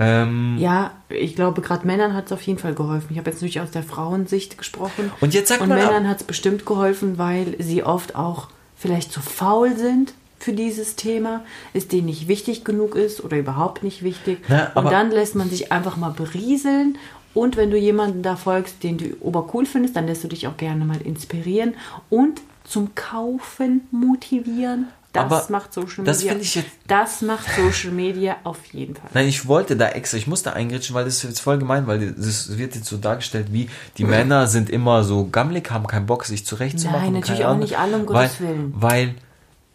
Ähm, 0.00 0.56
ja, 0.58 0.92
ich 1.10 1.36
glaube, 1.36 1.60
gerade 1.60 1.86
Männern 1.86 2.14
hat 2.14 2.26
es 2.26 2.32
auf 2.32 2.40
jeden 2.42 2.58
Fall 2.58 2.74
geholfen. 2.74 3.08
Ich 3.10 3.18
habe 3.18 3.28
jetzt 3.28 3.36
natürlich 3.36 3.60
aus 3.60 3.70
der 3.70 3.82
Frauensicht 3.82 4.56
gesprochen. 4.56 5.12
Und 5.20 5.34
jetzt 5.34 5.50
sag 5.50 5.60
Und 5.60 5.68
mal 5.68 5.78
Männern 5.78 6.08
hat 6.08 6.22
es 6.22 6.24
bestimmt 6.24 6.64
geholfen, 6.64 7.18
weil 7.18 7.54
sie 7.58 7.82
oft 7.82 8.16
auch 8.16 8.48
vielleicht 8.76 9.12
zu 9.12 9.20
faul 9.20 9.76
sind 9.76 10.14
für 10.38 10.54
dieses 10.54 10.96
Thema, 10.96 11.44
es 11.74 11.86
denen 11.86 12.06
nicht 12.06 12.28
wichtig 12.28 12.64
genug 12.64 12.96
ist 12.96 13.22
oder 13.22 13.36
überhaupt 13.38 13.84
nicht 13.84 14.02
wichtig. 14.02 14.38
Na, 14.48 14.72
und 14.74 14.90
dann 14.90 15.10
lässt 15.10 15.34
man 15.34 15.50
sich 15.50 15.70
einfach 15.70 15.98
mal 15.98 16.12
berieseln. 16.12 16.96
Und 17.34 17.58
wenn 17.58 17.70
du 17.70 17.76
jemanden 17.76 18.22
da 18.22 18.36
folgst, 18.36 18.82
den 18.82 18.96
du 18.96 19.16
obercool 19.20 19.66
findest, 19.66 19.96
dann 19.96 20.06
lässt 20.06 20.24
du 20.24 20.28
dich 20.28 20.48
auch 20.48 20.56
gerne 20.56 20.86
mal 20.86 21.00
inspirieren 21.02 21.74
und 22.08 22.40
zum 22.64 22.94
Kaufen 22.94 23.82
motivieren. 23.90 24.88
Das 25.12 25.24
aber 25.24 25.46
macht 25.48 25.74
Social 25.74 26.04
das 26.04 26.22
Media. 26.22 26.36
Ich 26.36 26.54
jetzt, 26.54 26.70
das 26.86 27.22
macht 27.22 27.46
Social 27.56 27.90
Media 27.90 28.36
auf 28.44 28.64
jeden 28.66 28.94
Fall. 28.94 29.10
Nein, 29.12 29.26
ich 29.26 29.48
wollte 29.48 29.76
da 29.76 29.88
extra, 29.88 30.18
ich 30.18 30.28
musste 30.28 30.52
eingritschen, 30.52 30.94
weil 30.94 31.04
das 31.04 31.16
ist 31.16 31.22
jetzt 31.24 31.40
voll 31.40 31.58
gemein, 31.58 31.88
weil 31.88 32.12
das 32.12 32.56
wird 32.56 32.76
jetzt 32.76 32.86
so 32.86 32.96
dargestellt, 32.96 33.48
wie 33.50 33.68
die 33.98 34.04
mhm. 34.04 34.10
Männer 34.10 34.46
sind 34.46 34.70
immer 34.70 35.02
so 35.02 35.26
gammelig, 35.26 35.70
haben 35.72 35.88
keinen 35.88 36.06
Bock, 36.06 36.24
sich 36.24 36.46
zurechtzumachen. 36.46 37.12
Nein, 37.12 37.20
natürlich 37.20 37.44
auch 37.44 37.56
nicht 37.56 37.76
alle, 37.76 37.96
um 37.96 38.06
Gottes 38.06 38.40
weil, 38.40 38.48
Willen. 38.48 38.74
Weil 38.76 39.14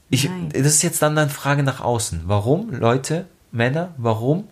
ich, 0.10 0.30
das 0.54 0.68
ist 0.68 0.84
jetzt 0.84 1.02
dann 1.02 1.18
eine 1.18 1.30
Frage 1.30 1.64
nach 1.64 1.82
außen. 1.82 2.22
Warum, 2.26 2.72
Leute, 2.72 3.26
Männer, 3.52 3.94
warum, 3.98 4.48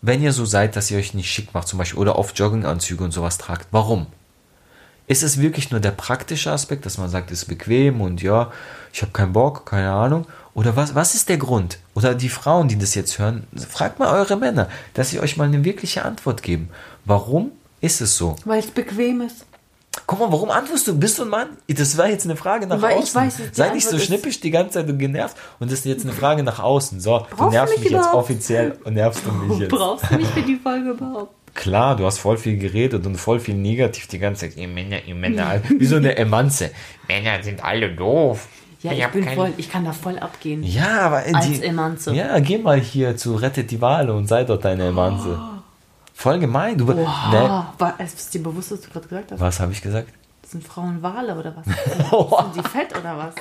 wenn 0.00 0.22
ihr 0.22 0.32
so 0.32 0.46
seid, 0.46 0.76
dass 0.76 0.90
ihr 0.90 0.98
euch 0.98 1.12
nicht 1.12 1.30
schick 1.30 1.52
macht, 1.52 1.68
zum 1.68 1.78
Beispiel, 1.78 1.98
oder 1.98 2.18
oft 2.18 2.38
Jogginganzüge 2.38 3.04
und 3.04 3.10
sowas 3.10 3.36
tragt, 3.36 3.68
warum? 3.72 4.06
Ist 5.06 5.22
es 5.22 5.38
wirklich 5.40 5.70
nur 5.70 5.80
der 5.80 5.90
praktische 5.90 6.50
Aspekt, 6.50 6.86
dass 6.86 6.96
man 6.96 7.10
sagt, 7.10 7.30
es 7.30 7.40
ist 7.42 7.44
bequem 7.48 8.00
und 8.00 8.22
ja, 8.22 8.50
ich 8.92 9.02
habe 9.02 9.12
keinen 9.12 9.34
Bock, 9.34 9.66
keine 9.66 9.90
Ahnung? 9.90 10.26
Oder 10.54 10.76
was, 10.76 10.94
was 10.94 11.14
ist 11.14 11.28
der 11.28 11.36
Grund? 11.36 11.78
Oder 11.94 12.14
die 12.14 12.28
Frauen, 12.30 12.68
die 12.68 12.78
das 12.78 12.94
jetzt 12.94 13.18
hören, 13.18 13.46
fragt 13.68 13.98
mal 13.98 14.08
eure 14.14 14.36
Männer, 14.36 14.68
dass 14.94 15.10
sie 15.10 15.20
euch 15.20 15.36
mal 15.36 15.44
eine 15.44 15.62
wirkliche 15.64 16.04
Antwort 16.04 16.42
geben. 16.42 16.70
Warum 17.04 17.50
ist 17.80 18.00
es 18.00 18.16
so? 18.16 18.36
Weil 18.46 18.60
es 18.60 18.70
bequem 18.70 19.20
ist. 19.20 19.44
Guck 20.06 20.20
mal, 20.20 20.32
warum 20.32 20.50
antwortest 20.50 20.88
du? 20.88 20.98
Bist 20.98 21.18
du 21.18 21.22
ein 21.22 21.28
Mann? 21.28 21.48
Das 21.68 21.96
war 21.96 22.08
jetzt 22.08 22.24
eine 22.24 22.36
Frage 22.36 22.66
nach 22.66 22.80
Weil 22.80 22.96
außen. 22.96 23.06
Ich 23.06 23.14
weiß, 23.14 23.38
Sei 23.52 23.70
nicht 23.70 23.86
so 23.88 23.98
schnippisch 23.98 24.40
die 24.40 24.50
ganze 24.50 24.74
Zeit 24.80 24.88
und 24.88 24.98
genervt. 24.98 25.36
Und 25.60 25.70
das 25.70 25.80
ist 25.80 25.84
jetzt 25.84 26.04
eine 26.04 26.12
Frage 26.14 26.42
nach 26.42 26.58
außen. 26.60 26.98
So, 27.00 27.26
Brauchst 27.30 27.40
du 27.40 27.50
nervst 27.50 27.78
mich 27.78 27.90
überhaupt? 27.90 28.06
jetzt 28.06 28.14
offiziell 28.14 28.78
und 28.84 28.94
nervst 28.94 29.22
du 29.24 29.32
mich 29.32 29.58
jetzt. 29.60 29.70
Brauchst 29.70 30.10
du 30.10 30.16
mich 30.16 30.26
für 30.28 30.42
die 30.42 30.56
Folge 30.56 30.90
überhaupt? 30.90 31.34
Klar, 31.54 31.96
du 31.96 32.04
hast 32.04 32.18
voll 32.18 32.36
viel 32.36 32.58
geredet 32.58 33.06
und 33.06 33.16
voll 33.16 33.38
viel 33.38 33.54
negativ 33.54 34.08
die 34.08 34.18
ganze 34.18 34.48
Zeit. 34.48 34.56
Ihr 34.56 34.68
Männer, 34.68 35.04
ihr 35.06 35.14
Männer, 35.14 35.60
wie 35.68 35.86
so 35.86 35.96
eine 35.96 36.16
Emanze. 36.16 36.72
Männer 37.08 37.42
sind 37.42 37.64
alle 37.64 37.90
doof. 37.90 38.48
Ja, 38.82 38.92
ich, 38.92 38.98
ich 38.98 39.06
bin 39.08 39.24
kein... 39.24 39.34
voll, 39.36 39.52
ich 39.56 39.70
kann 39.70 39.84
da 39.84 39.92
voll 39.92 40.18
abgehen. 40.18 40.62
Ja, 40.62 41.00
aber 41.00 41.22
als 41.32 41.46
die, 41.46 41.64
Emanze. 41.64 42.12
Ja, 42.14 42.38
geh 42.40 42.58
mal 42.58 42.78
hier 42.78 43.16
zu 43.16 43.36
Rettet 43.36 43.70
die 43.70 43.80
Wale 43.80 44.12
und 44.12 44.26
sei 44.26 44.44
dort 44.44 44.64
deine 44.64 44.88
Emanze. 44.88 45.38
Oh. 45.40 45.54
Voll 46.12 46.38
gemein. 46.38 46.76
Du, 46.76 46.88
wow. 46.88 46.96
ne? 47.32 47.66
War, 47.78 48.00
ist 48.00 48.34
dir 48.34 48.42
bewusst, 48.42 48.72
was 48.72 48.82
du 48.82 48.90
gerade 48.90 49.08
gesagt 49.08 49.32
hast? 49.32 49.40
Was 49.40 49.60
habe 49.60 49.72
ich 49.72 49.80
gesagt? 49.80 50.08
Das 50.42 50.50
sind 50.50 50.64
Frauen 50.64 51.02
Wale 51.02 51.34
oder 51.34 51.54
was? 51.56 51.64
sind 52.54 52.56
die 52.56 52.68
fett 52.68 52.98
oder 52.98 53.16
was? 53.16 53.34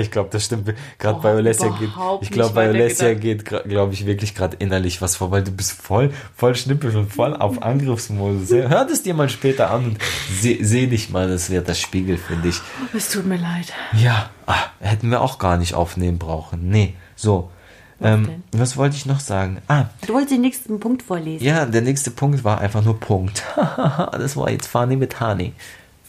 Ich 0.00 0.10
glaube, 0.10 0.30
das 0.30 0.44
stimmt. 0.44 0.72
Gerade 0.98 1.20
bei 1.20 1.34
Olesia 1.34 1.68
geht, 1.68 1.90
ich 2.20 2.30
glaube, 2.30 2.54
bei 2.54 2.70
Olesia 2.70 3.14
geht, 3.14 3.44
glaube 3.44 3.92
ich, 3.92 4.06
wirklich 4.06 4.34
gerade 4.34 4.56
innerlich 4.58 5.00
was 5.00 5.16
vor, 5.16 5.30
weil 5.30 5.44
du 5.44 5.52
bist 5.52 5.72
voll, 5.72 6.12
voll 6.36 6.54
schnippisch 6.54 6.94
und 6.94 7.12
voll 7.12 7.36
auf 7.36 7.62
Angriffsmodus. 7.62 8.50
Hör 8.50 8.88
es 8.90 9.02
dir 9.02 9.14
mal 9.14 9.28
später 9.28 9.70
an 9.70 9.84
und 9.84 9.98
seh, 10.40 10.62
seh 10.62 10.86
dich 10.86 11.10
mal, 11.10 11.28
das 11.28 11.50
wird 11.50 11.68
das 11.68 11.80
Spiegel 11.80 12.16
für 12.16 12.36
dich. 12.36 12.60
Es 12.92 13.10
tut 13.10 13.26
mir 13.26 13.36
leid. 13.36 13.72
Ja, 13.92 14.30
ach, 14.46 14.70
hätten 14.80 15.10
wir 15.10 15.20
auch 15.20 15.38
gar 15.38 15.56
nicht 15.56 15.74
aufnehmen 15.74 16.18
brauchen. 16.18 16.68
Nee, 16.68 16.94
so. 17.14 17.50
Was, 17.98 18.10
ähm, 18.10 18.42
was 18.50 18.76
wollte 18.76 18.96
ich 18.96 19.06
noch 19.06 19.20
sagen? 19.20 19.58
Ah. 19.68 19.84
Du 20.04 20.14
wolltest 20.14 20.32
den 20.32 20.40
nächsten 20.40 20.80
Punkt 20.80 21.04
vorlesen. 21.04 21.44
Ja, 21.44 21.64
der 21.66 21.82
nächste 21.82 22.10
Punkt 22.10 22.42
war 22.42 22.60
einfach 22.60 22.84
nur 22.84 22.98
Punkt. 22.98 23.44
das 23.56 24.36
war 24.36 24.50
jetzt 24.50 24.66
Fanny 24.66 24.96
mit 24.96 25.20
Hani. 25.20 25.52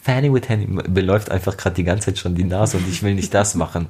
Fanny 0.04 0.30
with 0.30 0.50
Henny 0.50 0.66
beläuft 0.66 1.30
einfach 1.30 1.56
gerade 1.56 1.76
die 1.76 1.84
ganze 1.84 2.06
Zeit 2.06 2.18
schon 2.18 2.34
die 2.34 2.44
Nase 2.44 2.76
und 2.76 2.86
ich 2.86 3.02
will 3.02 3.14
nicht 3.14 3.32
das 3.32 3.54
machen. 3.54 3.88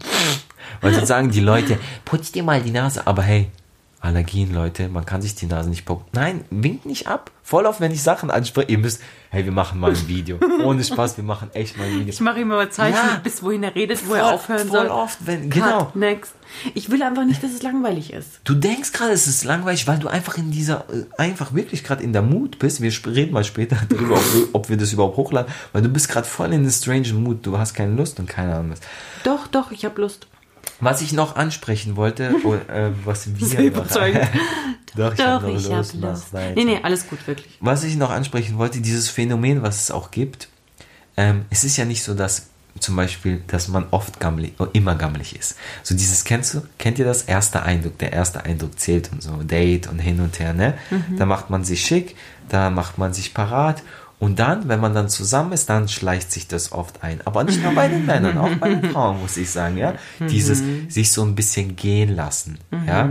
Weil 0.80 0.92
dann 0.92 1.06
sagen 1.06 1.30
die 1.30 1.40
Leute, 1.40 1.76
putz 2.04 2.30
dir 2.30 2.44
mal 2.44 2.60
die 2.60 2.70
Nase. 2.70 3.04
Aber 3.04 3.22
hey, 3.22 3.48
Allergien, 4.04 4.52
Leute, 4.52 4.90
man 4.90 5.06
kann 5.06 5.22
sich 5.22 5.34
die 5.34 5.46
Nase 5.46 5.70
nicht 5.70 5.86
putzen. 5.86 6.04
Nein, 6.12 6.44
winkt 6.50 6.84
nicht 6.84 7.06
ab. 7.06 7.30
Voll 7.42 7.66
auf, 7.66 7.80
wenn 7.80 7.90
ich 7.90 8.02
Sachen 8.02 8.30
anspreche. 8.30 8.70
Ihr 8.70 8.78
müsst, 8.78 9.00
hey, 9.30 9.46
wir 9.46 9.52
machen 9.52 9.80
mal 9.80 9.92
ein 9.92 10.08
Video. 10.08 10.38
Ohne 10.62 10.84
Spaß, 10.84 11.16
wir 11.16 11.24
machen 11.24 11.50
echt 11.54 11.78
mal 11.78 11.84
ein 11.84 12.00
Video. 12.00 12.08
Ich 12.08 12.20
mache 12.20 12.40
ihm 12.40 12.48
mal 12.48 12.70
Zeichen, 12.70 12.96
ja, 12.96 13.20
bis 13.24 13.42
wohin 13.42 13.62
er 13.62 13.74
redet, 13.74 14.04
wo 14.04 14.10
voll, 14.10 14.18
er 14.18 14.34
aufhören 14.34 14.68
voll 14.68 14.68
soll. 14.68 14.86
Voll 14.88 14.96
oft, 14.96 15.18
wenn, 15.26 15.48
genau. 15.48 15.86
Cut, 15.86 15.96
next. 15.96 16.34
Ich 16.74 16.90
will 16.90 17.02
einfach 17.02 17.24
nicht, 17.24 17.42
dass 17.42 17.52
es 17.52 17.62
langweilig 17.62 18.12
ist. 18.12 18.40
Du 18.44 18.54
denkst 18.54 18.92
gerade, 18.92 19.12
es 19.12 19.26
ist 19.26 19.42
langweilig, 19.44 19.86
weil 19.86 19.98
du 19.98 20.08
einfach 20.08 20.36
in 20.36 20.50
dieser, 20.50 20.84
äh, 20.90 21.06
einfach 21.16 21.54
wirklich 21.54 21.82
gerade 21.82 22.02
in 22.02 22.12
der 22.12 22.22
Mut 22.22 22.58
bist. 22.58 22.82
Wir 22.82 22.92
reden 23.06 23.32
mal 23.32 23.44
später 23.44 23.78
darüber, 23.88 24.20
ob, 24.52 24.68
wir, 24.68 24.76
das 24.76 24.92
überhaupt 24.92 25.16
hochladen, 25.16 25.50
weil 25.72 25.80
du 25.80 25.88
bist 25.88 26.10
gerade 26.10 26.26
voll 26.26 26.52
in 26.52 26.62
der 26.62 26.72
strange 26.72 27.14
Mut. 27.14 27.46
Du 27.46 27.56
hast 27.56 27.72
keine 27.72 27.94
Lust 27.94 28.18
und 28.20 28.28
keine 28.28 28.54
Ahnung 28.54 28.72
was. 28.72 28.80
Doch, 29.22 29.46
doch, 29.46 29.70
ich 29.70 29.86
habe 29.86 29.98
Lust. 30.02 30.26
Was 30.80 31.02
ich 31.02 31.12
noch 31.12 31.36
ansprechen 31.36 31.96
wollte, 31.96 32.34
oh, 32.44 32.54
äh, 32.54 32.90
was 33.04 33.28
wir 33.38 33.46
Sehr 33.46 33.64
überzeugend. 33.64 34.28
Doch, 34.96 35.12
ich 35.12 35.18
Doch, 35.18 35.42
hab 35.42 35.48
ich 35.48 35.64
hab 35.70 35.76
Lust, 35.78 35.94
Lust. 35.94 36.34
Nee, 36.54 36.64
nee, 36.64 36.80
alles 36.82 37.08
gut, 37.08 37.26
wirklich. 37.26 37.58
Was 37.60 37.82
ich 37.84 37.96
noch 37.96 38.10
ansprechen 38.10 38.58
wollte, 38.58 38.80
dieses 38.80 39.08
Phänomen, 39.08 39.62
was 39.62 39.82
es 39.82 39.90
auch 39.90 40.10
gibt, 40.10 40.48
ähm, 41.16 41.44
es 41.50 41.64
ist 41.64 41.76
ja 41.76 41.84
nicht 41.84 42.04
so, 42.04 42.14
dass 42.14 42.48
zum 42.80 42.96
Beispiel, 42.96 43.42
dass 43.46 43.68
man 43.68 43.86
oft 43.90 44.18
gammelig, 44.18 44.54
oh, 44.58 44.66
immer 44.72 44.94
gammelig 44.96 45.36
ist. 45.36 45.56
So 45.82 45.94
dieses, 45.94 46.24
kennst 46.24 46.54
du, 46.54 46.62
kennt 46.78 46.98
ihr 46.98 47.04
das? 47.04 47.22
Erster 47.22 47.64
Eindruck, 47.64 47.98
der 47.98 48.12
erste 48.12 48.44
Eindruck 48.44 48.78
zählt 48.78 49.12
und 49.12 49.22
so, 49.22 49.42
Date 49.42 49.86
und 49.88 50.00
hin 50.00 50.20
und 50.20 50.38
her, 50.40 50.54
ne? 50.54 50.74
Da 51.16 51.24
macht 51.24 51.50
man 51.50 51.64
sich 51.64 51.84
schick, 51.84 52.16
da 52.48 52.70
macht 52.70 52.98
man 52.98 53.12
sich 53.12 53.32
parat 53.32 53.82
und 54.24 54.38
dann, 54.38 54.70
wenn 54.70 54.80
man 54.80 54.94
dann 54.94 55.10
zusammen 55.10 55.52
ist, 55.52 55.68
dann 55.68 55.86
schleicht 55.86 56.32
sich 56.32 56.48
das 56.48 56.72
oft 56.72 57.02
ein. 57.02 57.20
Aber 57.26 57.44
nicht 57.44 57.62
nur 57.62 57.74
bei 57.74 57.88
den 57.88 58.06
Männern, 58.06 58.38
auch 58.38 58.54
bei 58.54 58.70
den 58.70 58.82
Frauen, 58.90 59.20
muss 59.20 59.36
ich 59.36 59.50
sagen, 59.50 59.76
ja? 59.76 59.96
Dieses 60.18 60.62
sich 60.88 61.12
so 61.12 61.22
ein 61.22 61.34
bisschen 61.34 61.76
gehen 61.76 62.16
lassen, 62.16 62.56
ja? 62.86 63.10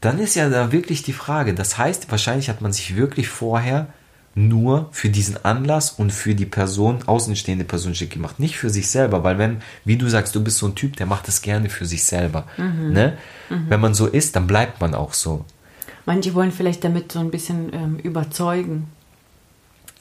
Dann 0.00 0.18
ist 0.18 0.34
ja 0.34 0.48
da 0.48 0.72
wirklich 0.72 1.04
die 1.04 1.12
Frage, 1.12 1.54
das 1.54 1.78
heißt, 1.78 2.10
wahrscheinlich 2.10 2.48
hat 2.48 2.60
man 2.60 2.72
sich 2.72 2.96
wirklich 2.96 3.28
vorher 3.28 3.86
nur 4.34 4.88
für 4.90 5.10
diesen 5.10 5.44
Anlass 5.44 5.92
und 5.92 6.12
für 6.12 6.34
die 6.34 6.46
Person, 6.46 7.04
außenstehende 7.06 7.64
Person 7.64 7.94
schick 7.94 8.10
gemacht, 8.10 8.40
nicht 8.40 8.56
für 8.56 8.70
sich 8.70 8.88
selber, 8.88 9.22
weil 9.22 9.38
wenn, 9.38 9.62
wie 9.84 9.96
du 9.96 10.08
sagst, 10.08 10.34
du 10.34 10.42
bist 10.42 10.58
so 10.58 10.66
ein 10.66 10.74
Typ, 10.74 10.96
der 10.96 11.06
macht 11.06 11.28
das 11.28 11.40
gerne 11.40 11.70
für 11.70 11.86
sich 11.86 12.02
selber. 12.02 12.46
Ne? 12.90 13.16
Wenn 13.68 13.80
man 13.80 13.94
so 13.94 14.08
ist, 14.08 14.34
dann 14.34 14.48
bleibt 14.48 14.80
man 14.80 14.96
auch 14.96 15.12
so. 15.12 15.44
Manche 16.04 16.34
wollen 16.34 16.50
vielleicht 16.50 16.82
damit 16.82 17.12
so 17.12 17.20
ein 17.20 17.30
bisschen 17.30 17.72
ähm, 17.72 17.98
überzeugen. 17.98 18.88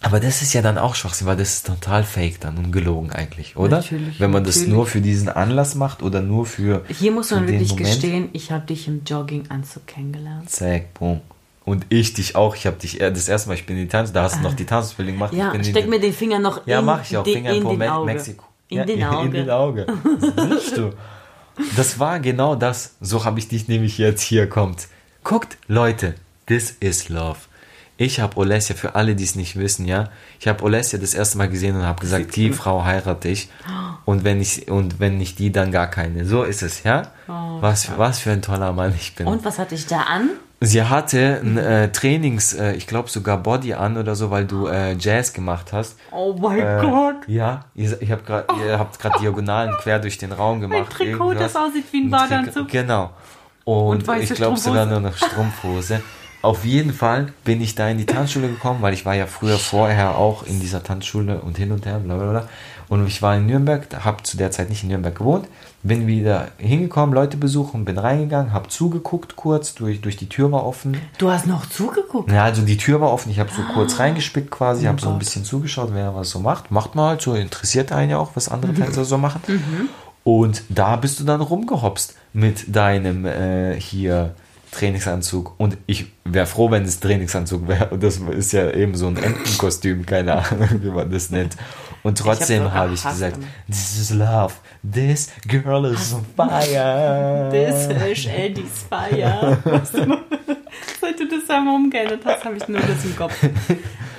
Aber 0.01 0.19
das 0.21 0.41
ist 0.41 0.53
ja 0.53 0.61
dann 0.61 0.77
auch 0.77 0.95
Schwachsinn, 0.95 1.27
weil 1.27 1.35
das 1.35 1.49
ist 1.55 1.67
total 1.67 2.03
fake 2.05 2.39
dann 2.39 2.57
und 2.57 2.71
gelogen 2.71 3.11
eigentlich, 3.11 3.57
oder? 3.57 3.77
Natürlich, 3.77 4.17
Wenn 4.19 4.31
man 4.31 4.45
das 4.45 4.55
natürlich. 4.55 4.73
nur 4.73 4.85
für 4.87 5.01
diesen 5.01 5.27
Anlass 5.27 5.75
macht 5.75 6.01
oder 6.01 6.21
nur 6.21 6.45
für 6.45 6.83
Hier 6.87 7.11
muss 7.11 7.31
man 7.31 7.47
wirklich 7.47 7.71
Moment. 7.71 7.87
gestehen, 7.87 8.29
ich 8.31 8.51
habe 8.51 8.65
dich 8.65 8.87
im 8.87 9.03
Jogginganzug 9.03 9.85
kennengelernt. 9.87 10.49
Zack, 10.49 10.93
boom. 10.93 11.19
Und 11.65 11.85
ich 11.89 12.13
dich 12.13 12.35
auch. 12.37 12.55
Ich 12.55 12.65
habe 12.65 12.77
dich 12.77 12.97
das 12.99 13.27
erste 13.27 13.49
Mal, 13.49 13.55
ich 13.55 13.65
bin 13.65 13.75
in 13.75 13.83
die 13.83 13.87
Tanz, 13.89 14.13
da 14.13 14.23
hast 14.23 14.37
du 14.37 14.41
noch 14.41 14.53
die 14.53 14.65
Tanzausbildung 14.65 15.15
gemacht. 15.15 15.33
Ja, 15.33 15.53
ich 15.53 15.67
steck 15.67 15.83
die- 15.83 15.89
mir 15.89 15.99
den 15.99 16.13
Finger 16.13 16.39
noch 16.39 16.65
Ja, 16.65 16.79
in, 16.79 16.85
mach 16.85 17.03
ich 17.03 17.15
auch. 17.17 17.23
den- 17.23 17.33
Finger 17.33 17.51
in 17.51 17.61
in 17.67 17.79
den 17.79 17.89
Auge. 17.89 18.05
Mexiko. 18.05 18.45
In 18.69 18.77
ja, 18.77 18.85
den 18.85 19.03
Auge. 19.03 19.25
In 19.27 19.31
den 19.33 19.49
Auge. 19.49 19.85
Siehst 20.49 20.77
du? 20.77 20.91
Das 21.75 21.99
war 21.99 22.19
genau 22.21 22.55
das. 22.55 22.95
So 23.01 23.25
habe 23.25 23.37
ich 23.39 23.49
dich 23.49 23.67
nämlich 23.67 23.97
jetzt 23.97 24.21
hier 24.21 24.47
kommt. 24.47 24.87
Guckt, 25.25 25.57
Leute, 25.67 26.15
this 26.47 26.71
is 26.79 27.09
love. 27.09 27.37
Ich 28.01 28.21
habe 28.21 28.37
Olesja, 28.37 28.75
für 28.75 28.95
alle, 28.95 29.13
die 29.13 29.25
es 29.25 29.35
nicht 29.35 29.57
wissen, 29.57 29.85
ja, 29.85 30.07
ich 30.39 30.47
habe 30.47 30.63
Olesja 30.63 30.97
das 30.97 31.13
erste 31.13 31.37
Mal 31.37 31.49
gesehen 31.49 31.75
und 31.75 31.83
habe 31.83 31.99
gesagt, 31.99 32.33
die 32.37 32.53
Frau 32.53 32.85
heirate 32.85 33.27
ich. 33.27 33.49
Und 34.05 34.23
wenn 34.23 34.39
ich 34.39 34.71
und 34.71 35.01
wenn 35.01 35.17
nicht 35.17 35.37
die, 35.37 35.51
dann 35.51 35.69
gar 35.73 35.87
keine. 35.87 36.23
So 36.23 36.43
ist 36.43 36.63
es, 36.63 36.83
ja. 36.83 37.11
was, 37.27 37.85
für, 37.85 37.97
was 37.97 38.19
für 38.19 38.31
ein 38.31 38.41
toller 38.41 38.71
Mann 38.71 38.93
ich 38.95 39.15
bin. 39.15 39.27
Oh, 39.27 39.31
Und 39.31 39.43
was 39.43 39.59
hatte 39.59 39.75
ich 39.75 39.85
da 39.85 40.03
an? 40.03 40.29
Sie 40.61 40.81
hatte 40.81 41.41
ein 41.43 41.57
äh, 41.57 41.91
Trainings, 41.91 42.53
äh, 42.53 42.71
ich 42.73 42.87
glaube 42.87 43.09
sogar 43.09 43.37
Body 43.37 43.73
an 43.73 43.97
oder 43.97 44.15
so, 44.15 44.31
weil 44.31 44.45
du 44.45 44.67
äh, 44.67 44.93
Jazz 44.93 45.33
gemacht 45.33 45.73
hast. 45.73 45.97
Oh 46.11 46.33
mein 46.39 46.59
Äh, 46.59 46.79
Gott. 46.81 47.27
Ja, 47.27 47.65
ihr, 47.75 48.01
ich 48.01 48.11
hab 48.11 48.25
grad, 48.25 48.45
ihr 48.65 48.79
habt 48.79 48.97
gerade 48.97 49.19
Diagonalen 49.19 49.73
quer 49.81 49.99
durch 49.99 50.17
den 50.17 50.31
Raum 50.31 50.61
gemacht. 50.61 50.89
Trikot, 50.91 51.31
irgendwas. 51.31 51.53
das 51.53 51.61
aussieht 51.61 51.85
wie 51.91 52.05
ein 52.05 52.09
Badeanzug. 52.09 52.69
Genau. 52.69 53.11
Und, 53.65 54.07
Und 54.07 54.17
ich 54.21 54.33
glaube 54.33 54.57
sogar 54.57 54.85
nur 54.85 55.01
noch 55.01 55.15
Strumpfhose. 55.17 56.01
Auf 56.41 56.63
jeden 56.63 56.93
Fall 56.93 57.33
bin 57.43 57.59
ich 57.61 57.75
da 57.75 57.89
in 57.89 57.97
die 57.97 58.05
Tanzschule 58.05 58.47
gekommen, 58.47 58.81
weil 58.81 58.93
ich 58.93 59.05
war 59.05 59.13
ja 59.13 59.25
früher 59.27 59.57
vorher 59.57 60.17
auch 60.17 60.43
in 60.43 60.59
dieser 60.61 60.81
Tanzschule 60.83 61.39
und 61.41 61.57
hin 61.57 61.71
und 61.73 61.85
her, 61.85 61.99
bla 61.99 62.15
bla 62.15 62.29
bla. 62.31 62.47
Und 62.87 63.05
ich 63.05 63.21
war 63.21 63.35
in 63.35 63.45
Nürnberg, 63.45 63.87
habe 64.03 64.23
zu 64.23 64.37
der 64.37 64.49
Zeit 64.49 64.69
nicht 64.69 64.81
in 64.83 64.89
Nürnberg 64.89 65.13
gewohnt, 65.15 65.47
bin 65.83 66.07
wieder 66.07 66.47
hingekommen, 66.57 67.13
Leute 67.13 67.37
besuchen, 67.37 67.85
bin 67.85 67.97
reingegangen, 67.99 68.51
habe 68.53 68.67
zugeguckt 68.69 69.35
kurz, 69.35 69.75
durch, 69.75 70.01
durch 70.01 70.17
die 70.17 70.27
Tür 70.29 70.51
war 70.51 70.65
offen. 70.65 70.97
Du 71.19 71.29
hast 71.29 71.45
noch 71.45 71.67
zugeguckt. 71.69 72.31
Ja, 72.31 72.45
also 72.45 72.61
die 72.63 72.77
Tür 72.77 72.99
war 73.01 73.11
offen, 73.11 73.29
ich 73.31 73.39
habe 73.39 73.49
so 73.55 73.61
Ah. 73.61 73.71
kurz 73.73 73.99
reingespickt 73.99 74.49
quasi, 74.49 74.85
habe 74.85 74.99
so 74.99 75.09
ein 75.09 75.19
bisschen 75.19 75.43
zugeschaut, 75.43 75.89
wer 75.93 76.15
was 76.15 76.29
so 76.31 76.39
macht. 76.39 76.71
Macht 76.71 76.95
man 76.95 77.09
halt 77.09 77.21
so, 77.21 77.35
interessiert 77.35 77.91
einen 77.91 78.11
ja 78.11 78.17
auch, 78.17 78.31
was 78.35 78.49
andere 78.49 78.71
Mhm. 78.71 78.77
Tänzer 78.77 79.05
so 79.05 79.17
machen. 79.17 79.41
Und 80.23 80.63
da 80.69 80.95
bist 80.95 81.19
du 81.19 81.25
dann 81.25 81.41
rumgehopst 81.41 82.15
mit 82.33 82.75
deinem 82.75 83.25
äh, 83.25 83.79
hier 83.79 84.33
Trainingsanzug. 84.71 85.53
Und 85.57 85.77
ich 85.87 86.07
wäre 86.25 86.45
froh, 86.45 86.71
wenn 86.71 86.83
es 86.83 86.99
Trainingsanzug 86.99 87.67
wäre. 87.67 87.89
Und 87.89 88.03
das 88.03 88.17
ist 88.17 88.53
ja 88.53 88.71
eben 88.71 88.95
so 88.95 89.07
ein 89.07 89.17
Entenkostüm, 89.17 90.05
keine 90.05 90.35
Ahnung, 90.35 90.81
wie 90.81 90.89
man 90.89 91.11
das 91.11 91.29
nennt. 91.29 91.57
Und 92.03 92.17
trotzdem 92.17 92.73
habe 92.73 92.93
ich 92.93 93.01
gehasst 93.01 93.19
gesagt, 93.19 93.39
this 93.67 93.99
is 93.99 94.11
love, 94.11 94.53
this 94.89 95.29
girl 95.47 95.85
is 95.85 96.13
on 96.13 96.25
fire. 96.35 97.49
Das 97.51 97.87
ist 97.87 98.27
Eddies 98.27 98.85
noch? 98.89 100.19
Seit 101.01 101.19
du 101.19 101.27
das 101.27 101.49
einmal 101.49 101.75
umgeändert 101.75 102.21
hast, 102.23 102.45
habe 102.45 102.55
ich 102.55 102.67
nur 102.67 102.79
das 102.79 103.03
im 103.03 103.15
Kopf. 103.15 103.35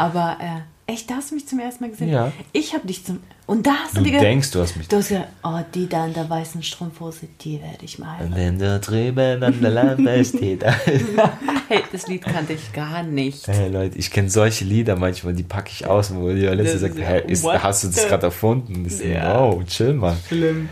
Aber 0.01 0.39
äh, 0.41 0.93
echt, 0.93 1.11
da 1.11 1.17
hast 1.17 1.31
du 1.31 1.35
mich 1.35 1.47
zum 1.47 1.59
ersten 1.59 1.85
Mal 1.85 1.91
gesehen. 1.91 2.09
Ja. 2.09 2.33
Ich 2.53 2.73
habe 2.73 2.87
dich 2.87 3.05
zum... 3.05 3.21
Und 3.47 3.67
da 3.67 3.73
hast 3.85 3.97
du, 3.97 4.03
Du 4.03 4.11
dir 4.11 4.19
denkst, 4.19 4.51
du 4.53 4.61
hast 4.61 4.77
mich 4.77 4.89
du 4.89 4.97
hast 4.97 5.09
gesagt, 5.09 5.29
oh, 5.43 5.59
die 5.75 5.89
da 5.89 6.07
in 6.07 6.15
der 6.15 6.31
weißen 6.31 6.63
Strumpfhose, 6.63 7.27
die 7.41 7.61
werde 7.61 7.85
ich 7.85 7.99
mal 7.99 8.17
heiraten. 8.17 8.35
Wenn 8.35 8.59
da 8.59 8.79
drüben 8.79 9.43
an 9.43 9.61
der 9.61 9.71
Lampe 9.71 10.25
steht. 10.25 10.65
Hey, 10.65 11.83
das 11.93 12.07
Lied 12.07 12.23
kannte 12.23 12.53
ich 12.55 12.73
gar 12.73 13.03
nicht. 13.03 13.47
Hey 13.49 13.69
Leute, 13.69 13.99
ich 13.99 14.11
kenne 14.11 14.31
solche 14.31 14.65
Lieder 14.65 14.97
manchmal, 14.97 15.35
die 15.35 15.43
packe 15.43 15.71
ich 15.73 15.87
aus, 15.87 16.15
wo 16.15 16.31
die 16.31 16.43
Das 16.43 16.81
sagt, 16.81 16.95
ist 16.95 17.03
hey, 17.03 17.25
ist, 17.27 17.45
hast 17.45 17.85
du 17.85 17.89
das 17.89 18.07
gerade 18.09 18.27
erfunden? 18.27 18.85
Ist, 18.87 19.05
Ja. 19.05 19.41
Wow, 19.41 19.65
chill 19.67 19.95
mal. 19.95 20.17
Schlimm. 20.29 20.69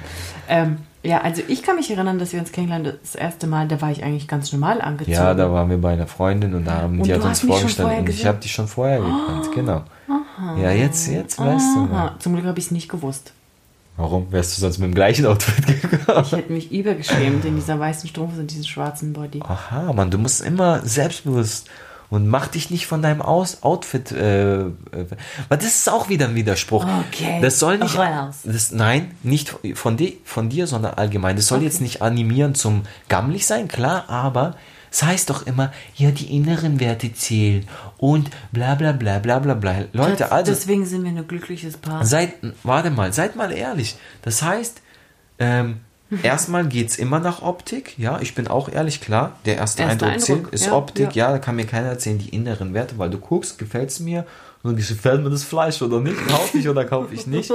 Ähm, 0.49 0.79
ja, 1.03 1.21
also 1.21 1.43
ich 1.47 1.63
kann 1.63 1.77
mich 1.77 1.91
erinnern, 1.91 2.19
dass 2.19 2.33
wir 2.33 2.41
uns 2.41 2.53
kennengelernt 2.53 2.99
das 3.03 3.15
erste 3.15 3.47
Mal, 3.47 3.69
da 3.69 3.81
war 3.81 3.91
ich 3.91 4.03
eigentlich 4.03 4.27
ganz 4.27 4.53
normal 4.53 4.81
angezogen. 4.81 5.13
Ja, 5.13 5.35
da 5.35 5.51
waren 5.53 5.71
wir 5.71 5.79
bei 5.79 5.93
einer 5.93 6.07
Freundin 6.07 6.55
und 6.55 6.65
da 6.65 6.83
haben 6.83 6.99
Und 6.99 7.07
die 7.07 7.15
hat 7.15 7.25
uns 7.25 7.41
vorgestellt 7.41 8.01
und 8.01 8.09
ich 8.09 8.27
habe 8.27 8.39
die 8.39 8.49
schon 8.49 8.67
vorher 8.67 8.99
gekannt, 8.99 9.49
genau. 9.55 9.83
Ja, 10.61 10.71
jetzt, 10.71 11.09
jetzt 11.09 11.39
weißt 11.39 11.77
du. 11.77 11.81
mal. 11.81 12.09
Aha, 12.09 12.17
zum 12.19 12.35
Glück 12.35 12.47
habe 12.47 12.59
ich 12.59 12.67
es 12.67 12.71
nicht 12.71 12.89
gewusst. 12.89 13.33
Warum 13.97 14.31
wärst 14.31 14.57
du 14.57 14.61
sonst 14.61 14.79
mit 14.79 14.91
dem 14.91 14.95
gleichen 14.95 15.27
Outfit 15.27 15.67
gekommen? 15.91 16.23
Ich 16.25 16.33
hätte 16.33 16.53
mich 16.53 16.71
übergeschämt 16.71 17.45
in 17.45 17.57
dieser 17.57 17.81
weißen 17.81 18.09
Strumpfhose 18.09 18.43
und 18.43 18.51
diesem 18.51 18.65
schwarzen 18.65 19.13
Body. 19.13 19.41
Aha, 19.43 19.93
Mann, 19.93 20.11
du 20.11 20.19
musst 20.19 20.41
immer 20.41 20.81
selbstbewusst 20.85 21.69
und 22.11 22.27
mach 22.27 22.49
dich 22.49 22.71
nicht 22.71 22.87
von 22.87 23.03
deinem 23.03 23.21
Aus 23.21 23.63
Outfit. 23.63 24.13
Äh, 24.13 24.61
äh, 24.61 24.71
weil 25.49 25.59
das 25.59 25.67
ist 25.67 25.91
auch 25.91 26.09
wieder 26.09 26.29
ein 26.29 26.35
Widerspruch. 26.35 26.87
Okay. 27.09 27.41
Das 27.43 27.59
soll 27.59 27.79
nicht. 27.79 27.99
Das, 28.45 28.73
nein, 28.73 29.13
nicht 29.23 29.55
von, 29.75 29.97
di, 29.97 30.19
von 30.25 30.49
dir, 30.49 30.67
sondern 30.67 30.95
allgemein. 30.95 31.37
Das 31.37 31.47
soll 31.47 31.63
jetzt 31.63 31.81
nicht 31.81 32.03
animieren 32.03 32.55
zum 32.55 32.83
gammelig 33.09 33.47
sein, 33.47 33.69
klar, 33.69 34.09
aber 34.09 34.55
es 34.91 35.03
heißt 35.03 35.29
doch 35.29 35.47
immer, 35.47 35.73
ja, 35.97 36.11
die 36.11 36.35
inneren 36.35 36.81
Werte 36.81 37.13
zählen 37.13 37.69
und 37.99 38.31
bla 38.53 38.75
bla 38.75 38.93
bla 38.93 39.19
bla 39.19 39.39
bla 39.39 39.55
bla. 39.55 39.85
Leute, 39.93 40.25
Schatz, 40.25 40.33
also 40.33 40.53
Deswegen 40.53 40.87
sind 40.87 41.05
wir 41.05 41.11
ein 41.11 41.29
glückliches 41.29 41.77
Paar. 41.77 42.05
Seid, 42.07 42.35
warte 42.63 42.91
mal, 42.91 43.13
seid 43.13 43.37
mal 43.37 43.53
ehrlich. 43.53 43.97
Das 44.23 44.43
heißt, 44.43 44.81
ähm, 45.39 45.81
erstmal 46.23 46.67
geht's 46.67 46.97
immer 46.97 47.19
nach 47.21 47.43
Optik. 47.43 47.99
Ja, 47.99 48.21
ich 48.21 48.35
bin 48.35 48.49
auch 48.49 48.69
ehrlich, 48.69 49.01
klar. 49.01 49.39
Der 49.45 49.57
erste, 49.57 49.83
Erster 49.83 50.07
Eindruck, 50.07 50.21
zählt, 50.21 50.39
Eindruck, 50.39 50.53
ist 50.53 50.67
ja, 50.67 50.73
Optik. 50.73 51.15
ja. 51.15 51.27
Ja. 51.27 51.33
da 51.33 51.39
kann 51.39 51.57
mir 51.57 51.67
keiner 51.67 51.89
erzählen, 51.89 52.19
die 52.19 52.31
inneren 52.31 52.75
Werte, 52.75 52.99
weil 52.99 53.11
du 53.11 53.19
guckst, 53.19 53.59
gefällt's 53.59 54.01
mir. 54.01 54.25
Und 54.63 54.77
gefällt 54.77 55.23
mir 55.23 55.31
das 55.31 55.45
Fleisch 55.45 55.81
oder 55.83 56.01
nicht? 56.01 56.17
Kaufe 56.27 56.59
ich 56.59 56.69
oder 56.69 56.85
kaufe 56.85 57.15
ich 57.15 57.29
nicht? 57.29 57.53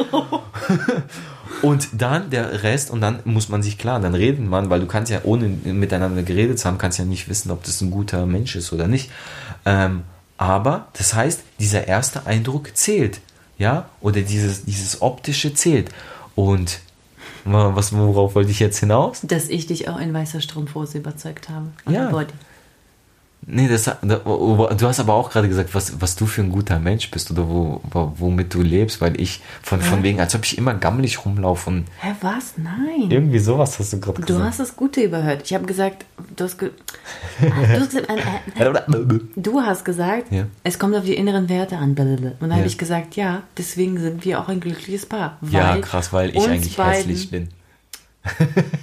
und 1.62 1.90
dann 1.92 2.30
der 2.30 2.64
Rest, 2.64 2.92
und 2.92 3.02
dann 3.02 3.20
muss 3.26 3.50
man 3.50 3.62
sich 3.62 3.78
klar, 3.78 4.00
dann 4.00 4.16
redet 4.16 4.40
man, 4.40 4.70
weil 4.70 4.80
du 4.80 4.88
kannst 4.88 5.12
ja, 5.12 5.20
ohne 5.24 5.50
miteinander 5.50 6.24
geredet 6.24 6.60
zu 6.60 6.68
haben, 6.68 6.78
kannst 6.78 7.00
ja 7.00 7.06
nicht 7.06 7.28
wissen, 7.28 7.52
ob 7.52 7.64
das 7.64 7.82
ein 7.82 7.92
guter 7.92 8.26
Mensch 8.26 8.56
ist 8.56 8.72
oder 8.72 8.88
nicht. 8.88 9.12
Ähm, 9.66 10.04
aber 10.38 10.88
das 10.94 11.14
heißt, 11.14 11.42
dieser 11.60 11.88
erste 11.88 12.26
Eindruck 12.26 12.76
zählt. 12.76 13.20
Ja? 13.58 13.90
Oder 14.00 14.22
dieses, 14.22 14.64
dieses 14.64 15.02
optische 15.02 15.54
zählt. 15.54 15.90
Und 16.36 16.80
was, 17.46 17.96
worauf 17.96 18.36
wollte 18.36 18.52
ich 18.52 18.60
jetzt 18.60 18.80
hinaus? 18.80 19.22
Dass 19.24 19.50
ich 19.50 19.68
dich 19.68 19.90
auch 19.90 20.00
in 20.00 20.14
weißer 20.14 20.42
Strumpfhose 20.42 20.98
überzeugt 21.00 21.50
habe. 21.50 21.68
Und 21.86 21.94
Ja. 21.94 22.10
Body. 22.10 22.34
Nee, 23.46 23.68
das, 23.68 23.84
da- 23.84 23.98
du 24.00 24.88
hast 24.88 25.00
aber 25.02 25.14
auch 25.16 25.30
gerade 25.30 25.50
gesagt, 25.50 25.76
was, 25.76 26.00
was 26.02 26.16
du 26.16 26.26
für 26.26 26.42
ein 26.42 26.50
guter 26.52 26.80
Mensch 26.80 27.12
bist 27.12 27.30
oder 27.30 27.48
wo, 27.50 27.82
wo, 27.92 28.14
womit 28.18 28.54
du 28.54 28.62
lebst, 28.62 29.02
weil 29.02 29.20
ich 29.20 29.42
von, 29.62 29.82
von 29.82 30.02
wegen, 30.02 30.20
als 30.22 30.34
ob 30.34 30.46
ich 30.46 30.58
immer 30.58 30.74
gammelig 30.76 31.26
rumlaufe 31.26 31.70
und 31.70 31.86
Hä, 32.00 32.14
was? 32.22 32.54
Nein. 32.58 33.10
irgendwie 33.12 33.40
sowas 33.40 33.78
hast 33.80 33.92
du 33.92 34.00
gerade 34.00 34.22
Du 34.22 34.28
gesagt. 34.28 34.46
hast 34.46 34.60
das 34.62 34.76
Gute 34.78 35.02
überhört. 35.02 35.42
Ich 35.44 35.54
habe 35.54 35.66
gesagt, 35.66 36.06
du 36.38 36.44
hast, 36.46 36.58
ge 36.58 36.72
Ah, 37.42 37.74
du 37.74 37.80
hast 37.82 37.90
gesagt, 37.90 38.10
äh, 38.58 38.64
äh, 38.64 39.20
du 39.36 39.62
hast 39.62 39.84
gesagt, 39.84 40.32
Ja. 40.32 40.46
es 40.64 40.80
kommt 40.80 40.96
auf 40.96 41.04
die 41.04 41.16
inneren 41.16 41.50
Werte 41.50 41.78
an. 41.78 41.90
Und 41.90 41.98
dann 41.98 42.50
Ja. 42.50 42.56
habe 42.58 42.68
ich 42.68 42.78
gesagt, 42.78 43.16
ja, 43.18 43.44
deswegen 43.58 44.00
sind 44.00 44.24
wir 44.24 44.40
auch 44.40 44.48
ein 44.48 44.62
glückliches 44.62 45.06
Paar. 45.06 45.38
Ja, 45.50 45.76
krass, 45.80 46.14
weil 46.14 46.30
ich 46.36 46.48
eigentlich 46.48 46.78
hässlich 46.78 47.30
bin. 47.30 47.50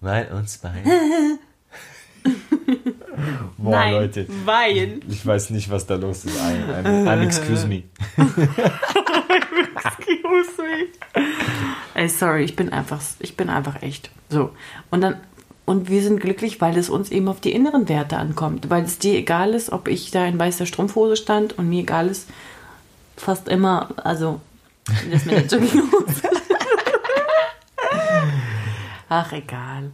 weil 0.00 0.28
uns 0.32 0.58
beiden. 0.58 0.82
Boah, 3.58 3.70
Nein, 3.72 3.92
Leute. 3.92 4.26
weil. 4.44 5.00
Ich 5.08 5.24
weiß 5.26 5.50
nicht, 5.50 5.70
was 5.70 5.86
da 5.86 5.96
los 5.96 6.24
ist. 6.24 6.38
I'm, 6.38 6.84
I'm, 6.84 7.04
I'm 7.06 7.22
excuse 7.22 7.66
me. 7.66 7.82
Excuse 9.84 10.62
me. 10.62 10.88
Ey, 11.94 12.08
sorry, 12.08 12.44
ich 12.44 12.56
bin 12.56 12.70
einfach, 12.70 13.00
ich 13.18 13.36
bin 13.36 13.50
einfach 13.50 13.82
echt. 13.82 14.10
So. 14.30 14.50
Und 14.90 15.02
dann, 15.02 15.16
und 15.66 15.88
wir 15.90 16.02
sind 16.02 16.20
glücklich, 16.20 16.60
weil 16.60 16.76
es 16.78 16.88
uns 16.88 17.10
eben 17.10 17.28
auf 17.28 17.40
die 17.40 17.52
inneren 17.52 17.88
Werte 17.88 18.16
ankommt. 18.16 18.70
Weil 18.70 18.84
es 18.84 18.98
dir 18.98 19.14
egal 19.18 19.54
ist, 19.54 19.70
ob 19.70 19.88
ich 19.88 20.10
da 20.10 20.24
in 20.26 20.38
weißer 20.38 20.66
Strumpfhose 20.66 21.16
stand 21.16 21.58
und 21.58 21.68
mir 21.68 21.80
egal 21.82 22.08
ist, 22.08 22.28
fast 23.16 23.48
immer, 23.48 23.90
also, 24.02 24.40
das 25.10 25.24
mit 25.26 25.34
der 25.34 25.46
Jogginghose. 25.46 26.22
Ach, 29.08 29.32
egal. 29.32 29.90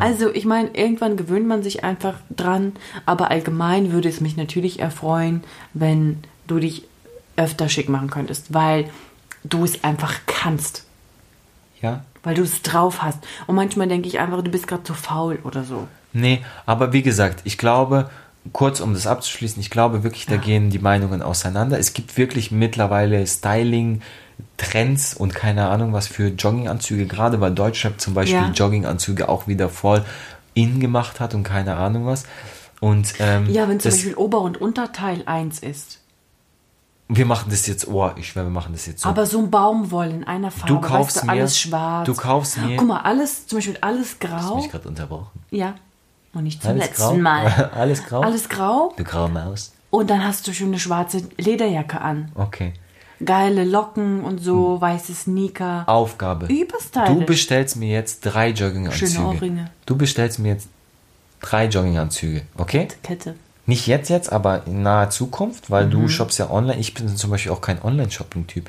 Also, 0.00 0.32
ich 0.32 0.44
meine, 0.44 0.70
irgendwann 0.74 1.16
gewöhnt 1.16 1.46
man 1.46 1.62
sich 1.62 1.84
einfach 1.84 2.14
dran, 2.30 2.72
aber 3.06 3.30
allgemein 3.30 3.92
würde 3.92 4.08
es 4.08 4.20
mich 4.20 4.36
natürlich 4.36 4.80
erfreuen, 4.80 5.42
wenn 5.74 6.18
du 6.46 6.58
dich 6.58 6.84
öfter 7.36 7.68
schick 7.68 7.88
machen 7.88 8.10
könntest, 8.10 8.52
weil 8.54 8.90
du 9.44 9.64
es 9.64 9.82
einfach 9.84 10.14
kannst. 10.26 10.84
Ja? 11.80 12.04
Weil 12.22 12.34
du 12.34 12.42
es 12.42 12.62
drauf 12.62 13.02
hast. 13.02 13.18
Und 13.46 13.56
manchmal 13.56 13.88
denke 13.88 14.08
ich 14.08 14.20
einfach, 14.20 14.42
du 14.42 14.50
bist 14.50 14.66
gerade 14.66 14.84
zu 14.84 14.94
faul 14.94 15.38
oder 15.44 15.64
so. 15.64 15.88
Nee, 16.12 16.44
aber 16.66 16.92
wie 16.92 17.02
gesagt, 17.02 17.40
ich 17.44 17.58
glaube, 17.58 18.10
kurz 18.52 18.80
um 18.80 18.94
das 18.94 19.06
abzuschließen, 19.06 19.60
ich 19.60 19.70
glaube 19.70 20.04
wirklich, 20.04 20.26
da 20.26 20.36
gehen 20.36 20.70
die 20.70 20.78
Meinungen 20.78 21.22
auseinander. 21.22 21.78
Es 21.78 21.94
gibt 21.94 22.16
wirklich 22.16 22.50
mittlerweile 22.50 23.26
Styling, 23.26 24.02
Trends 24.62 25.14
und 25.14 25.34
keine 25.34 25.68
Ahnung 25.68 25.92
was 25.92 26.06
für 26.06 26.28
Jogginganzüge, 26.28 27.06
gerade 27.06 27.40
weil 27.40 27.52
Deutschland 27.52 28.00
zum 28.00 28.14
Beispiel 28.14 28.36
Ja. 28.40 28.50
Jogginganzüge 28.50 29.28
auch 29.28 29.46
wieder 29.48 29.68
voll 29.68 30.04
in 30.54 30.80
gemacht 30.80 31.20
hat 31.20 31.34
und 31.34 31.42
keine 31.42 31.76
Ahnung 31.76 32.06
was. 32.06 32.24
Und 32.80 33.14
ähm, 33.20 33.48
Ja, 33.50 33.68
wenn 33.68 33.80
zum 33.80 33.90
das, 33.90 33.98
Beispiel 33.98 34.14
Ober- 34.14 34.40
und 34.42 34.60
Unterteil 34.60 35.22
eins 35.26 35.58
ist. 35.60 36.00
wir 37.08 37.26
machen 37.26 37.50
das 37.50 37.66
jetzt, 37.66 37.86
oh, 37.88 38.10
ich 38.16 38.28
schwöre, 38.28 38.46
wir 38.46 38.50
machen 38.50 38.72
das 38.72 38.86
jetzt 38.86 39.02
so. 39.02 39.08
Aber 39.08 39.26
so 39.26 39.38
ein 39.38 39.50
Baumwoll 39.50 40.08
in 40.08 40.24
einer 40.24 40.50
Farbe, 40.50 40.72
du 40.74 40.80
kaufst 40.80 41.16
weißt 41.16 41.22
du, 41.22 41.26
mir, 41.26 41.32
alles 41.32 41.58
schwarz. 41.58 42.06
du 42.06 42.14
kaufst 42.14 42.58
mir, 42.58 42.76
Guck 42.76 42.88
mal, 42.88 43.00
alles, 43.00 43.46
zum 43.46 43.58
Beispiel 43.58 43.78
alles 43.80 44.16
hast 44.20 44.20
grau. 44.20 44.56
mich 44.56 44.70
gerade 44.70 44.88
unterbrochen. 44.88 45.40
Ja. 45.50 45.74
Und 46.34 46.44
nicht 46.44 46.62
zum 46.62 46.70
Alles 46.70 46.84
letzten 46.86 47.02
grau? 47.02 47.14
Mal. 47.16 47.70
Alles 47.74 48.04
grau? 48.04 48.20
Alles 48.22 48.48
grau. 48.48 48.94
Du 48.96 49.04
graue 49.04 49.28
Maus. 49.28 49.72
Und 49.90 50.08
dann 50.08 50.24
hast 50.24 50.46
du 50.48 50.54
schon 50.54 50.68
eine 50.68 50.78
schwarze 50.78 51.22
Lederjacke 51.36 52.00
an. 52.00 52.32
Okay. 52.34 52.72
Geile 53.24 53.64
Locken 53.64 54.24
und 54.24 54.38
so, 54.38 54.80
weiße 54.80 55.14
Sneaker. 55.14 55.84
Aufgabe. 55.86 56.46
Überstylisch. 56.46 57.08
Du 57.08 57.24
bestellst 57.24 57.76
mir 57.76 57.88
jetzt 57.92 58.20
drei 58.22 58.48
Jogginganzüge. 58.50 59.10
Schöne 59.10 59.26
Ohrringe. 59.26 59.70
Du 59.86 59.96
bestellst 59.96 60.38
mir 60.38 60.48
jetzt 60.54 60.68
drei 61.40 61.66
Jogginganzüge, 61.66 62.42
okay? 62.56 62.88
Kette. 63.02 63.34
Nicht 63.66 63.86
jetzt 63.86 64.08
jetzt, 64.10 64.32
aber 64.32 64.66
in 64.66 64.82
naher 64.82 65.10
Zukunft, 65.10 65.70
weil 65.70 65.86
Mhm. 65.86 65.90
du 65.90 66.08
shoppst 66.08 66.38
ja 66.38 66.50
online. 66.50 66.80
Ich 66.80 66.94
bin 66.94 67.08
zum 67.16 67.30
Beispiel 67.30 67.52
auch 67.52 67.60
kein 67.60 67.80
Online-Shopping-Typ. 67.82 68.68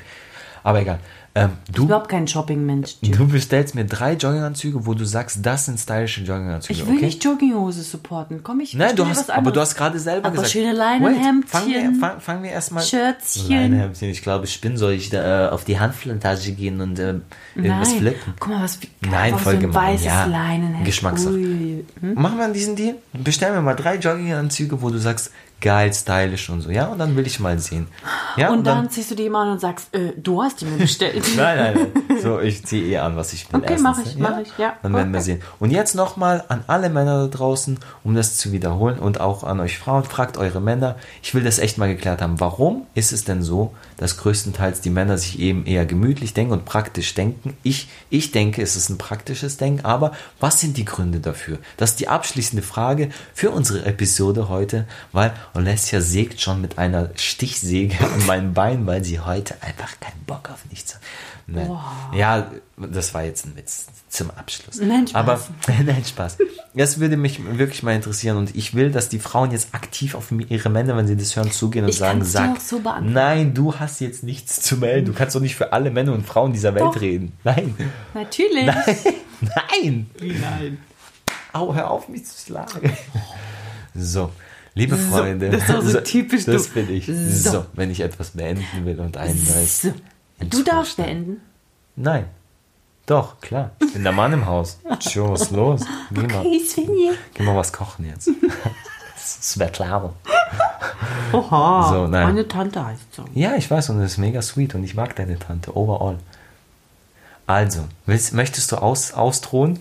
Aber 0.62 0.80
egal. 0.80 1.00
Ähm, 1.36 1.50
du, 1.72 1.86
Überhaupt 1.86 2.08
kein 2.08 2.28
Shopping-Mensch. 2.28 2.98
du 3.02 3.26
bestellst 3.26 3.74
mir 3.74 3.84
drei 3.84 4.12
Jogginganzüge, 4.12 4.86
wo 4.86 4.94
du 4.94 5.04
sagst, 5.04 5.38
das 5.42 5.64
sind 5.66 5.80
stylische 5.80 6.20
Jogginganzüge, 6.22 6.78
Ich 6.78 6.86
will 6.86 6.94
okay? 6.94 7.06
nicht 7.06 7.24
Jogginghose 7.24 7.82
supporten. 7.82 8.44
Komm, 8.44 8.60
ich 8.60 8.74
Nein, 8.74 8.94
du 8.94 9.04
hast, 9.04 9.32
aber 9.32 9.50
du 9.50 9.60
hast 9.60 9.74
gerade 9.74 9.98
selber 9.98 10.28
Aber 10.28 10.36
gesagt. 10.36 10.52
schöne 10.52 10.72
Leinenhemdchen, 10.72 11.42
fangen 11.48 11.68
wir, 11.72 11.92
fang, 12.00 12.20
fangen 12.20 12.42
wir 12.44 12.50
erstmal. 12.52 12.84
Schürzchen. 12.84 13.48
Leinenhemdchen, 13.48 14.10
ich 14.10 14.22
glaube, 14.22 14.44
ich 14.44 14.60
bin, 14.60 14.76
soll 14.76 14.92
ich 14.92 15.10
da 15.10 15.48
äh, 15.48 15.50
auf 15.50 15.64
die 15.64 15.80
Handplantage 15.80 16.52
gehen 16.52 16.80
und 16.80 17.00
äh, 17.00 17.14
irgendwas 17.56 17.90
Nein. 17.90 17.98
flippen? 17.98 18.34
Guck 18.38 18.48
mal, 18.50 18.62
was 18.62 18.80
wie 18.80 18.88
geil, 19.02 19.10
Nein, 19.10 19.32
voll 19.38 19.42
so 19.54 19.58
ein 19.58 19.60
gemein. 19.60 19.92
weißes 19.94 20.06
Ja, 20.06 20.24
Leinenhemd. 20.26 20.84
Geschmackssache. 20.84 21.34
Hm? 21.34 21.84
Machen 22.14 22.38
wir 22.38 22.48
diesen 22.52 22.76
Deal? 22.76 22.94
Bestell 23.12 23.52
mir 23.52 23.60
mal 23.60 23.74
drei 23.74 23.96
Jogginganzüge, 23.96 24.80
wo 24.80 24.88
du 24.90 24.98
sagst, 24.98 25.32
geil, 25.64 25.94
stylisch 25.94 26.50
und 26.50 26.60
so. 26.60 26.70
Ja, 26.70 26.88
und 26.88 26.98
dann 26.98 27.16
will 27.16 27.26
ich 27.26 27.40
mal 27.40 27.58
sehen. 27.58 27.88
Ja, 28.36 28.50
Und, 28.50 28.66
dann, 28.66 28.90
ziehst 28.90 29.10
du 29.10 29.14
die 29.14 29.30
mal 29.30 29.46
an 29.46 29.52
und 29.52 29.60
sagst, 29.60 29.94
äh, 29.94 30.12
du 30.14 30.42
hast 30.42 30.60
die 30.60 30.66
mir 30.66 30.76
bestellt. 30.76 31.24
Nein, 31.36 31.56
nein, 31.56 31.92
nein. 32.08 32.18
So, 32.20 32.38
ich 32.38 32.66
ziehe 32.66 32.84
eh 32.84 32.98
an, 32.98 33.16
was 33.16 33.32
ich 33.32 33.50
will. 33.50 33.60
Okay, 33.60 33.72
erstens, 33.72 33.82
mach 33.82 34.06
ich, 34.06 34.16
mach 34.18 34.38
ich, 34.40 34.58
ja. 34.58 34.74
Dann 34.82 34.92
werden 34.92 35.12
wir 35.12 35.22
sehen. 35.22 35.40
Und 35.60 35.70
jetzt 35.70 35.94
nochmal 35.94 36.44
an 36.48 36.64
alle 36.66 36.90
Männer 36.90 37.26
da 37.26 37.36
draußen, 37.38 37.78
um 38.02 38.14
das 38.14 38.36
zu 38.36 38.52
wiederholen 38.52 38.98
und 38.98 39.20
auch 39.20 39.42
an 39.42 39.58
euch 39.60 39.78
Frauen, 39.78 40.04
fragt 40.04 40.36
eure 40.36 40.60
Männer. 40.60 40.96
Ich 41.22 41.34
will 41.34 41.42
das 41.42 41.58
echt 41.58 41.78
mal 41.78 41.88
geklärt 41.88 42.20
haben. 42.20 42.40
Warum 42.40 42.86
ist 42.94 43.12
es 43.12 43.24
denn 43.24 43.42
so, 43.42 43.72
dass 43.96 44.16
größtenteils 44.16 44.80
die 44.80 44.90
Männer 44.90 45.18
sich 45.18 45.38
eben 45.38 45.66
eher 45.66 45.86
gemütlich 45.86 46.34
denken 46.34 46.52
und 46.52 46.64
praktisch 46.64 47.14
denken? 47.14 47.56
Ich, 47.62 47.88
ich 48.10 48.32
denke, 48.32 48.62
es 48.62 48.76
ist 48.76 48.88
ein 48.88 48.98
praktisches 48.98 49.56
Denken, 49.56 49.84
aber 49.84 50.12
was 50.40 50.60
sind 50.60 50.76
die 50.76 50.84
Gründe 50.84 51.20
dafür? 51.20 51.58
Das 51.76 51.90
ist 51.90 52.00
die 52.00 52.08
abschließende 52.08 52.62
Frage 52.62 53.10
für 53.34 53.50
unsere 53.50 53.84
Episode 53.84 54.48
heute, 54.48 54.86
weil 55.12 55.32
Alessia 55.52 56.00
sägt 56.00 56.40
schon 56.40 56.60
mit 56.60 56.78
einer 56.78 57.10
Stichsäge 57.16 57.98
an 58.00 58.26
meinem 58.26 58.54
Bein, 58.54 58.86
weil 58.86 59.04
sie 59.04 59.20
heute 59.20 59.62
einfach 59.62 59.98
keinen 60.00 60.24
Bock 60.26 60.50
auf 60.50 60.64
nichts 60.70 60.94
hat. 60.94 61.02
Nein. 61.46 61.70
Ja, 62.14 62.50
das 62.76 63.12
war 63.12 63.24
jetzt 63.24 63.44
ein 63.44 63.56
Witz 63.56 63.86
zum 64.08 64.30
Abschluss. 64.30 64.80
Nein, 64.80 65.06
Spaß. 65.08 65.20
Aber 65.20 65.40
nein, 65.84 66.04
Spaß. 66.04 66.38
Das 66.74 67.00
würde 67.00 67.16
mich 67.16 67.44
wirklich 67.44 67.82
mal 67.82 67.94
interessieren 67.94 68.36
und 68.36 68.54
ich 68.54 68.74
will, 68.74 68.90
dass 68.90 69.08
die 69.08 69.18
Frauen 69.18 69.50
jetzt 69.50 69.74
aktiv 69.74 70.14
auf 70.14 70.30
ihre 70.30 70.70
Männer, 70.70 70.96
wenn 70.96 71.06
sie 71.06 71.16
das 71.16 71.36
hören, 71.36 71.50
zugehen 71.50 71.84
und 71.84 71.90
Ich 71.90 71.98
sagen, 71.98 72.24
sag, 72.24 72.60
so 72.60 72.80
nein, 73.02 73.54
du 73.54 73.74
hast 73.74 73.83
jetzt 74.00 74.22
nichts 74.22 74.60
zu 74.60 74.76
melden. 74.76 75.06
Du 75.06 75.12
kannst 75.12 75.34
doch 75.36 75.40
nicht 75.40 75.56
für 75.56 75.72
alle 75.72 75.90
Männer 75.90 76.12
und 76.12 76.26
Frauen 76.26 76.52
dieser 76.52 76.74
Welt 76.74 76.84
Doch. 76.84 77.00
reden. 77.00 77.32
Nein. 77.44 77.74
Natürlich. 78.14 78.66
Nein. 78.66 80.06
Nein. 80.20 80.78
Au, 81.52 81.74
hör 81.74 81.90
auf, 81.90 82.08
mich 82.08 82.24
zu 82.24 82.46
schlagen. 82.46 82.92
So, 83.94 84.30
liebe 84.74 84.96
So, 84.96 85.10
Freunde. 85.16 85.50
das 85.50 85.60
ist 85.62 85.70
doch 85.70 85.82
so 85.82 86.00
typisch 86.00 86.44
Das 86.46 86.68
bin 86.68 86.90
ich. 86.92 87.06
So. 87.06 87.50
So. 87.50 87.66
wenn 87.74 87.90
ich 87.90 88.00
etwas 88.00 88.30
beenden 88.30 88.64
will 88.84 88.98
und 89.00 89.16
ein 89.16 89.36
neues. 89.36 89.82
So. 89.82 89.94
Du 90.40 90.62
darfst 90.64 90.96
beenden. 90.96 91.40
Nein. 91.96 92.24
Doch, 93.06 93.40
klar. 93.40 93.70
Ich 93.80 93.92
bin 93.92 94.02
der 94.02 94.12
Mann 94.12 94.32
im 94.32 94.46
Haus. 94.46 94.78
Ist 94.98 95.14
los? 95.50 95.82
Geh 96.10 96.22
mal, 96.22 96.42
Hey, 96.42 96.60
Svenje. 96.66 97.12
geh 97.34 97.42
mal 97.42 97.54
was 97.54 97.72
kochen 97.72 98.06
jetzt. 98.06 98.30
Svetlana. 99.24 100.12
Oha. 101.32 101.88
So, 101.88 102.06
nein. 102.06 102.26
Meine 102.26 102.46
Tante 102.46 102.84
heißt 102.84 103.14
so. 103.14 103.24
Ja, 103.34 103.54
ich 103.56 103.70
weiß 103.70 103.90
und 103.90 104.00
das 104.00 104.12
ist 104.12 104.18
mega 104.18 104.40
sweet 104.42 104.74
und 104.74 104.84
ich 104.84 104.94
mag 104.94 105.16
deine 105.16 105.38
Tante 105.38 105.76
overall. 105.76 106.18
Also, 107.46 107.84
willst, 108.06 108.32
möchtest 108.32 108.72
du 108.72 108.76
aus, 108.76 109.12
ausdrohen? 109.12 109.78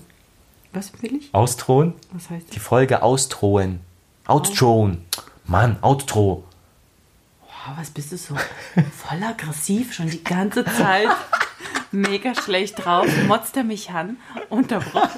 Was 0.73 0.91
will 1.01 1.15
ich? 1.15 1.33
Ausdrohen? 1.33 1.93
Was 2.11 2.29
heißt 2.29 2.47
Die 2.51 2.55
das? 2.57 2.63
Folge 2.63 3.03
ausdrohen. 3.03 3.79
Outdrohen. 4.25 5.05
Mann, 5.45 5.77
outdroh. 5.81 6.43
Boah, 7.41 7.77
was 7.77 7.89
bist 7.91 8.11
du 8.11 8.17
so 8.17 8.35
voll 8.35 9.23
aggressiv 9.23 9.93
schon 9.93 10.09
die 10.09 10.23
ganze 10.23 10.65
Zeit? 10.65 11.07
Mega 11.91 12.33
schlecht 12.33 12.83
drauf. 12.83 13.05
Motzt 13.27 13.55
er 13.55 13.63
mich 13.63 13.91
an. 13.91 14.17
Unterbrochen. 14.49 15.09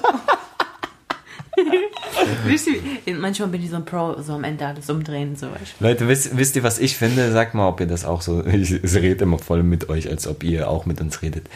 Wisst 2.44 2.68
ihr, 2.68 3.14
manchmal 3.14 3.48
bin 3.48 3.62
ich 3.62 3.70
so 3.70 3.76
ein 3.76 3.84
Pro, 3.84 4.20
so 4.20 4.34
am 4.34 4.44
Ende 4.44 4.66
alles 4.66 4.88
umdrehen. 4.90 5.36
So. 5.36 5.48
Leute, 5.80 6.08
wisst, 6.08 6.36
wisst 6.36 6.56
ihr, 6.56 6.62
was 6.62 6.78
ich 6.78 6.96
finde? 6.96 7.32
Sagt 7.32 7.54
mal, 7.54 7.68
ob 7.68 7.80
ihr 7.80 7.86
das 7.86 8.04
auch 8.04 8.22
so. 8.22 8.42
Ich, 8.56 8.72
ich 8.72 8.94
rede 8.94 9.24
immer 9.24 9.38
voll 9.38 9.62
mit 9.62 9.88
euch, 9.88 10.08
als 10.08 10.26
ob 10.26 10.42
ihr 10.42 10.68
auch 10.68 10.86
mit 10.86 11.00
uns 11.00 11.22
redet. 11.22 11.48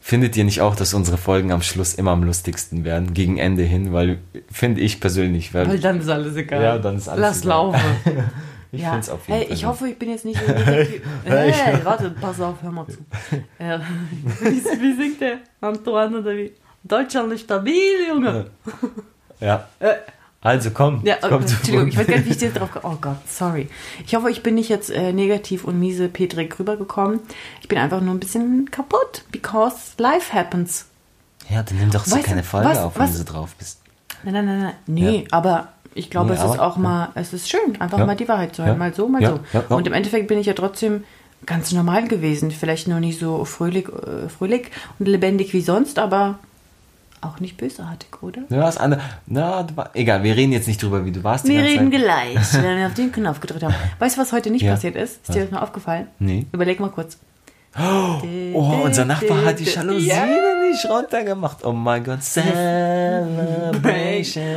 Findet 0.00 0.36
ihr 0.36 0.44
nicht 0.44 0.60
auch, 0.60 0.74
dass 0.74 0.94
unsere 0.94 1.18
Folgen 1.18 1.52
am 1.52 1.62
Schluss 1.62 1.94
immer 1.94 2.12
am 2.12 2.24
lustigsten 2.24 2.84
werden, 2.84 3.14
gegen 3.14 3.38
Ende 3.38 3.62
hin? 3.62 3.92
Weil, 3.92 4.18
finde 4.50 4.80
ich 4.80 4.98
persönlich, 4.98 5.54
weil, 5.54 5.68
Weil 5.68 5.78
dann 5.78 6.00
ist 6.00 6.08
alles 6.08 6.34
egal. 6.36 6.62
Ja, 6.62 6.78
dann 6.78 6.96
ist 6.96 7.08
alles 7.08 7.20
Lass 7.20 7.42
egal. 7.42 7.48
laufen. 7.48 7.80
ich 8.72 8.80
ja. 8.80 8.88
finde 8.88 9.00
es 9.02 9.10
auf 9.10 9.28
jeden 9.28 9.38
hey, 9.38 9.46
Fall. 9.46 9.56
ich 9.56 9.64
hoffe, 9.64 9.88
ich 9.88 9.98
bin 9.98 10.10
jetzt 10.10 10.24
nicht 10.24 10.40
so 10.40 10.52
negativ. 10.52 11.02
Hey, 11.24 11.78
warte, 11.84 12.10
pass 12.20 12.40
auf, 12.40 12.56
hör 12.62 12.70
mal 12.72 12.86
zu. 12.86 12.98
Wie 14.40 14.94
singt 14.96 15.20
der? 15.20 15.38
Antoine 15.60 16.18
oder 16.18 16.36
wie? 16.36 16.52
Deutschland 16.84 17.32
ist 17.32 17.42
stabil, 17.42 18.08
Junge. 18.08 18.46
Ja. 19.40 19.66
Also 20.42 20.70
komm, 20.70 21.00
Ja, 21.04 21.16
komm 21.20 21.32
äh, 21.32 21.46
Entschuldigung, 21.46 21.88
ich 21.88 21.96
weiß 21.96 22.06
gar 22.06 22.16
nicht, 22.16 22.26
wie 22.26 22.32
ich 22.32 22.40
jetzt 22.42 22.58
drauf 22.60 22.70
komme. 22.72 22.84
Oh 22.94 22.98
Gott, 23.00 23.16
sorry. 23.26 23.70
Ich 24.06 24.14
hoffe, 24.14 24.30
ich 24.30 24.42
bin 24.42 24.54
nicht 24.54 24.68
jetzt 24.68 24.90
äh, 24.90 25.14
negativ 25.14 25.64
und 25.64 25.78
miese 25.80 26.08
Petrik 26.10 26.58
rübergekommen. 26.58 27.20
Ich 27.62 27.68
bin 27.68 27.78
einfach 27.78 28.02
nur 28.02 28.12
ein 28.14 28.20
bisschen 28.20 28.70
kaputt, 28.70 29.22
because 29.32 29.92
life 29.96 30.34
happens. 30.34 30.84
Ja, 31.48 31.62
dann 31.62 31.78
nimm 31.78 31.90
doch 31.90 32.04
so 32.04 32.16
Weißt 32.16 32.26
keine 32.26 32.42
Folge 32.42 32.68
was- 32.68 32.78
auf, 32.78 32.96
wenn 32.96 33.02
was- 33.04 33.12
du 33.12 33.16
so 33.18 33.24
drauf 33.24 33.54
bist. 33.58 33.80
Nein, 34.22 34.34
nein, 34.34 34.44
nein, 34.46 34.60
nein. 34.60 34.74
Nee, 34.86 35.26
aber 35.30 35.68
ich 35.94 36.10
glaube, 36.10 36.34
Nee, 36.34 36.38
es 36.38 36.44
ist 36.44 36.58
auch 36.58 36.76
mal, 36.76 37.08
es 37.14 37.32
ist 37.32 37.48
schön, 37.48 37.80
einfach 37.80 37.98
Ja. 37.98 38.04
mal 38.04 38.14
die 38.14 38.28
Wahrheit 38.28 38.54
zu 38.54 38.62
hören. 38.62 38.74
Ja. 38.74 38.78
Mal 38.78 38.92
so, 38.94 39.08
mal 39.08 39.22
Ja. 39.22 39.30
so. 39.30 39.40
Ja, 39.54 39.64
ja. 39.70 39.74
Und 39.76 39.86
im 39.86 39.94
Endeffekt 39.94 40.28
bin 40.28 40.38
ich 40.38 40.46
ja 40.46 40.52
trotzdem 40.52 41.04
ganz 41.46 41.72
normal 41.72 42.06
gewesen. 42.08 42.50
Vielleicht 42.50 42.88
nur 42.88 43.00
nicht 43.00 43.18
so 43.18 43.44
fröhlich, 43.46 43.88
äh, 43.88 44.28
fröhlich 44.28 44.66
und 44.98 45.06
lebendig 45.08 45.54
wie 45.54 45.62
sonst, 45.62 45.98
aber 45.98 46.38
auch 47.22 47.40
nicht 47.40 47.56
bösartig, 47.56 48.22
oder? 48.22 48.42
Ja, 48.48 48.60
was 48.60 48.76
andere. 48.78 49.00
Na, 49.26 49.66
war, 49.74 49.90
egal, 49.94 50.22
wir 50.22 50.36
reden 50.36 50.52
jetzt 50.52 50.68
nicht 50.68 50.82
drüber, 50.82 51.04
wie 51.04 51.12
du 51.12 51.22
warst. 51.24 51.46
Wir 51.46 51.62
reden 51.62 51.90
Zeit. 51.92 52.00
gleich, 52.02 52.54
wenn 52.62 52.78
wir 52.78 52.86
auf 52.86 52.94
den 52.94 53.12
Knopf 53.12 53.40
gedrückt 53.40 53.62
haben. 53.62 53.74
Weißt 53.98 54.16
du, 54.16 54.20
was 54.22 54.32
heute 54.32 54.50
nicht 54.50 54.62
Ja. 54.62 54.72
passiert 54.72 54.96
ist? 54.96 55.20
Ist 55.28 55.34
dir 55.34 55.42
das 55.42 55.50
mal 55.50 55.60
aufgefallen? 55.60 56.06
Nee. 56.18 56.46
Überleg 56.52 56.80
mal 56.80 56.90
kurz. 56.90 57.18
Oh, 57.78 58.18
unser 58.84 59.04
Nachbar 59.04 59.44
hat 59.44 59.60
die 59.60 59.64
Jalousien 59.64 60.08
Ja. 60.08 60.26
nicht 60.68 60.84
runtergemacht. 60.90 61.64
Oh 61.64 61.72
mein 61.72 62.02
Gott, 62.02 62.20
Celebration 62.22 64.56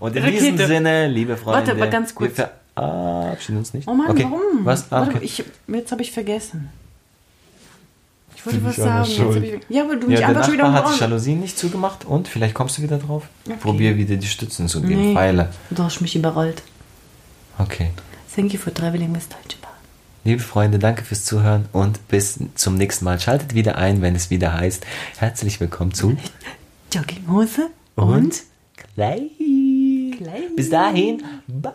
Und 0.00 0.16
in 0.16 0.22
Rakete. 0.22 0.40
diesem 0.52 0.58
Sinne, 0.58 1.08
liebe 1.08 1.36
Freunde, 1.36 1.58
Warte, 1.60 1.72
aber 1.72 1.86
ganz 1.86 2.14
kurz. 2.14 2.36
wir 2.36 2.50
verabschieden 2.74 3.58
uns 3.58 3.72
nicht. 3.74 3.88
Oh 3.88 3.94
Mann, 3.94 4.10
okay. 4.10 4.24
warum? 4.24 4.64
Was? 4.64 4.84
Ah, 4.92 5.00
Warte, 5.00 5.16
okay. 5.16 5.24
ich, 5.24 5.42
jetzt 5.68 5.92
habe 5.92 6.02
ich 6.02 6.12
vergessen. 6.12 6.68
Ich 8.50 8.62
wollte 8.64 8.66
was 8.66 8.76
sagen. 8.76 9.42
Ich, 9.44 9.60
ja, 9.74 9.84
aber 9.84 9.96
du 9.96 10.02
Ja, 10.02 10.08
mich 10.08 10.18
der 10.18 10.28
einfach 10.28 10.44
schon 10.44 10.54
wieder 10.54 10.72
hat 10.72 10.94
die 10.94 11.00
Jalousien 11.00 11.40
nicht 11.40 11.58
zugemacht 11.58 12.04
und 12.04 12.28
vielleicht 12.28 12.54
kommst 12.54 12.78
du 12.78 12.82
wieder 12.82 12.98
drauf. 12.98 13.24
Okay. 13.46 13.56
Probier 13.60 13.96
wieder 13.96 14.16
die 14.16 14.26
Stützen 14.26 14.68
zu 14.68 14.80
geben, 14.82 15.08
Nee. 15.08 15.14
Pfeile. 15.14 15.50
Du 15.70 15.82
hast 15.82 16.00
mich 16.00 16.14
überrollt. 16.16 16.62
Okay. 17.58 17.90
Thank 18.34 18.52
you 18.52 18.58
for 18.58 18.72
traveling 18.72 19.14
with 19.14 19.28
Deutsche 19.28 19.58
Bahn. 19.60 19.70
Liebe 20.24 20.42
Freunde, 20.42 20.78
danke 20.78 21.04
fürs 21.04 21.24
Zuhören 21.24 21.66
und 21.72 22.06
bis 22.08 22.38
zum 22.54 22.74
nächsten 22.76 23.04
Mal. 23.04 23.18
Schaltet 23.20 23.54
wieder 23.54 23.76
ein, 23.78 24.02
wenn 24.02 24.14
es 24.14 24.30
wieder 24.30 24.52
heißt. 24.54 24.84
Herzlich 25.18 25.58
willkommen 25.60 25.92
zu 25.94 26.16
Jogginghose 26.92 27.70
und 27.96 28.42
Kleid. 28.94 29.22
Kleid. 30.18 30.56
Bis 30.56 30.70
dahin, 30.70 31.22
bye. 31.46 31.72